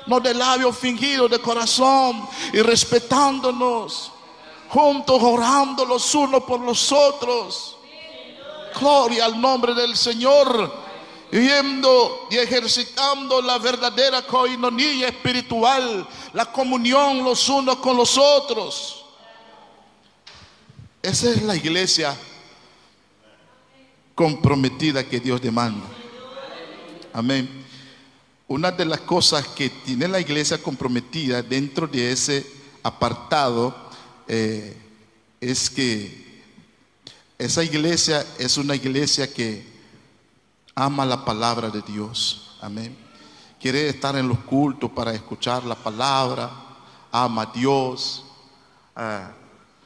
no 0.10 0.20
de 0.20 0.34
labios 0.34 0.76
fingidos, 0.78 1.30
de 1.30 1.40
corazón 1.40 2.28
y 2.52 2.62
respetándonos, 2.62 4.12
juntos 4.68 5.22
orando 5.22 5.86
los 5.86 6.14
unos 6.16 6.44
por 6.44 6.60
los 6.60 6.92
otros. 6.92 7.78
Gloria 8.78 9.26
al 9.26 9.40
nombre 9.40 9.74
del 9.74 9.96
Señor, 9.96 10.74
viendo 11.32 12.28
y 12.32 12.38
ejercitando 12.38 13.42
la 13.42 13.58
verdadera 13.58 14.24
coinonía 14.24 15.08
espiritual, 15.08 16.08
la 16.34 16.46
comunión 16.52 17.24
los 17.24 17.48
unos 17.48 17.78
con 17.78 17.96
los 17.96 18.18
otros. 18.18 19.06
Esa 21.02 21.30
es 21.30 21.44
la 21.44 21.56
iglesia 21.56 22.18
comprometida 24.16 25.08
que 25.08 25.20
Dios 25.20 25.42
demanda. 25.42 25.86
Amén. 27.14 27.59
Una 28.50 28.72
de 28.72 28.84
las 28.84 29.02
cosas 29.02 29.48
que 29.50 29.70
tiene 29.70 30.08
la 30.08 30.20
iglesia 30.20 30.58
comprometida 30.58 31.44
dentro 31.44 31.86
de 31.86 32.12
ese 32.12 32.44
apartado 32.82 33.76
eh, 34.28 34.76
es 35.40 35.70
que 35.70 36.44
esa 37.38 37.64
iglesia 37.64 38.26
es 38.40 38.58
una 38.58 38.76
iglesia 38.76 39.32
que 39.32 39.64
ama 40.74 41.06
la 41.06 41.24
palabra 41.24 41.70
de 41.70 41.84
Dios. 41.84 42.58
Amén. 42.60 42.98
Quiere 43.60 43.88
estar 43.88 44.16
en 44.16 44.28
los 44.28 44.40
cultos 44.40 44.90
para 44.90 45.14
escuchar 45.14 45.64
la 45.64 45.76
palabra, 45.76 46.50
ama 47.12 47.44
a 47.44 47.52
Dios. 47.54 48.26
Ah, 48.96 49.32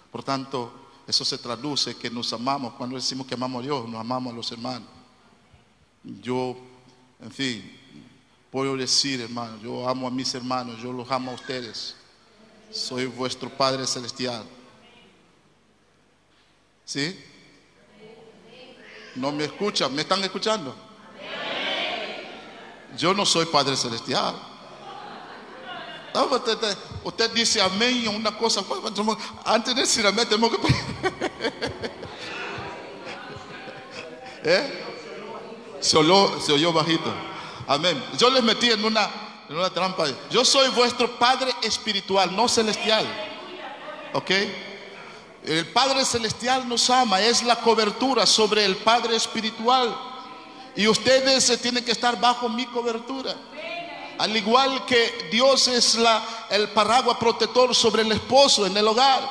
por 0.10 0.24
tanto, 0.24 0.72
eso 1.06 1.26
se 1.26 1.38
traduce 1.38 1.98
que 1.98 2.10
nos 2.10 2.32
amamos. 2.32 2.76
Cuando 2.76 2.96
decimos 2.96 3.28
que 3.28 3.34
amamos 3.34 3.60
a 3.60 3.66
Dios, 3.66 3.90
nos 3.90 4.00
amamos 4.00 4.32
a 4.32 4.36
los 4.38 4.50
hermanos. 4.54 4.88
Yo, 6.22 6.56
en 7.22 7.30
fin, 7.30 7.83
Puedo 8.54 8.78
decir, 8.78 9.20
hermano, 9.20 9.58
yo 9.64 9.90
amo 9.90 10.08
a 10.08 10.12
mis 10.12 10.36
hermanos, 10.36 10.80
yo 10.80 10.94
los 10.94 11.10
amo 11.10 11.32
a 11.32 11.34
ustedes. 11.34 11.96
Soy 12.72 13.08
vuestro 13.08 13.50
Padre 13.50 13.88
Celestial. 13.88 14.46
¿Sí? 16.86 17.20
¿No 19.16 19.32
me 19.32 19.46
escuchan? 19.46 19.92
¿Me 19.96 20.04
están 20.04 20.24
escuchando? 20.24 20.76
Yo 22.96 23.16
no 23.16 23.26
soy 23.26 23.48
Padre 23.48 23.76
Celestial. 23.76 24.36
usted, 27.04 27.32
dice 27.32 27.60
amén 27.60 28.04
y 28.04 28.08
una 28.08 28.38
cosa. 28.38 28.62
Pues, 28.62 28.80
antes 29.46 29.74
de 29.74 29.82
decir 29.82 30.06
amén, 30.06 30.30
tenemos 30.30 30.52
que. 30.52 30.58
¿Eh? 34.44 34.84
Se 35.80 35.98
se 36.40 36.54
oyó 36.54 36.72
bajito. 36.72 37.33
Amén. 37.74 38.04
Yo 38.20 38.30
les 38.30 38.44
metí 38.44 38.70
en 38.70 38.86
una, 38.86 39.10
en 39.50 39.56
una 39.56 39.72
trampa. 39.72 40.06
Yo 40.30 40.46
soy 40.46 40.70
vuestro 40.70 41.18
Padre 41.18 41.52
espiritual, 41.64 42.36
no 42.36 42.48
celestial. 42.48 43.04
¿Ok? 44.14 44.30
El 45.44 45.66
Padre 45.74 46.06
celestial 46.06 46.70
nos 46.70 46.88
ama, 46.92 47.20
es 47.20 47.42
la 47.42 47.56
cobertura 47.56 48.28
sobre 48.28 48.64
el 48.64 48.78
Padre 48.78 49.16
espiritual. 49.16 49.92
Y 50.76 50.88
ustedes 50.88 51.60
tienen 51.64 51.84
que 51.84 51.94
estar 51.94 52.20
bajo 52.20 52.48
mi 52.48 52.68
cobertura. 52.68 53.34
Al 54.20 54.38
igual 54.38 54.86
que 54.86 55.30
Dios 55.32 55.68
es 55.68 55.96
la, 55.96 56.24
el 56.52 56.70
paraguas 56.70 57.18
protector 57.18 57.74
sobre 57.74 58.04
el 58.04 58.12
esposo 58.12 58.68
en 58.68 58.78
el 58.78 58.88
hogar. 58.88 59.28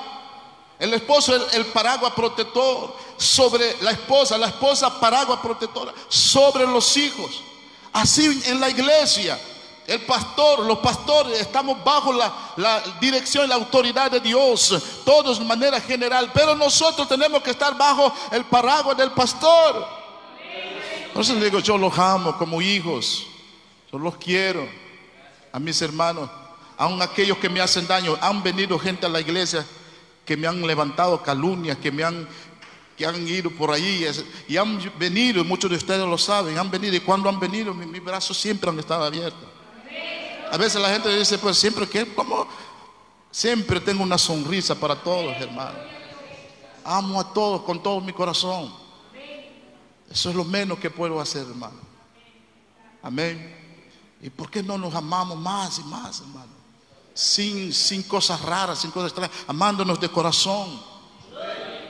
El 0.81 0.93
esposo 0.95 1.37
es 1.37 1.55
el, 1.55 1.67
paraguas 1.67 2.13
protector 2.15 2.93
sobre 3.17 3.81
la 3.83 3.93
esposa, 3.93 4.37
la 4.37 4.49
esposa 4.49 4.99
paraguas 4.99 5.39
protectora 5.39 5.95
sobre 6.09 6.67
los 6.67 6.97
hijos. 6.97 7.52
Así 7.93 8.43
en 8.47 8.61
la 8.61 8.71
iglesia, 8.71 9.39
el 9.87 10.01
pastor, 10.03 10.61
los 10.61 10.79
pastores, 10.79 11.41
estamos 11.41 11.83
bajo 11.85 12.13
la, 12.13 12.83
dirección 13.01 13.45
y 13.45 13.49
la 13.49 13.57
autoridad 13.57 14.11
de 14.11 14.21
Dios, 14.21 14.81
todos 15.05 15.39
de 15.39 15.45
manera 15.45 15.81
general, 15.81 16.31
pero 16.33 16.55
nosotros 16.55 17.09
tenemos 17.09 17.43
que 17.43 17.51
estar 17.51 17.77
bajo 17.77 18.13
el 18.31 18.45
paraguas 18.45 18.97
del 18.97 19.11
pastor. 19.11 19.87
Entonces 21.09 21.41
digo, 21.43 21.59
yo 21.59 21.77
los 21.77 21.99
amo 21.99 22.39
como 22.39 22.63
hijos, 22.63 23.27
yo 23.93 23.99
los 23.99 24.17
quiero, 24.17 24.67
a 25.53 25.59
mis 25.59 25.83
hermanos, 25.83 26.31
aun 26.79 27.03
aquellos 27.03 27.37
que 27.37 27.51
me 27.51 27.61
hacen 27.61 27.87
daño, 27.87 28.17
han 28.21 28.43
venido 28.43 28.79
gente 28.79 29.05
a 29.05 29.09
la 29.11 29.21
iglesia 29.21 29.67
que 30.25 30.37
me 30.37 30.47
han 30.47 30.67
levantado 30.67 31.23
calumnias, 31.23 31.77
que 31.79 31.93
me 31.93 32.05
han, 32.05 32.27
que 32.97 33.07
han 33.07 33.27
ido 33.27 33.51
por 33.51 33.71
ahí 33.71 34.07
y 34.49 34.57
han 34.57 34.81
venido, 34.99 35.45
muchos 35.45 35.71
de 35.71 35.77
ustedes 35.77 36.07
lo 36.07 36.19
saben, 36.19 36.59
han 36.59 36.71
venido 36.71 36.95
y 36.95 37.01
cuando 37.01 37.29
han 37.29 37.41
venido 37.41 37.73
mis, 37.75 38.03
brazos 38.03 38.37
siempre 38.37 38.71
han 38.71 38.79
estado 38.79 39.05
abiertos. 39.05 39.49
A 40.51 40.57
veces 40.57 40.81
la 40.81 40.91
gente 40.91 41.17
dice, 41.17 41.39
pues 41.39 41.57
siempre 41.57 41.89
que, 41.89 42.15
como, 42.15 42.47
siempre 43.31 43.81
tengo 43.81 44.03
una 44.03 44.19
sonrisa 44.19 44.75
para 44.75 44.97
todos, 44.97 45.35
hermanos. 45.41 45.81
Amo 46.85 47.21
a 47.21 47.33
todos 47.33 47.63
con 47.63 47.83
todo 47.83 48.01
mi 48.01 48.13
corazón. 48.13 48.73
Eso 50.11 50.29
es 50.29 50.37
lo 50.37 50.45
menos 50.45 50.79
que 50.79 50.91
puedo 50.91 51.21
hacer, 51.21 51.43
hermano. 51.43 51.81
Amén. 53.03 53.57
¿Y 54.21 54.29
por 54.29 54.51
qué 54.51 54.63
no 54.63 54.77
nos 54.77 54.95
amamos 54.95 55.39
más 55.39 55.79
y 55.79 55.85
más, 55.85 56.21
hermano? 56.21 56.63
sin, 57.15 57.73
sin 57.73 58.03
cosas 58.03 58.41
raras, 58.41 58.79
sin 58.81 58.91
cosas 58.91 59.11
extrañas, 59.11 59.37
amándonos 59.47 60.01
de 60.01 60.09
corazón. 60.09 60.81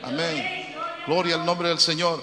Amén. 0.03 0.62
Gloria 1.07 1.37
al 1.37 1.45
nombre 1.45 1.69
del 1.69 1.81
Señor. 1.81 2.23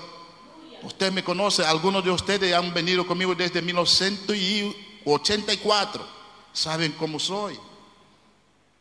Usted 0.83 1.11
me 1.11 1.23
conoce, 1.23 1.65
algunos 1.65 2.03
de 2.03 2.11
ustedes 2.11 2.53
han 2.53 2.73
venido 2.73 3.05
conmigo 3.05 3.35
desde 3.35 3.61
1984. 3.61 6.19
Saben 6.53 6.93
cómo 6.93 7.19
soy. 7.19 7.59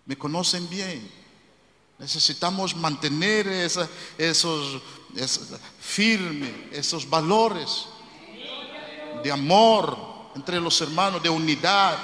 Me 0.06 0.16
conocen 0.16 0.66
bien. 0.68 1.10
Necesitamos 1.98 2.76
mantener 2.76 3.48
esos, 3.48 3.88
esos 4.18 4.78
firmes, 5.80 6.52
esos 6.72 7.10
valores 7.10 7.86
de 9.22 9.32
amor 9.32 9.98
entre 10.36 10.60
los 10.60 10.80
hermanos, 10.80 11.20
de 11.22 11.28
unidad 11.28 11.98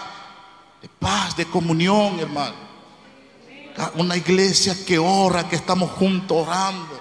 de 0.85 0.91
paz, 0.99 1.35
de 1.35 1.47
comunión, 1.47 2.21
hermano. 2.21 2.57
Una 3.95 4.19
iglesia 4.19 4.77
que 4.85 4.99
ora, 4.99 5.49
que 5.49 5.57
estamos 5.57 5.91
juntos 5.93 6.47
orando. 6.47 7.01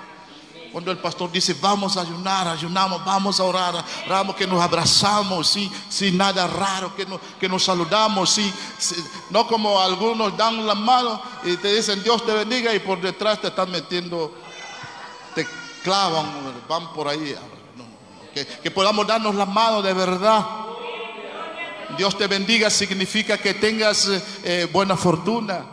Cuando 0.73 0.91
el 0.91 0.97
pastor 0.97 1.31
dice, 1.31 1.55
vamos 1.61 1.95
a 1.95 2.01
ayunar, 2.01 2.47
ayunamos, 2.47 3.05
vamos 3.05 3.39
a 3.39 3.43
orar, 3.43 3.85
oramos 4.07 4.35
que 4.35 4.45
nos 4.45 4.61
abrazamos, 4.61 5.47
¿sí? 5.47 5.71
sin 5.87 6.17
nada 6.17 6.47
raro, 6.47 6.95
que 6.95 7.05
nos, 7.05 7.21
que 7.39 7.47
nos 7.47 7.63
saludamos, 7.63 8.31
¿sí? 8.31 8.51
no 9.29 9.47
como 9.47 9.79
algunos 9.79 10.35
dan 10.35 10.65
la 10.65 10.75
mano 10.75 11.21
y 11.43 11.55
te 11.57 11.75
dicen 11.75 12.03
Dios 12.03 12.25
te 12.25 12.33
bendiga 12.33 12.73
y 12.73 12.79
por 12.79 12.99
detrás 12.99 13.39
te 13.39 13.47
están 13.47 13.69
metiendo, 13.69 14.33
te 15.35 15.47
clavan, 15.83 16.25
van 16.67 16.91
por 16.91 17.07
ahí. 17.07 17.35
Que, 18.33 18.45
que 18.45 18.71
podamos 18.71 19.05
darnos 19.05 19.35
la 19.35 19.45
mano 19.45 19.83
de 19.83 19.93
verdad 19.93 20.43
Dios 21.97 22.17
te 22.17 22.27
bendiga 22.27 22.69
significa 22.69 23.37
que 23.37 23.53
tengas 23.53 24.09
eh, 24.43 24.67
buena 24.71 24.97
fortuna, 24.97 25.65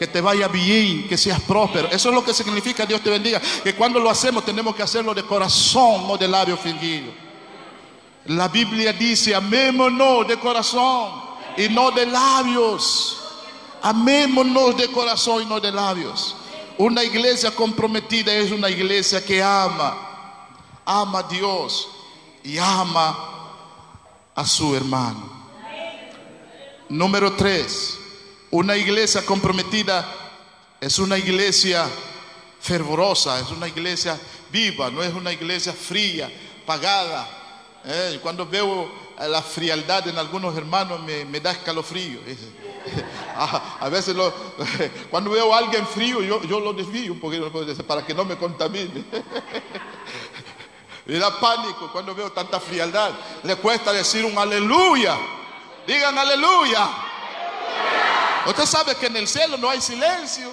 que 0.00 0.06
te 0.06 0.22
vaya 0.22 0.48
bien, 0.48 1.06
que 1.06 1.18
seas 1.18 1.38
próspero. 1.40 1.86
Eso 1.90 2.08
es 2.08 2.14
lo 2.14 2.24
que 2.24 2.32
significa 2.32 2.86
Dios 2.86 3.02
te 3.02 3.10
bendiga. 3.10 3.38
Que 3.62 3.74
cuando 3.74 4.00
lo 4.00 4.08
hacemos 4.08 4.42
tenemos 4.46 4.74
que 4.74 4.82
hacerlo 4.82 5.12
de 5.12 5.22
corazón, 5.24 6.08
no 6.08 6.16
de 6.16 6.26
labio 6.26 6.56
fingido. 6.56 7.12
La 8.24 8.48
Biblia 8.48 8.94
dice, 8.94 9.34
amémonos 9.34 10.26
de 10.26 10.38
corazón 10.38 11.10
y 11.54 11.68
no 11.68 11.90
de 11.90 12.06
labios. 12.06 13.20
Amémonos 13.82 14.74
de 14.78 14.88
corazón 14.90 15.42
y 15.42 15.44
no 15.44 15.60
de 15.60 15.70
labios. 15.70 16.34
Una 16.78 17.04
iglesia 17.04 17.54
comprometida 17.54 18.32
es 18.32 18.52
una 18.52 18.70
iglesia 18.70 19.22
que 19.22 19.42
ama, 19.42 19.98
ama 20.86 21.18
a 21.18 21.22
Dios 21.24 21.90
y 22.42 22.56
ama 22.56 23.18
a 24.34 24.46
su 24.46 24.74
hermano. 24.74 25.30
Número 26.88 27.34
tres, 27.36 27.99
una 28.50 28.76
iglesia 28.76 29.24
comprometida 29.24 30.06
es 30.80 30.98
una 30.98 31.18
iglesia 31.18 31.86
fervorosa, 32.60 33.38
es 33.40 33.50
una 33.50 33.68
iglesia 33.68 34.18
viva, 34.50 34.90
no 34.90 35.02
es 35.02 35.14
una 35.14 35.32
iglesia 35.32 35.72
fría, 35.72 36.30
pagada. 36.66 37.28
Eh, 37.84 38.18
cuando 38.22 38.46
veo 38.46 38.90
la 39.18 39.42
frialdad 39.42 40.08
en 40.08 40.18
algunos 40.18 40.56
hermanos 40.56 41.00
me, 41.00 41.40
da 41.40 41.52
escalofrío. 41.52 42.20
A 43.36 43.88
veces 43.88 44.16
cuando 45.10 45.30
veo 45.30 45.54
a 45.54 45.58
alguien 45.58 45.86
frío 45.86 46.22
yo, 46.22 46.42
yo 46.42 46.60
lo 46.60 46.72
desvío 46.72 47.12
un 47.12 47.20
poquito 47.20 47.50
para 47.86 48.04
que 48.04 48.12
no 48.14 48.24
me 48.24 48.36
contamine. 48.36 49.04
Me 51.06 51.18
da 51.18 51.40
pánico 51.40 51.90
cuando 51.90 52.14
veo 52.14 52.30
tanta 52.30 52.60
frialdad. 52.60 53.10
Le 53.42 53.56
cuesta 53.56 53.92
decir 53.92 54.24
un 54.24 54.38
aleluya. 54.38 55.16
Digan 55.84 56.16
aleluya. 56.16 56.88
Usted 58.46 58.66
sabe 58.66 58.94
que 58.96 59.06
en 59.06 59.16
el 59.16 59.28
cielo 59.28 59.56
no 59.56 59.68
hay 59.68 59.80
silencio. 59.80 60.52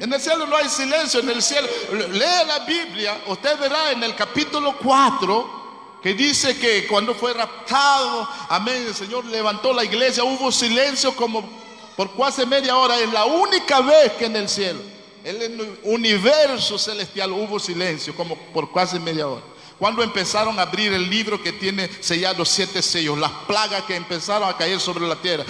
En 0.00 0.12
el 0.12 0.20
cielo 0.20 0.46
no 0.46 0.56
hay 0.56 0.68
silencio, 0.68 1.20
en 1.20 1.30
el 1.30 1.42
cielo. 1.42 1.68
Lea 2.12 2.44
la 2.44 2.60
Biblia, 2.60 3.20
usted 3.26 3.58
verá 3.58 3.92
en 3.92 4.02
el 4.02 4.14
capítulo 4.14 4.76
4 4.78 5.58
que 6.02 6.14
dice 6.14 6.56
que 6.56 6.86
cuando 6.86 7.14
fue 7.14 7.34
raptado, 7.34 8.28
amén, 8.48 8.84
el 8.86 8.94
Señor 8.94 9.24
levantó 9.24 9.72
la 9.72 9.84
iglesia, 9.84 10.22
hubo 10.22 10.52
silencio 10.52 11.14
como 11.16 11.48
por 11.96 12.16
casi 12.16 12.46
media 12.46 12.76
hora. 12.76 12.98
Es 13.00 13.12
la 13.12 13.24
única 13.24 13.80
vez 13.80 14.12
que 14.12 14.26
en 14.26 14.36
el 14.36 14.48
cielo, 14.48 14.78
en 15.24 15.42
el 15.42 15.78
universo 15.82 16.78
celestial 16.78 17.32
hubo 17.32 17.58
silencio 17.58 18.14
como 18.14 18.36
por 18.36 18.72
casi 18.72 19.00
media 19.00 19.26
hora. 19.26 19.42
Cuando 19.78 20.02
empezaron 20.02 20.58
a 20.58 20.62
abrir 20.62 20.92
el 20.92 21.08
libro 21.10 21.42
que 21.42 21.52
tiene 21.52 21.90
sellados 22.00 22.48
siete 22.48 22.82
sellos, 22.82 23.18
las 23.18 23.30
plagas 23.48 23.82
que 23.82 23.96
empezaron 23.96 24.48
a 24.48 24.56
caer 24.56 24.80
sobre 24.80 25.06
la 25.06 25.16
tierra. 25.16 25.44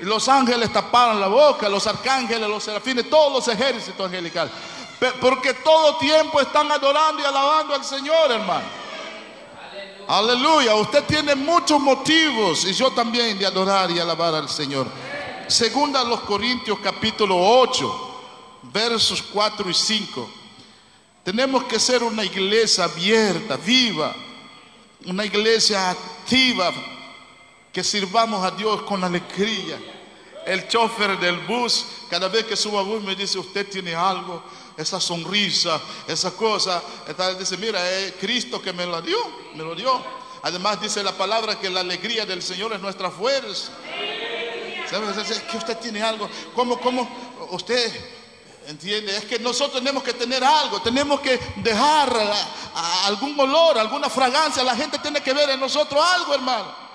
Los 0.00 0.28
ángeles 0.28 0.72
taparon 0.72 1.20
la 1.20 1.28
boca, 1.28 1.68
los 1.68 1.86
arcángeles, 1.86 2.48
los 2.48 2.62
serafines, 2.62 3.08
todos 3.08 3.32
los 3.32 3.48
ejércitos 3.48 4.06
angelicales. 4.06 4.52
Porque 5.20 5.54
todo 5.54 5.96
tiempo 5.98 6.40
están 6.40 6.70
adorando 6.70 7.22
y 7.22 7.24
alabando 7.24 7.74
al 7.74 7.84
Señor, 7.84 8.30
hermano. 8.30 8.64
Aleluya. 10.08 10.74
Usted 10.76 11.04
tiene 11.04 11.34
muchos 11.34 11.80
motivos 11.80 12.64
y 12.64 12.72
yo 12.72 12.90
también 12.92 13.38
de 13.38 13.46
adorar 13.46 13.90
y 13.90 13.98
alabar 13.98 14.34
al 14.34 14.48
Señor. 14.48 14.86
Segunda 15.48 16.02
los 16.04 16.20
Corintios 16.20 16.78
capítulo 16.82 17.36
8, 17.36 18.18
versos 18.72 19.22
4 19.22 19.68
y 19.68 19.74
5. 19.74 20.30
Tenemos 21.24 21.64
que 21.64 21.78
ser 21.80 22.02
una 22.02 22.24
iglesia 22.24 22.84
abierta, 22.84 23.56
viva, 23.56 24.14
una 25.06 25.24
iglesia 25.24 25.90
activa, 25.90 26.72
que 27.76 27.84
sirvamos 27.84 28.42
a 28.42 28.52
Dios 28.52 28.80
con 28.84 29.04
alegría. 29.04 29.78
El 30.46 30.66
chofer 30.66 31.18
del 31.18 31.40
bus, 31.40 31.84
cada 32.08 32.26
vez 32.26 32.46
que 32.46 32.56
subo 32.56 32.78
al 32.78 32.86
bus 32.86 33.02
me 33.02 33.14
dice, 33.14 33.38
usted 33.38 33.68
tiene 33.68 33.94
algo, 33.94 34.42
esa 34.78 34.98
sonrisa, 34.98 35.78
esa 36.08 36.30
cosa. 36.30 36.82
Entonces 37.06 37.38
dice, 37.38 37.58
mira, 37.58 37.86
es 37.98 38.12
Cristo 38.12 38.62
que 38.62 38.72
me 38.72 38.86
lo 38.86 39.02
dio, 39.02 39.18
me 39.54 39.62
lo 39.62 39.74
dio. 39.74 40.02
Además 40.40 40.80
dice 40.80 41.02
la 41.02 41.12
palabra 41.12 41.60
que 41.60 41.68
la 41.68 41.80
alegría 41.80 42.24
del 42.24 42.42
Señor 42.42 42.72
es 42.72 42.80
nuestra 42.80 43.10
fuerza. 43.10 43.72
¿Sabes? 44.88 45.30
Es 45.30 45.42
que 45.42 45.58
usted 45.58 45.76
tiene 45.76 46.02
algo. 46.02 46.30
¿Cómo, 46.54 46.80
cómo 46.80 47.06
usted 47.50 47.92
¿Entiende? 48.68 49.14
Es 49.14 49.26
que 49.26 49.38
nosotros 49.38 49.80
tenemos 49.80 50.02
que 50.02 50.14
tener 50.14 50.42
algo, 50.42 50.80
tenemos 50.80 51.20
que 51.20 51.38
dejar 51.56 52.10
algún 53.04 53.38
olor, 53.38 53.78
alguna 53.78 54.08
fragancia. 54.08 54.64
La 54.64 54.74
gente 54.74 54.98
tiene 54.98 55.20
que 55.20 55.34
ver 55.34 55.50
en 55.50 55.60
nosotros 55.60 56.02
algo, 56.04 56.34
hermano. 56.34 56.85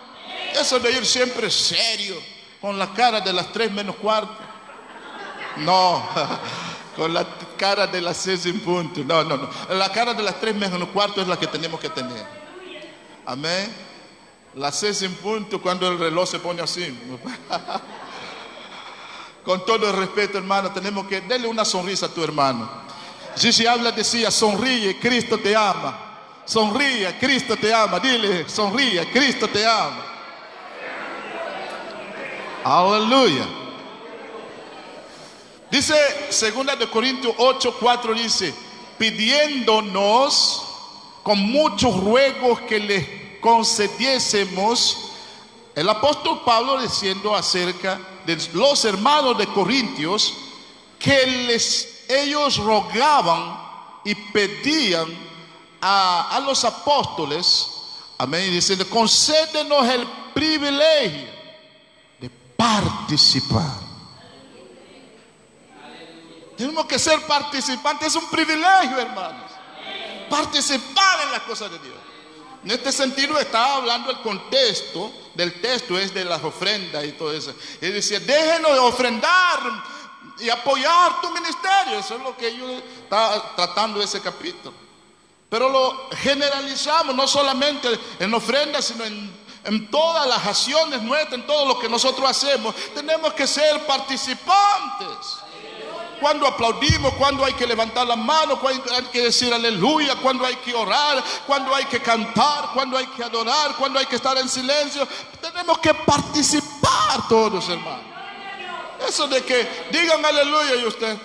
Eso 0.54 0.80
de 0.80 0.92
ir 0.92 1.06
siempre 1.06 1.50
serio, 1.50 2.16
con 2.60 2.78
la 2.78 2.94
cara 2.94 3.22
de 3.22 3.34
las 3.34 3.52
tres 3.52 3.72
menos 3.72 3.96
cuarto. 3.96 4.38
No, 5.58 6.08
con 6.96 7.14
la 7.14 7.26
cara 7.58 7.88
de 7.88 8.02
las 8.02 8.18
seis 8.18 8.46
en 8.46 8.60
punto. 8.60 9.04
No, 9.04 9.24
no, 9.24 9.38
no. 9.38 9.50
La 9.70 9.92
cara 9.92 10.14
de 10.14 10.24
las 10.24 10.40
tres 10.40 10.56
menos 10.56 10.90
cuarto 10.90 11.22
es 11.22 11.28
la 11.28 11.38
que 11.38 11.48
tenemos 11.48 11.80
que 11.80 11.90
tener. 11.90 12.26
Amén. 13.26 13.74
Las 14.56 14.80
seis 14.80 15.02
en 15.02 15.14
punto 15.16 15.62
cuando 15.62 15.88
el 15.88 15.98
reloj 15.98 16.30
se 16.30 16.40
pone 16.40 16.62
así. 16.62 16.86
Con 19.46 19.66
todo 19.66 19.90
el 19.90 19.96
respeto, 19.96 20.38
hermano, 20.38 20.72
tenemos 20.72 21.08
que 21.08 21.22
darle 21.22 21.48
una 21.48 21.66
sonrisa 21.66 22.06
a 22.06 22.10
tu 22.10 22.24
hermano. 22.24 22.70
si 23.36 23.66
habla, 23.66 23.92
decía, 23.92 24.30
sonríe, 24.30 25.00
Cristo 25.00 25.40
te 25.40 25.56
ama. 25.56 26.10
Sonríe, 26.46 27.18
Cristo 27.20 27.58
te 27.58 27.74
ama. 27.74 28.00
Dile, 28.00 28.48
sonríe, 28.48 29.10
Cristo 29.12 29.48
te 29.48 29.66
ama. 29.66 30.11
Aleluya. 32.64 33.48
Dice 35.72 35.96
2 36.30 36.80
de 36.80 36.90
Corintios 36.90 37.34
8, 37.38 37.76
4 37.80 38.14
dice, 38.14 38.54
pidiéndonos 38.98 40.64
con 41.24 41.40
muchos 41.40 41.98
ruegos 41.98 42.60
que 42.62 42.80
les 42.80 43.40
concediésemos, 43.40 44.98
el 45.74 45.88
apóstol 45.88 46.42
Pablo 46.46 46.80
diciendo 46.82 47.34
acerca 47.34 48.00
de 48.26 48.38
los 48.54 48.84
hermanos 48.86 49.38
de 49.38 49.48
Corintios 49.48 50.34
que 51.00 51.26
les, 51.26 52.04
ellos 52.10 52.58
rogaban 52.58 53.58
y 54.04 54.14
pedían 54.14 55.08
a, 55.82 56.40
los 56.46 56.64
apóstoles, 56.66 57.70
amén, 58.18 58.52
diciendo, 58.52 58.88
concédenos 58.90 59.88
el 59.88 60.06
privilegio 60.34 61.41
participar. 62.62 63.72
Tenemos 66.56 66.86
que 66.86 67.00
ser 67.00 67.20
participantes, 67.22 68.10
es 68.10 68.16
un 68.16 68.30
privilegio, 68.30 69.00
hermanos. 69.00 69.50
Participar 70.30 71.22
en 71.24 71.32
las 71.32 71.42
cosas 71.42 71.72
de 71.72 71.80
Dios. 71.80 71.96
En 72.64 72.70
este 72.70 72.92
sentido 72.92 73.40
estaba 73.40 73.78
hablando 73.78 74.12
el 74.12 74.22
contexto 74.22 75.12
del 75.34 75.60
texto, 75.60 75.98
es 75.98 76.14
de 76.14 76.24
las 76.24 76.44
ofrendas 76.44 77.04
y 77.04 77.14
todo 77.14 77.34
eso. 77.34 77.52
Y 77.82 77.88
decía, 77.88 78.20
déjenos 78.20 78.74
de 78.74 78.80
ofrendar 78.80 79.60
y 80.38 80.50
apoyar 80.50 81.20
tu 81.20 81.32
ministerio. 81.32 81.98
Eso 81.98 82.18
es 82.18 82.22
lo 82.22 82.38
que 82.38 82.56
yo 82.56 82.70
estaba 82.70 83.56
tratando 83.56 84.04
ese 84.04 84.22
capítulo. 84.22 84.76
Pero 85.50 85.68
lo 85.68 86.10
generalizamos, 86.12 87.16
no 87.16 87.28
solamente 87.28 87.90
en 88.20 88.34
ofrendas, 88.36 88.86
sino 88.86 89.04
en, 89.04 89.41
en 89.64 89.90
todas 89.92 90.28
las 90.28 90.46
acciones 90.46 91.02
nuestras, 91.02 91.34
en 91.34 91.46
todo 91.46 91.66
lo 91.66 91.80
que 91.80 91.88
nosotros 91.90 92.30
hacemos. 92.30 92.76
Tenemos 92.96 93.34
que 93.34 93.46
ser 93.46 93.86
participantes 93.86 95.42
cuando 96.22 96.46
aplaudimos, 96.46 97.14
cuando 97.16 97.44
hay 97.44 97.54
que 97.54 97.66
levantar 97.66 98.06
la 98.06 98.16
mano, 98.16 98.60
cuando 98.60 98.94
hay 98.94 99.04
que 99.06 99.24
decir 99.24 99.52
aleluya, 99.52 100.16
cuando 100.22 100.46
hay 100.46 100.56
que 100.58 100.74
orar, 100.74 101.24
cuando 101.48 101.74
hay 101.74 101.86
que 101.86 102.00
cantar, 102.00 102.70
cuando 102.74 102.96
hay 102.96 103.08
que 103.08 103.24
adorar, 103.24 103.76
cuando 103.76 103.98
hay 103.98 104.06
que 104.06 104.18
estar 104.18 104.38
en 104.38 104.48
silencio. 104.48 105.08
Tenemos 105.42 105.80
que 105.80 105.94
participar 105.94 107.28
todos, 107.28 107.68
hermanos. 107.70 108.06
Eso 109.08 109.28
de 109.28 109.44
que 109.44 109.88
digan 109.92 110.24
aleluya 110.24 110.76
y 110.76 110.86
usted. 110.86 111.18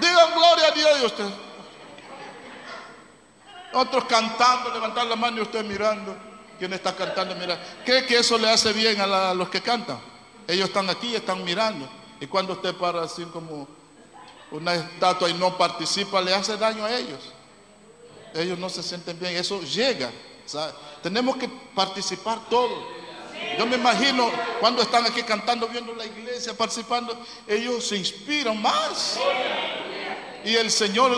Digan 0.00 0.32
gloria 0.34 0.68
a 0.68 0.70
Dios 0.70 0.90
y 1.02 1.04
usted. 1.04 1.47
Otros 3.72 4.04
cantando, 4.04 4.72
levantar 4.72 5.06
la 5.06 5.16
mano 5.16 5.38
y 5.38 5.40
usted 5.42 5.64
mirando. 5.64 6.16
¿Quién 6.58 6.72
está 6.72 6.94
cantando? 6.94 7.34
Mira, 7.36 7.60
¿cree 7.84 8.04
que 8.06 8.18
eso 8.18 8.38
le 8.38 8.50
hace 8.50 8.72
bien 8.72 9.00
a, 9.00 9.30
a 9.30 9.34
los 9.34 9.48
que 9.48 9.60
cantan? 9.60 10.00
Ellos 10.46 10.68
están 10.68 10.88
aquí 10.90 11.14
están 11.14 11.44
mirando. 11.44 11.88
Y 12.20 12.26
cuando 12.26 12.54
usted 12.54 12.74
para 12.74 13.02
así 13.02 13.24
como 13.26 13.68
una 14.50 14.74
estatua 14.74 15.28
y 15.28 15.34
no 15.34 15.56
participa, 15.56 16.20
le 16.20 16.34
hace 16.34 16.56
daño 16.56 16.84
a 16.84 16.96
ellos. 16.96 17.32
Ellos 18.34 18.58
no 18.58 18.68
se 18.68 18.82
sienten 18.82 19.18
bien, 19.18 19.36
eso 19.36 19.60
llega. 19.62 20.10
Tenemos 21.02 21.36
que 21.36 21.48
participar 21.74 22.40
todos. 22.48 22.84
Yo 23.58 23.66
me 23.66 23.76
imagino 23.76 24.30
cuando 24.60 24.82
están 24.82 25.06
aquí 25.06 25.22
cantando, 25.22 25.68
viendo 25.68 25.94
la 25.94 26.04
iglesia, 26.06 26.54
participando, 26.56 27.16
ellos 27.46 27.86
se 27.86 27.96
inspiran 27.96 28.60
más. 28.60 29.18
Y 30.44 30.56
el 30.56 30.70
Señor 30.70 31.12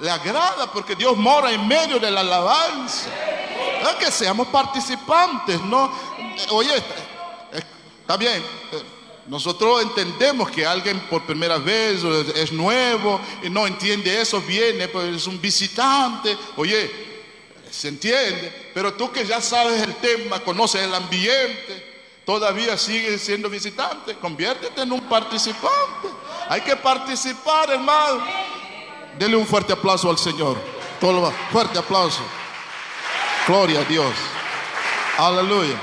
le 0.00 0.10
agrada 0.10 0.70
porque 0.72 0.94
Dios 0.94 1.16
mora 1.16 1.50
en 1.52 1.66
medio 1.66 1.98
de 1.98 2.10
la 2.10 2.20
alabanza. 2.20 3.10
Es 3.82 3.94
que 4.04 4.10
seamos 4.10 4.48
participantes, 4.48 5.60
¿no? 5.62 5.90
Oye, 6.50 6.72
está 8.02 8.16
bien 8.16 8.42
nosotros 9.30 9.82
entendemos 9.82 10.50
que 10.50 10.66
alguien 10.66 10.98
por 11.08 11.24
primera 11.24 11.56
vez 11.58 12.02
es 12.34 12.50
nuevo 12.50 13.20
y 13.44 13.48
no 13.48 13.64
entiende 13.64 14.20
eso, 14.20 14.40
viene, 14.40 14.88
pues 14.88 15.14
es 15.14 15.26
un 15.28 15.40
visitante. 15.40 16.36
Oye, 16.56 16.90
se 17.70 17.88
entiende, 17.88 18.72
pero 18.74 18.92
tú 18.94 19.12
que 19.12 19.24
ya 19.24 19.40
sabes 19.40 19.82
el 19.82 19.94
tema, 19.96 20.40
conoces 20.40 20.82
el 20.82 20.92
ambiente, 20.92 22.02
todavía 22.26 22.76
sigues 22.76 23.22
siendo 23.22 23.48
visitante, 23.48 24.16
conviértete 24.16 24.82
en 24.82 24.90
un 24.90 25.02
participante. 25.02 26.08
Hay 26.48 26.62
que 26.62 26.74
participar, 26.74 27.70
hermano. 27.70 28.24
Dele 29.18 29.36
un 29.36 29.46
fuerte 29.46 29.72
aplauso 29.72 30.10
al 30.10 30.18
Señor. 30.18 30.56
Fuerte 31.50 31.78
aplauso. 31.78 32.22
Gloria 33.46 33.80
a 33.80 33.84
Dios. 33.84 34.14
Aleluya. 35.18 35.78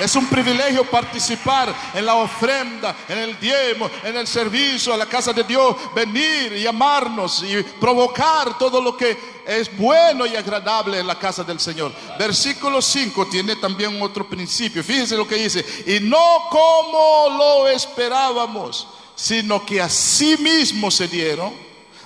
Es 0.00 0.16
un 0.16 0.26
privilegio 0.26 0.84
participar 0.84 1.72
en 1.94 2.04
la 2.04 2.16
ofrenda, 2.16 2.96
en 3.08 3.18
el 3.18 3.38
diezmo, 3.38 3.88
en 4.02 4.16
el 4.16 4.26
servicio 4.26 4.92
a 4.92 4.96
la 4.96 5.06
casa 5.06 5.32
de 5.32 5.44
Dios, 5.44 5.76
venir 5.94 6.52
y 6.52 6.66
amarnos 6.66 7.44
y 7.44 7.62
provocar 7.62 8.58
todo 8.58 8.80
lo 8.80 8.96
que 8.96 9.16
es 9.46 9.74
bueno 9.76 10.26
y 10.26 10.34
agradable 10.34 10.98
en 10.98 11.06
la 11.06 11.16
casa 11.16 11.44
del 11.44 11.60
Señor. 11.60 11.92
Versículo 12.18 12.82
5 12.82 13.26
tiene 13.26 13.54
también 13.54 14.02
otro 14.02 14.28
principio. 14.28 14.82
Fíjense 14.82 15.16
lo 15.16 15.28
que 15.28 15.36
dice. 15.36 15.64
Y 15.86 16.00
no 16.00 16.48
como 16.50 17.28
lo 17.38 17.68
esperábamos, 17.68 18.88
sino 19.14 19.64
que 19.64 19.80
a 19.80 19.88
sí 19.88 20.36
mismos 20.38 20.96
se 20.96 21.06
dieron. 21.06 21.54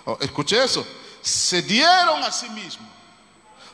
Oh, 0.08 0.16
escuche 0.20 0.62
eso. 0.62 0.86
Se 1.20 1.60
dieron 1.62 2.22
a 2.22 2.32
sí 2.32 2.48
mismos 2.50 2.88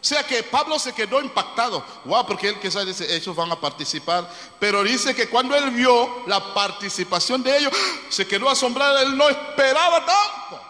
o 0.05 0.07
sea 0.07 0.22
que 0.22 0.43
Pablo 0.43 0.78
se 0.78 0.93
quedó 0.93 1.18
impactado. 1.18 1.82
Wow, 2.05 2.26
porque 2.26 2.49
él 2.49 2.61
quizás 2.61 2.85
dice, 2.85 3.16
ellos 3.16 3.35
van 3.35 3.51
a 3.51 3.59
participar. 3.59 4.28
Pero 4.61 4.82
dice 4.82 5.14
que 5.14 5.30
cuando 5.30 5.57
él 5.57 5.70
vio 5.70 6.24
la 6.26 6.53
participación 6.53 7.43
de 7.43 7.57
ellos, 7.57 7.72
se 8.11 8.26
quedó 8.26 8.51
asombrado. 8.51 8.99
Él 8.99 9.16
no 9.16 9.30
esperaba 9.30 10.05
tanto. 10.05 10.62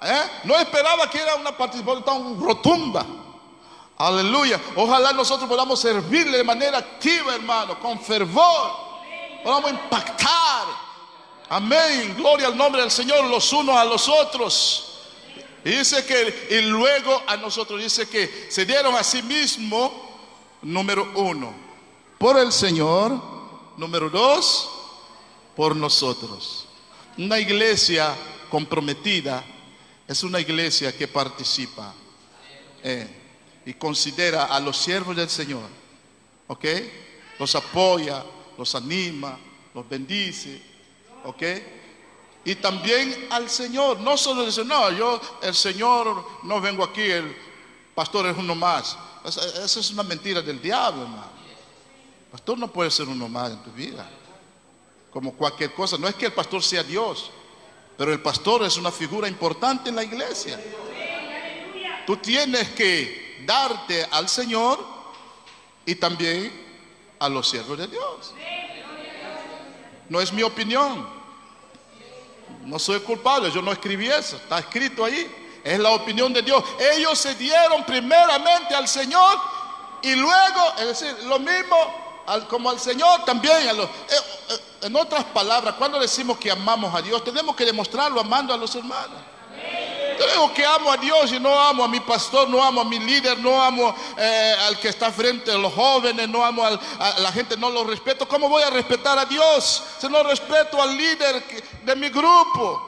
¿eh? 0.00 0.22
No 0.44 0.56
esperaba 0.56 1.10
que 1.10 1.20
era 1.20 1.34
una 1.34 1.54
participación 1.54 2.02
tan 2.02 2.40
rotunda. 2.40 3.04
Aleluya. 3.98 4.58
Ojalá 4.74 5.12
nosotros 5.12 5.46
podamos 5.46 5.78
servirle 5.78 6.38
de 6.38 6.44
manera 6.44 6.78
activa, 6.78 7.34
hermano, 7.34 7.78
con 7.78 8.00
fervor. 8.00 8.72
Podamos 9.44 9.72
impactar. 9.72 10.64
Amén. 11.50 12.14
Gloria 12.16 12.46
al 12.46 12.56
nombre 12.56 12.80
del 12.80 12.90
Señor 12.90 13.26
los 13.26 13.52
unos 13.52 13.76
a 13.76 13.84
los 13.84 14.08
otros. 14.08 14.89
Y 15.64 15.70
dice 15.70 16.04
que, 16.06 16.48
y 16.50 16.62
luego 16.62 17.22
a 17.26 17.36
nosotros 17.36 17.80
dice 17.82 18.08
que 18.08 18.46
se 18.48 18.64
dieron 18.64 18.94
a 18.94 19.04
sí 19.04 19.22
mismo, 19.22 20.08
número 20.62 21.12
uno, 21.16 21.52
por 22.18 22.38
el 22.38 22.52
Señor, 22.52 23.20
número 23.76 24.08
dos, 24.08 24.70
por 25.54 25.76
nosotros. 25.76 26.66
Una 27.18 27.38
iglesia 27.38 28.14
comprometida 28.48 29.44
es 30.08 30.22
una 30.22 30.40
iglesia 30.40 30.96
que 30.96 31.06
participa 31.06 31.94
eh, 32.82 33.06
y 33.66 33.74
considera 33.74 34.46
a 34.46 34.58
los 34.60 34.76
siervos 34.76 35.16
del 35.16 35.28
Señor, 35.28 35.68
¿ok? 36.46 36.64
Los 37.38 37.54
apoya, 37.54 38.24
los 38.56 38.74
anima, 38.74 39.38
los 39.74 39.88
bendice, 39.88 40.60
¿ok? 41.24 41.42
Y 42.44 42.54
también 42.56 43.28
al 43.30 43.50
Señor. 43.50 44.00
No 44.00 44.16
solo 44.16 44.44
dice, 44.44 44.64
no, 44.64 44.90
yo, 44.92 45.20
el 45.42 45.54
Señor, 45.54 46.24
no 46.42 46.60
vengo 46.60 46.84
aquí, 46.84 47.02
el 47.02 47.36
pastor 47.94 48.26
es 48.26 48.36
uno 48.36 48.54
más. 48.54 48.96
Esa 49.24 49.80
es 49.80 49.90
una 49.90 50.02
mentira 50.02 50.40
del 50.40 50.60
diablo, 50.60 51.02
hermano. 51.02 51.40
El 52.24 52.30
pastor 52.32 52.58
no 52.58 52.68
puede 52.68 52.90
ser 52.90 53.08
uno 53.08 53.28
más 53.28 53.50
en 53.50 53.62
tu 53.62 53.70
vida. 53.72 54.08
Como 55.12 55.34
cualquier 55.34 55.74
cosa. 55.74 55.98
No 55.98 56.08
es 56.08 56.14
que 56.14 56.26
el 56.26 56.32
pastor 56.32 56.62
sea 56.62 56.82
Dios, 56.82 57.30
pero 57.98 58.12
el 58.12 58.22
pastor 58.22 58.62
es 58.62 58.76
una 58.76 58.90
figura 58.90 59.28
importante 59.28 59.90
en 59.90 59.96
la 59.96 60.04
iglesia. 60.04 60.58
Tú 62.06 62.16
tienes 62.16 62.70
que 62.70 63.42
darte 63.44 64.06
al 64.10 64.28
Señor 64.28 64.78
y 65.84 65.96
también 65.96 66.50
a 67.18 67.28
los 67.28 67.48
siervos 67.48 67.76
de 67.76 67.88
Dios. 67.88 68.32
No 70.08 70.20
es 70.20 70.32
mi 70.32 70.42
opinión. 70.42 71.19
No 72.62 72.78
soy 72.78 73.00
culpable, 73.00 73.50
yo 73.50 73.62
no 73.62 73.72
escribí 73.72 74.08
eso, 74.08 74.36
está 74.36 74.58
escrito 74.58 75.04
ahí. 75.04 75.36
Es 75.62 75.78
la 75.78 75.90
opinión 75.90 76.32
de 76.32 76.42
Dios. 76.42 76.62
Ellos 76.94 77.18
se 77.18 77.34
dieron 77.34 77.84
primeramente 77.84 78.74
al 78.74 78.88
Señor 78.88 79.38
y 80.02 80.14
luego, 80.14 80.74
es 80.78 80.86
decir, 80.86 81.16
lo 81.24 81.38
mismo 81.38 81.76
como 82.48 82.70
al 82.70 82.78
Señor 82.78 83.24
también. 83.24 83.56
Eh, 83.68 83.82
eh, 84.10 84.58
en 84.82 84.96
otras 84.96 85.24
palabras, 85.24 85.74
cuando 85.74 85.98
decimos 85.98 86.38
que 86.38 86.50
amamos 86.50 86.94
a 86.94 87.02
Dios, 87.02 87.22
tenemos 87.24 87.54
que 87.54 87.64
demostrarlo 87.64 88.20
amando 88.20 88.54
a 88.54 88.56
los 88.56 88.74
hermanos. 88.74 89.18
Yo 89.50 89.99
digo 90.26 90.52
que 90.52 90.64
amo 90.64 90.90
a 90.92 90.96
Dios 90.96 91.32
y 91.32 91.40
no 91.40 91.58
amo 91.58 91.84
a 91.84 91.88
mi 91.88 92.00
pastor, 92.00 92.48
no 92.48 92.62
amo 92.62 92.80
a 92.80 92.84
mi 92.84 92.98
líder, 92.98 93.38
no 93.38 93.62
amo 93.62 93.94
eh, 94.16 94.54
al 94.66 94.78
que 94.78 94.88
está 94.88 95.10
frente 95.10 95.52
a 95.52 95.58
los 95.58 95.72
jóvenes, 95.72 96.28
no 96.28 96.44
amo 96.44 96.64
a 96.64 96.78
la 97.18 97.32
gente, 97.32 97.56
no 97.56 97.70
lo 97.70 97.84
respeto. 97.84 98.26
¿Cómo 98.28 98.48
voy 98.48 98.62
a 98.62 98.70
respetar 98.70 99.18
a 99.18 99.24
Dios 99.24 99.82
si 99.98 100.08
no 100.08 100.22
respeto 100.22 100.80
al 100.82 100.96
líder 100.96 101.44
de 101.84 101.96
mi 101.96 102.08
grupo? 102.10 102.86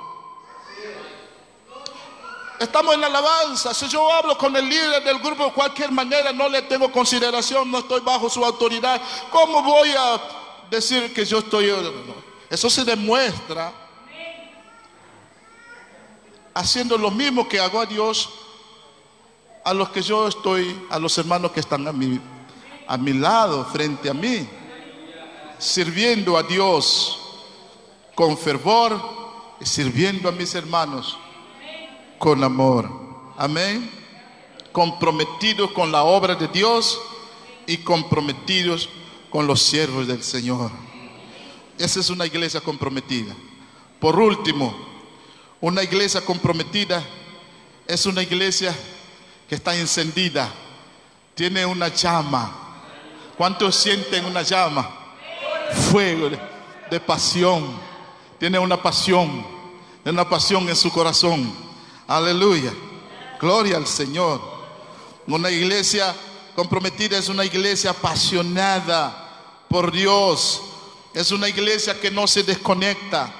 Estamos 2.58 2.94
en 2.94 3.00
la 3.00 3.08
alabanza. 3.08 3.74
Si 3.74 3.88
yo 3.88 4.12
hablo 4.12 4.38
con 4.38 4.54
el 4.54 4.68
líder 4.68 5.02
del 5.02 5.18
grupo 5.18 5.46
de 5.46 5.52
cualquier 5.52 5.90
manera, 5.90 6.32
no 6.32 6.48
le 6.48 6.62
tengo 6.62 6.92
consideración, 6.92 7.68
no 7.70 7.78
estoy 7.78 8.00
bajo 8.00 8.30
su 8.30 8.44
autoridad. 8.44 9.00
¿Cómo 9.30 9.62
voy 9.62 9.90
a 9.90 10.20
decir 10.70 11.12
que 11.12 11.24
yo 11.24 11.38
estoy... 11.38 11.74
Eso 12.48 12.70
se 12.70 12.84
demuestra 12.84 13.81
haciendo 16.54 16.98
lo 16.98 17.10
mismo 17.10 17.48
que 17.48 17.60
hago 17.60 17.80
a 17.80 17.86
Dios 17.86 18.28
a 19.64 19.72
los 19.72 19.90
que 19.90 20.02
yo 20.02 20.26
estoy, 20.26 20.86
a 20.90 20.98
los 20.98 21.16
hermanos 21.18 21.52
que 21.52 21.60
están 21.60 21.86
a 21.86 21.92
mi, 21.92 22.20
a 22.86 22.96
mi 22.96 23.12
lado, 23.12 23.64
frente 23.66 24.10
a 24.10 24.14
mí, 24.14 24.48
sirviendo 25.58 26.36
a 26.36 26.42
Dios 26.42 27.18
con 28.14 28.36
fervor 28.36 29.00
y 29.60 29.64
sirviendo 29.64 30.28
a 30.28 30.32
mis 30.32 30.54
hermanos 30.54 31.16
con 32.18 32.42
amor. 32.42 32.90
Amén. 33.36 33.90
Comprometidos 34.72 35.70
con 35.72 35.92
la 35.92 36.02
obra 36.02 36.34
de 36.34 36.48
Dios 36.48 37.00
y 37.66 37.78
comprometidos 37.78 38.88
con 39.30 39.46
los 39.46 39.62
siervos 39.62 40.06
del 40.06 40.22
Señor. 40.22 40.70
Esa 41.78 42.00
es 42.00 42.10
una 42.10 42.26
iglesia 42.26 42.60
comprometida. 42.60 43.34
Por 44.00 44.18
último, 44.18 44.91
una 45.62 45.80
iglesia 45.84 46.20
comprometida 46.20 47.02
es 47.86 48.04
una 48.04 48.20
iglesia 48.20 48.76
que 49.48 49.54
está 49.54 49.76
encendida, 49.76 50.52
tiene 51.36 51.64
una 51.64 51.86
llama. 51.86 52.58
¿Cuántos 53.36 53.76
sienten 53.76 54.24
una 54.24 54.42
llama? 54.42 54.90
Fuego 55.90 56.30
de, 56.90 57.00
pasión. 57.00 57.78
Tiene 58.40 58.58
una 58.58 58.82
pasión, 58.82 59.46
una 60.04 60.28
pasión 60.28 60.68
en 60.68 60.74
su 60.74 60.90
corazón. 60.90 61.54
Aleluya. 62.08 62.72
Gloria 63.40 63.76
al 63.76 63.86
Señor. 63.86 64.40
Una 65.28 65.48
iglesia 65.48 66.12
comprometida 66.56 67.16
es 67.18 67.28
una 67.28 67.44
iglesia 67.44 67.90
apasionada 67.90 69.64
por 69.68 69.92
Dios. 69.92 70.60
Es 71.14 71.30
una 71.30 71.48
iglesia 71.48 72.00
que 72.00 72.10
no 72.10 72.26
se 72.26 72.42
desconecta. 72.42 73.32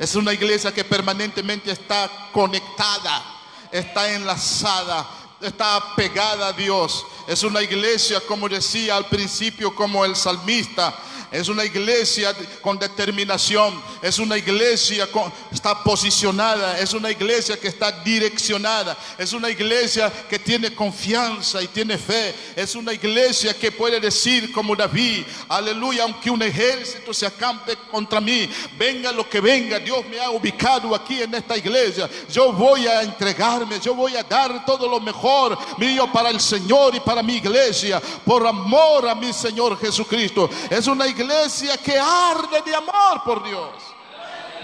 Es 0.00 0.16
una 0.16 0.32
iglesia 0.32 0.74
que 0.74 0.82
permanentemente 0.82 1.70
está 1.70 2.10
conectada, 2.32 3.22
está 3.70 4.12
enlazada 4.12 5.06
está 5.40 5.94
pegada 5.96 6.48
a 6.48 6.52
Dios. 6.52 7.04
Es 7.26 7.42
una 7.42 7.62
iglesia, 7.62 8.20
como 8.26 8.48
decía 8.48 8.96
al 8.96 9.06
principio, 9.06 9.74
como 9.74 10.04
el 10.04 10.16
salmista, 10.16 10.94
es 11.30 11.48
una 11.48 11.64
iglesia 11.64 12.34
con 12.60 12.78
determinación, 12.78 13.80
es 14.02 14.18
una 14.18 14.36
iglesia 14.36 15.06
que 15.06 15.54
está 15.54 15.82
posicionada, 15.84 16.78
es 16.78 16.92
una 16.92 17.10
iglesia 17.10 17.58
que 17.58 17.68
está 17.68 17.92
direccionada, 17.92 18.96
es 19.16 19.32
una 19.32 19.48
iglesia 19.48 20.12
que 20.28 20.38
tiene 20.38 20.74
confianza 20.74 21.62
y 21.62 21.68
tiene 21.68 21.96
fe, 21.98 22.34
es 22.56 22.74
una 22.74 22.92
iglesia 22.92 23.56
que 23.56 23.70
puede 23.70 24.00
decir 24.00 24.50
como 24.52 24.74
David, 24.74 25.24
aleluya, 25.48 26.02
aunque 26.02 26.30
un 26.30 26.42
ejército 26.42 27.14
se 27.14 27.26
acampe 27.26 27.76
contra 27.90 28.20
mí, 28.20 28.48
venga 28.76 29.12
lo 29.12 29.28
que 29.28 29.40
venga, 29.40 29.78
Dios 29.78 30.04
me 30.06 30.18
ha 30.18 30.30
ubicado 30.30 30.94
aquí 30.96 31.22
en 31.22 31.32
esta 31.34 31.56
iglesia, 31.56 32.10
yo 32.28 32.52
voy 32.52 32.88
a 32.88 33.02
entregarme, 33.02 33.78
yo 33.78 33.94
voy 33.94 34.16
a 34.16 34.24
dar 34.24 34.64
todo 34.64 34.88
lo 34.88 34.98
mejor 34.98 35.56
mío 35.78 36.10
para 36.12 36.30
el 36.30 36.40
Señor 36.40 36.94
y 36.94 37.00
para 37.00 37.22
mi 37.22 37.36
iglesia, 37.36 38.00
por 38.24 38.44
amor 38.44 39.08
a 39.08 39.14
mi 39.14 39.32
Señor 39.32 39.78
Jesucristo. 39.78 40.50
Es 40.68 40.88
una 40.88 41.06
iglesia 41.06 41.19
iglesia 41.20 41.76
que 41.76 41.98
arde 41.98 42.62
de 42.64 42.74
amor 42.74 43.22
por 43.24 43.44
Dios, 43.44 43.70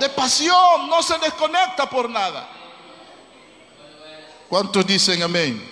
de 0.00 0.08
pasión, 0.10 0.88
no 0.88 1.02
se 1.02 1.18
desconecta 1.18 1.88
por 1.88 2.08
nada. 2.08 2.48
¿Cuántos 4.48 4.86
dicen 4.86 5.22
amén? 5.22 5.70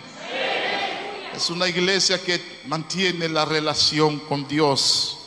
Es 1.34 1.50
una 1.50 1.68
iglesia 1.68 2.22
que 2.22 2.60
mantiene 2.66 3.28
la 3.28 3.44
relación 3.44 4.20
con 4.20 4.46
Dios. 4.46 5.18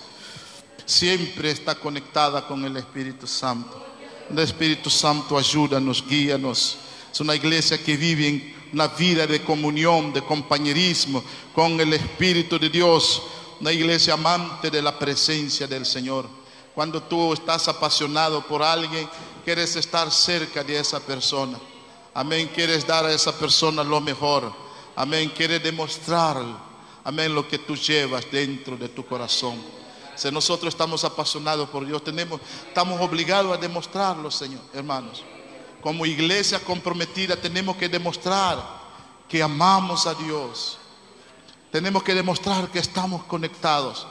Siempre 0.85 1.51
está 1.51 1.75
conectada 1.75 2.47
con 2.47 2.63
el 2.63 2.77
Espíritu 2.77 3.27
Santo. 3.27 3.85
El 4.29 4.39
Espíritu 4.39 4.89
Santo 4.89 5.37
ayuda, 5.37 5.79
nos 5.79 6.05
guía, 6.07 6.37
nos. 6.37 6.77
Es 7.11 7.19
una 7.19 7.35
iglesia 7.35 7.81
que 7.83 7.97
vive 7.97 8.27
en 8.27 8.55
una 8.73 8.87
vida 8.87 9.25
de 9.27 9.43
comunión, 9.43 10.13
de 10.13 10.21
compañerismo 10.21 11.23
con 11.53 11.79
el 11.79 11.93
Espíritu 11.93 12.59
de 12.59 12.69
Dios 12.69 13.21
una 13.59 13.71
iglesia 13.71 14.13
amante 14.13 14.69
de 14.69 14.81
la 14.81 14.97
presencia 14.97 15.67
del 15.67 15.85
Señor. 15.85 16.27
Cuando 16.75 17.01
tú 17.01 17.33
estás 17.33 17.67
apasionado 17.67 18.45
por 18.45 18.61
alguien, 18.61 19.09
quieres 19.43 19.75
estar 19.75 20.11
cerca 20.11 20.63
de 20.63 20.79
esa 20.79 20.99
persona. 20.99 21.59
Amén, 22.13 22.49
quieres 22.53 22.85
dar 22.85 23.05
a 23.05 23.13
esa 23.13 23.31
persona 23.37 23.83
lo 23.83 23.99
mejor. 23.99 24.53
Amén, 24.95 25.31
quieres 25.35 25.61
demostrar, 25.61 26.37
amén, 27.03 27.33
lo 27.33 27.47
que 27.47 27.59
tú 27.59 27.75
llevas 27.75 28.25
dentro 28.31 28.75
de 28.77 28.89
tu 28.89 29.05
corazón. 29.05 29.55
Si 30.15 30.31
nosotros 30.31 30.73
estamos 30.73 31.03
apasionados 31.03 31.69
por 31.69 31.85
Dios, 31.85 32.03
tenemos, 32.03 32.41
estamos 32.67 32.99
obligados 32.99 33.55
a 33.55 33.61
demostrarlo, 33.61 34.31
Señor, 34.31 34.61
hermanos. 34.73 35.23
Como 35.81 36.05
iglesia 36.05 36.59
comprometida 36.59 37.35
tenemos 37.35 37.77
que 37.77 37.87
demostrar 37.87 38.57
que 39.29 39.43
amamos 39.43 40.07
a 40.07 40.15
Dios, 40.15 40.79
tenemos 41.77 42.01
que 42.01 42.15
demostrar 42.15 42.71
que 42.71 42.79
estamos 42.79 43.23
conectados. 43.25 44.07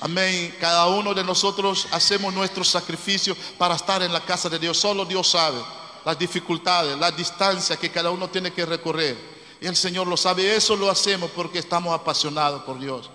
Amén. 0.00 0.52
Cada 0.60 0.88
uno 0.88 1.14
de 1.14 1.22
nosotros 1.22 1.86
hacemos 1.92 2.34
nuestro 2.34 2.64
sacrificio 2.64 3.36
para 3.56 3.76
estar 3.76 4.02
en 4.02 4.12
la 4.12 4.24
casa 4.24 4.48
de 4.48 4.58
Dios. 4.58 4.76
Solo 4.76 5.04
Dios 5.04 5.30
sabe 5.30 5.60
las 6.04 6.18
dificultades, 6.18 6.98
la 6.98 7.12
distancia 7.12 7.76
que 7.76 7.92
cada 7.92 8.10
uno 8.10 8.28
tiene 8.28 8.52
que 8.52 8.66
recorrer. 8.66 9.16
Y 9.60 9.66
el 9.68 9.76
Señor 9.76 10.08
lo 10.08 10.16
sabe. 10.16 10.56
Eso 10.56 10.74
lo 10.74 10.90
hacemos 10.90 11.30
porque 11.30 11.60
estamos 11.60 11.94
apasionados 11.94 12.64
por 12.64 12.76
Dios. 12.80 13.08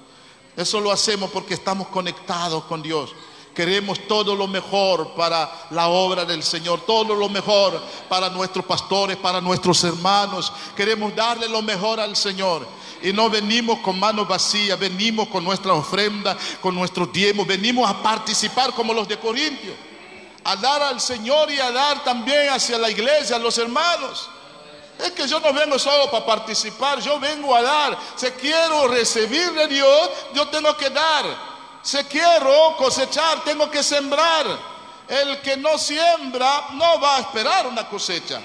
Eso 0.56 0.80
lo 0.80 0.90
hacemos 0.90 1.30
porque 1.30 1.56
estamos 1.56 1.90
conectados 1.90 2.64
con 2.64 2.82
Dios. 2.82 3.14
Queremos 3.54 4.08
todo 4.08 4.34
lo 4.34 4.48
mejor 4.48 5.14
para 5.14 5.68
la 5.72 5.88
obra 5.90 6.24
del 6.24 6.42
Señor, 6.42 6.82
todo 6.82 7.14
lo 7.14 7.28
mejor 7.28 7.82
para 8.08 8.30
nuestros 8.30 8.64
pastores, 8.64 9.18
para 9.18 9.42
nuestros 9.42 9.84
hermanos. 9.84 10.54
Queremos 10.76 11.14
darle 11.14 11.50
lo 11.50 11.62
mejor 11.62 12.00
al 12.00 12.16
Señor. 12.16 12.66
Y 13.04 13.12
no 13.12 13.30
venimos 13.30 13.80
con 13.80 14.00
manos 14.00 14.28
vacías, 14.28 14.80
venimos 14.80 15.28
con 15.28 15.44
nuestra 15.44 15.74
ofrenda, 15.74 16.38
con 16.62 16.76
nuestro 16.76 17.10
tiempo, 17.10 17.46
venimos 17.46 17.90
a 17.90 18.02
participar 18.02 18.74
como 18.74 18.94
los 18.94 19.08
de 19.08 19.18
Corintios, 19.18 19.76
a 20.44 20.56
dar 20.56 20.82
al 20.84 21.02
Señor 21.02 21.52
y 21.52 21.60
a 21.60 21.72
dar 21.72 22.04
también 22.04 22.50
hacia 22.50 22.78
la 22.78 22.90
iglesia, 22.90 23.36
a 23.36 23.40
los 23.40 23.58
hermanos. 23.58 24.30
Es 24.98 25.12
que 25.12 25.28
yo 25.28 25.40
no 25.40 25.52
vengo 25.52 25.80
solo 25.80 26.10
para 26.12 26.26
participar, 26.26 27.02
yo 27.02 27.20
vengo 27.20 27.56
a 27.56 27.62
dar. 27.62 27.98
Si 28.16 28.28
quiero 28.32 28.88
recibir 28.88 29.52
de 29.54 29.68
Dios, 29.68 30.10
yo 30.36 30.48
tengo 30.48 30.78
que 30.78 30.90
dar. 30.92 31.52
Si 31.82 31.98
quiero 32.06 32.76
cosechar, 32.78 33.44
tengo 33.44 33.70
que 33.70 33.84
sembrar. 33.84 34.46
El 35.08 35.42
que 35.42 35.58
no 35.58 35.78
siembra 35.78 36.68
no 36.74 37.00
va 37.02 37.18
a 37.18 37.20
esperar 37.20 37.68
una 37.68 37.88
cosecha. 37.90 38.40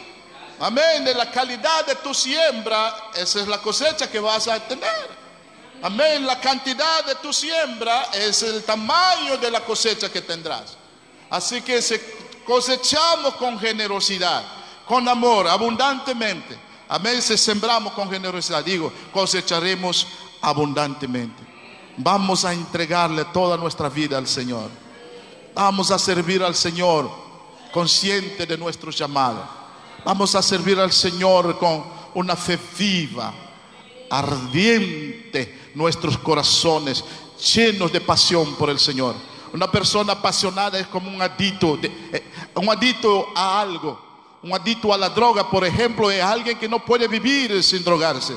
Amén. 0.58 1.04
De 1.04 1.14
la 1.14 1.30
calidad 1.30 1.86
de 1.86 1.94
tu 1.96 2.12
siembra, 2.14 3.10
esa 3.14 3.40
es 3.40 3.46
la 3.46 3.58
cosecha 3.58 4.10
que 4.10 4.18
vas 4.18 4.48
a 4.48 4.58
tener. 4.60 5.10
Amén. 5.82 6.26
La 6.26 6.40
cantidad 6.40 7.04
de 7.04 7.14
tu 7.16 7.32
siembra 7.32 8.08
es 8.14 8.42
el 8.42 8.64
tamaño 8.64 9.36
de 9.36 9.50
la 9.50 9.60
cosecha 9.60 10.10
que 10.10 10.22
tendrás. 10.22 10.76
Así 11.28 11.60
que 11.60 11.80
cosechamos 12.46 13.34
con 13.34 13.58
generosidad, 13.60 14.42
con 14.86 15.06
amor, 15.08 15.46
abundantemente. 15.46 16.58
Amén. 16.88 17.20
Si 17.20 17.36
sembramos 17.36 17.92
con 17.92 18.10
generosidad, 18.10 18.64
digo, 18.64 18.92
cosecharemos 19.12 20.06
abundantemente. 20.40 21.45
Vamos 21.98 22.44
a 22.44 22.52
entregarle 22.52 23.24
toda 23.26 23.56
nuestra 23.56 23.88
vida 23.88 24.18
al 24.18 24.26
Señor. 24.26 24.70
Vamos 25.54 25.90
a 25.90 25.98
servir 25.98 26.42
al 26.42 26.54
Señor 26.54 27.10
consciente 27.72 28.46
de 28.46 28.58
nuestro 28.58 28.90
llamado. 28.90 29.46
Vamos 30.04 30.34
a 30.34 30.42
servir 30.42 30.78
al 30.78 30.92
Señor 30.92 31.58
con 31.58 31.84
una 32.14 32.36
fe 32.36 32.58
viva, 32.78 33.32
ardiente, 34.10 35.70
nuestros 35.74 36.18
corazones 36.18 37.04
llenos 37.54 37.92
de 37.92 38.00
pasión 38.00 38.54
por 38.56 38.70
el 38.70 38.78
Señor. 38.78 39.14
Una 39.52 39.70
persona 39.70 40.12
apasionada 40.12 40.78
es 40.78 40.86
como 40.86 41.08
un 41.08 41.20
adicto, 41.22 41.78
eh, 41.82 42.22
un 42.54 42.68
adicto 42.68 43.28
a 43.34 43.60
algo, 43.60 43.98
un 44.42 44.54
adicto 44.54 44.92
a 44.92 44.98
la 44.98 45.08
droga, 45.08 45.48
por 45.50 45.64
ejemplo, 45.64 46.10
es 46.10 46.22
alguien 46.22 46.58
que 46.58 46.68
no 46.68 46.84
puede 46.84 47.08
vivir 47.08 47.62
sin 47.62 47.82
drogarse. 47.82 48.34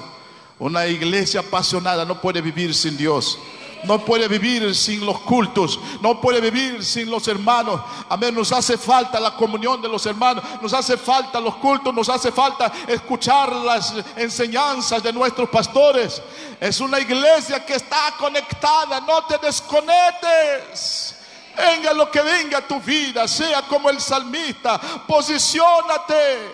Una 0.60 0.86
iglesia 0.86 1.40
apasionada 1.40 2.06
no 2.06 2.20
puede 2.20 2.42
vivir 2.42 2.76
sin 2.76 2.98
Dios 2.98 3.40
no 3.84 4.04
puede 4.04 4.28
vivir 4.28 4.76
sin 4.76 5.06
los 5.06 5.20
cultos, 5.20 5.80
no 6.02 6.20
puede 6.20 6.42
vivir 6.42 6.84
sin 6.84 7.10
los 7.10 7.28
hermanos. 7.28 7.82
Amén, 8.10 8.36
nos 8.36 8.52
hace 8.52 8.78
falta 8.78 9.20
la 9.20 9.36
comunión 9.36 9.82
de 9.82 9.88
los 9.88 10.06
hermanos, 10.06 10.44
nos 10.62 10.74
hace 10.74 10.98
falta 10.98 11.40
los 11.40 11.56
cultos, 11.56 11.94
nos 11.94 12.10
hace 12.10 12.32
falta 12.32 12.72
escuchar 12.88 13.52
las 13.54 13.94
enseñanzas 14.16 15.02
de 15.02 15.14
nuestros 15.14 15.50
pastores. 15.50 16.22
Es 16.60 16.80
una 16.80 17.00
iglesia 17.00 17.66
que 17.66 17.76
está 17.76 18.14
conectada, 18.18 19.00
no 19.02 19.24
te 19.26 19.38
desconectes. 19.38 21.16
Venga 21.58 21.94
lo 21.94 22.10
que 22.10 22.22
venga 22.22 22.60
a 22.60 22.68
tu 22.68 22.80
vida, 22.80 23.28
sea 23.28 23.64
como 23.64 23.90
el 23.90 24.00
salmista, 24.00 24.80
posiciónate, 25.06 26.54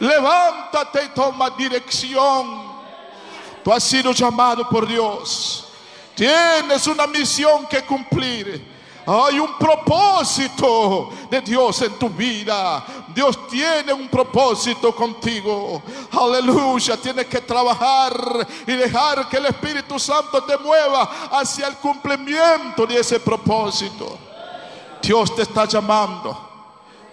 levántate 0.00 1.04
y 1.04 1.08
toma 1.08 1.50
dirección. 1.50 2.75
Tú 3.66 3.72
has 3.72 3.82
sido 3.82 4.12
llamado 4.12 4.68
por 4.68 4.86
Dios. 4.86 5.64
Tienes 6.14 6.86
una 6.86 7.04
misión 7.08 7.66
que 7.66 7.82
cumplir. 7.82 8.64
Hay 9.04 9.40
un 9.40 9.58
propósito 9.58 11.10
de 11.28 11.40
Dios 11.40 11.82
en 11.82 11.98
tu 11.98 12.08
vida. 12.08 12.86
Dios 13.12 13.48
tiene 13.48 13.92
un 13.92 14.06
propósito 14.06 14.94
contigo. 14.94 15.82
Aleluya. 16.12 16.96
Tienes 16.96 17.26
que 17.26 17.40
trabajar 17.40 18.46
y 18.68 18.72
dejar 18.74 19.28
que 19.28 19.38
el 19.38 19.46
Espíritu 19.46 19.98
Santo 19.98 20.44
te 20.44 20.56
mueva 20.58 21.28
hacia 21.32 21.66
el 21.66 21.74
cumplimiento 21.78 22.86
de 22.86 23.00
ese 23.00 23.18
propósito. 23.18 24.16
Dios 25.02 25.34
te 25.34 25.42
está 25.42 25.64
llamando. 25.64 26.38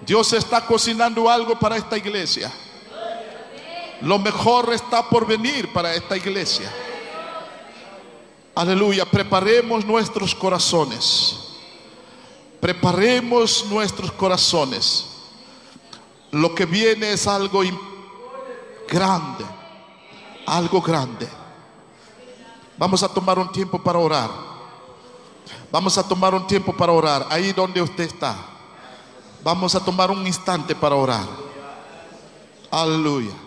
Dios 0.01 0.31
está 0.33 0.63
cocinando 0.63 1.27
algo 1.27 1.57
para 1.57 1.77
esta 1.77 1.97
iglesia. 1.97 2.51
Lo 4.01 4.19
mejor 4.19 4.73
está 4.73 5.07
por 5.07 5.25
venir 5.25 5.71
para 5.71 5.93
esta 5.93 6.17
iglesia. 6.17 6.71
Aleluya. 8.55 9.05
Preparemos 9.05 9.85
nuestros 9.85 10.35
corazones. 10.35 11.39
Preparemos 12.59 13.65
nuestros 13.69 14.11
corazones. 14.11 15.05
Lo 16.31 16.53
que 16.53 16.65
viene 16.65 17.13
es 17.13 17.27
algo 17.27 17.61
grande. 18.87 19.45
Algo 20.45 20.81
grande. 20.81 21.27
Vamos 22.77 23.03
a 23.03 23.07
tomar 23.07 23.39
un 23.39 23.51
tiempo 23.51 23.81
para 23.81 23.99
orar. 23.99 24.29
Vamos 25.71 25.97
a 25.97 26.07
tomar 26.07 26.35
un 26.35 26.45
tiempo 26.45 26.73
para 26.73 26.91
orar. 26.91 27.25
Ahí 27.29 27.53
donde 27.53 27.81
usted 27.81 28.03
está. 28.03 28.35
Vamos 29.43 29.75
a 29.75 29.83
tomar 29.83 30.11
un 30.11 30.25
instante 30.25 30.75
para 30.75 30.95
orar. 30.95 31.27
Aleluya. 32.71 33.43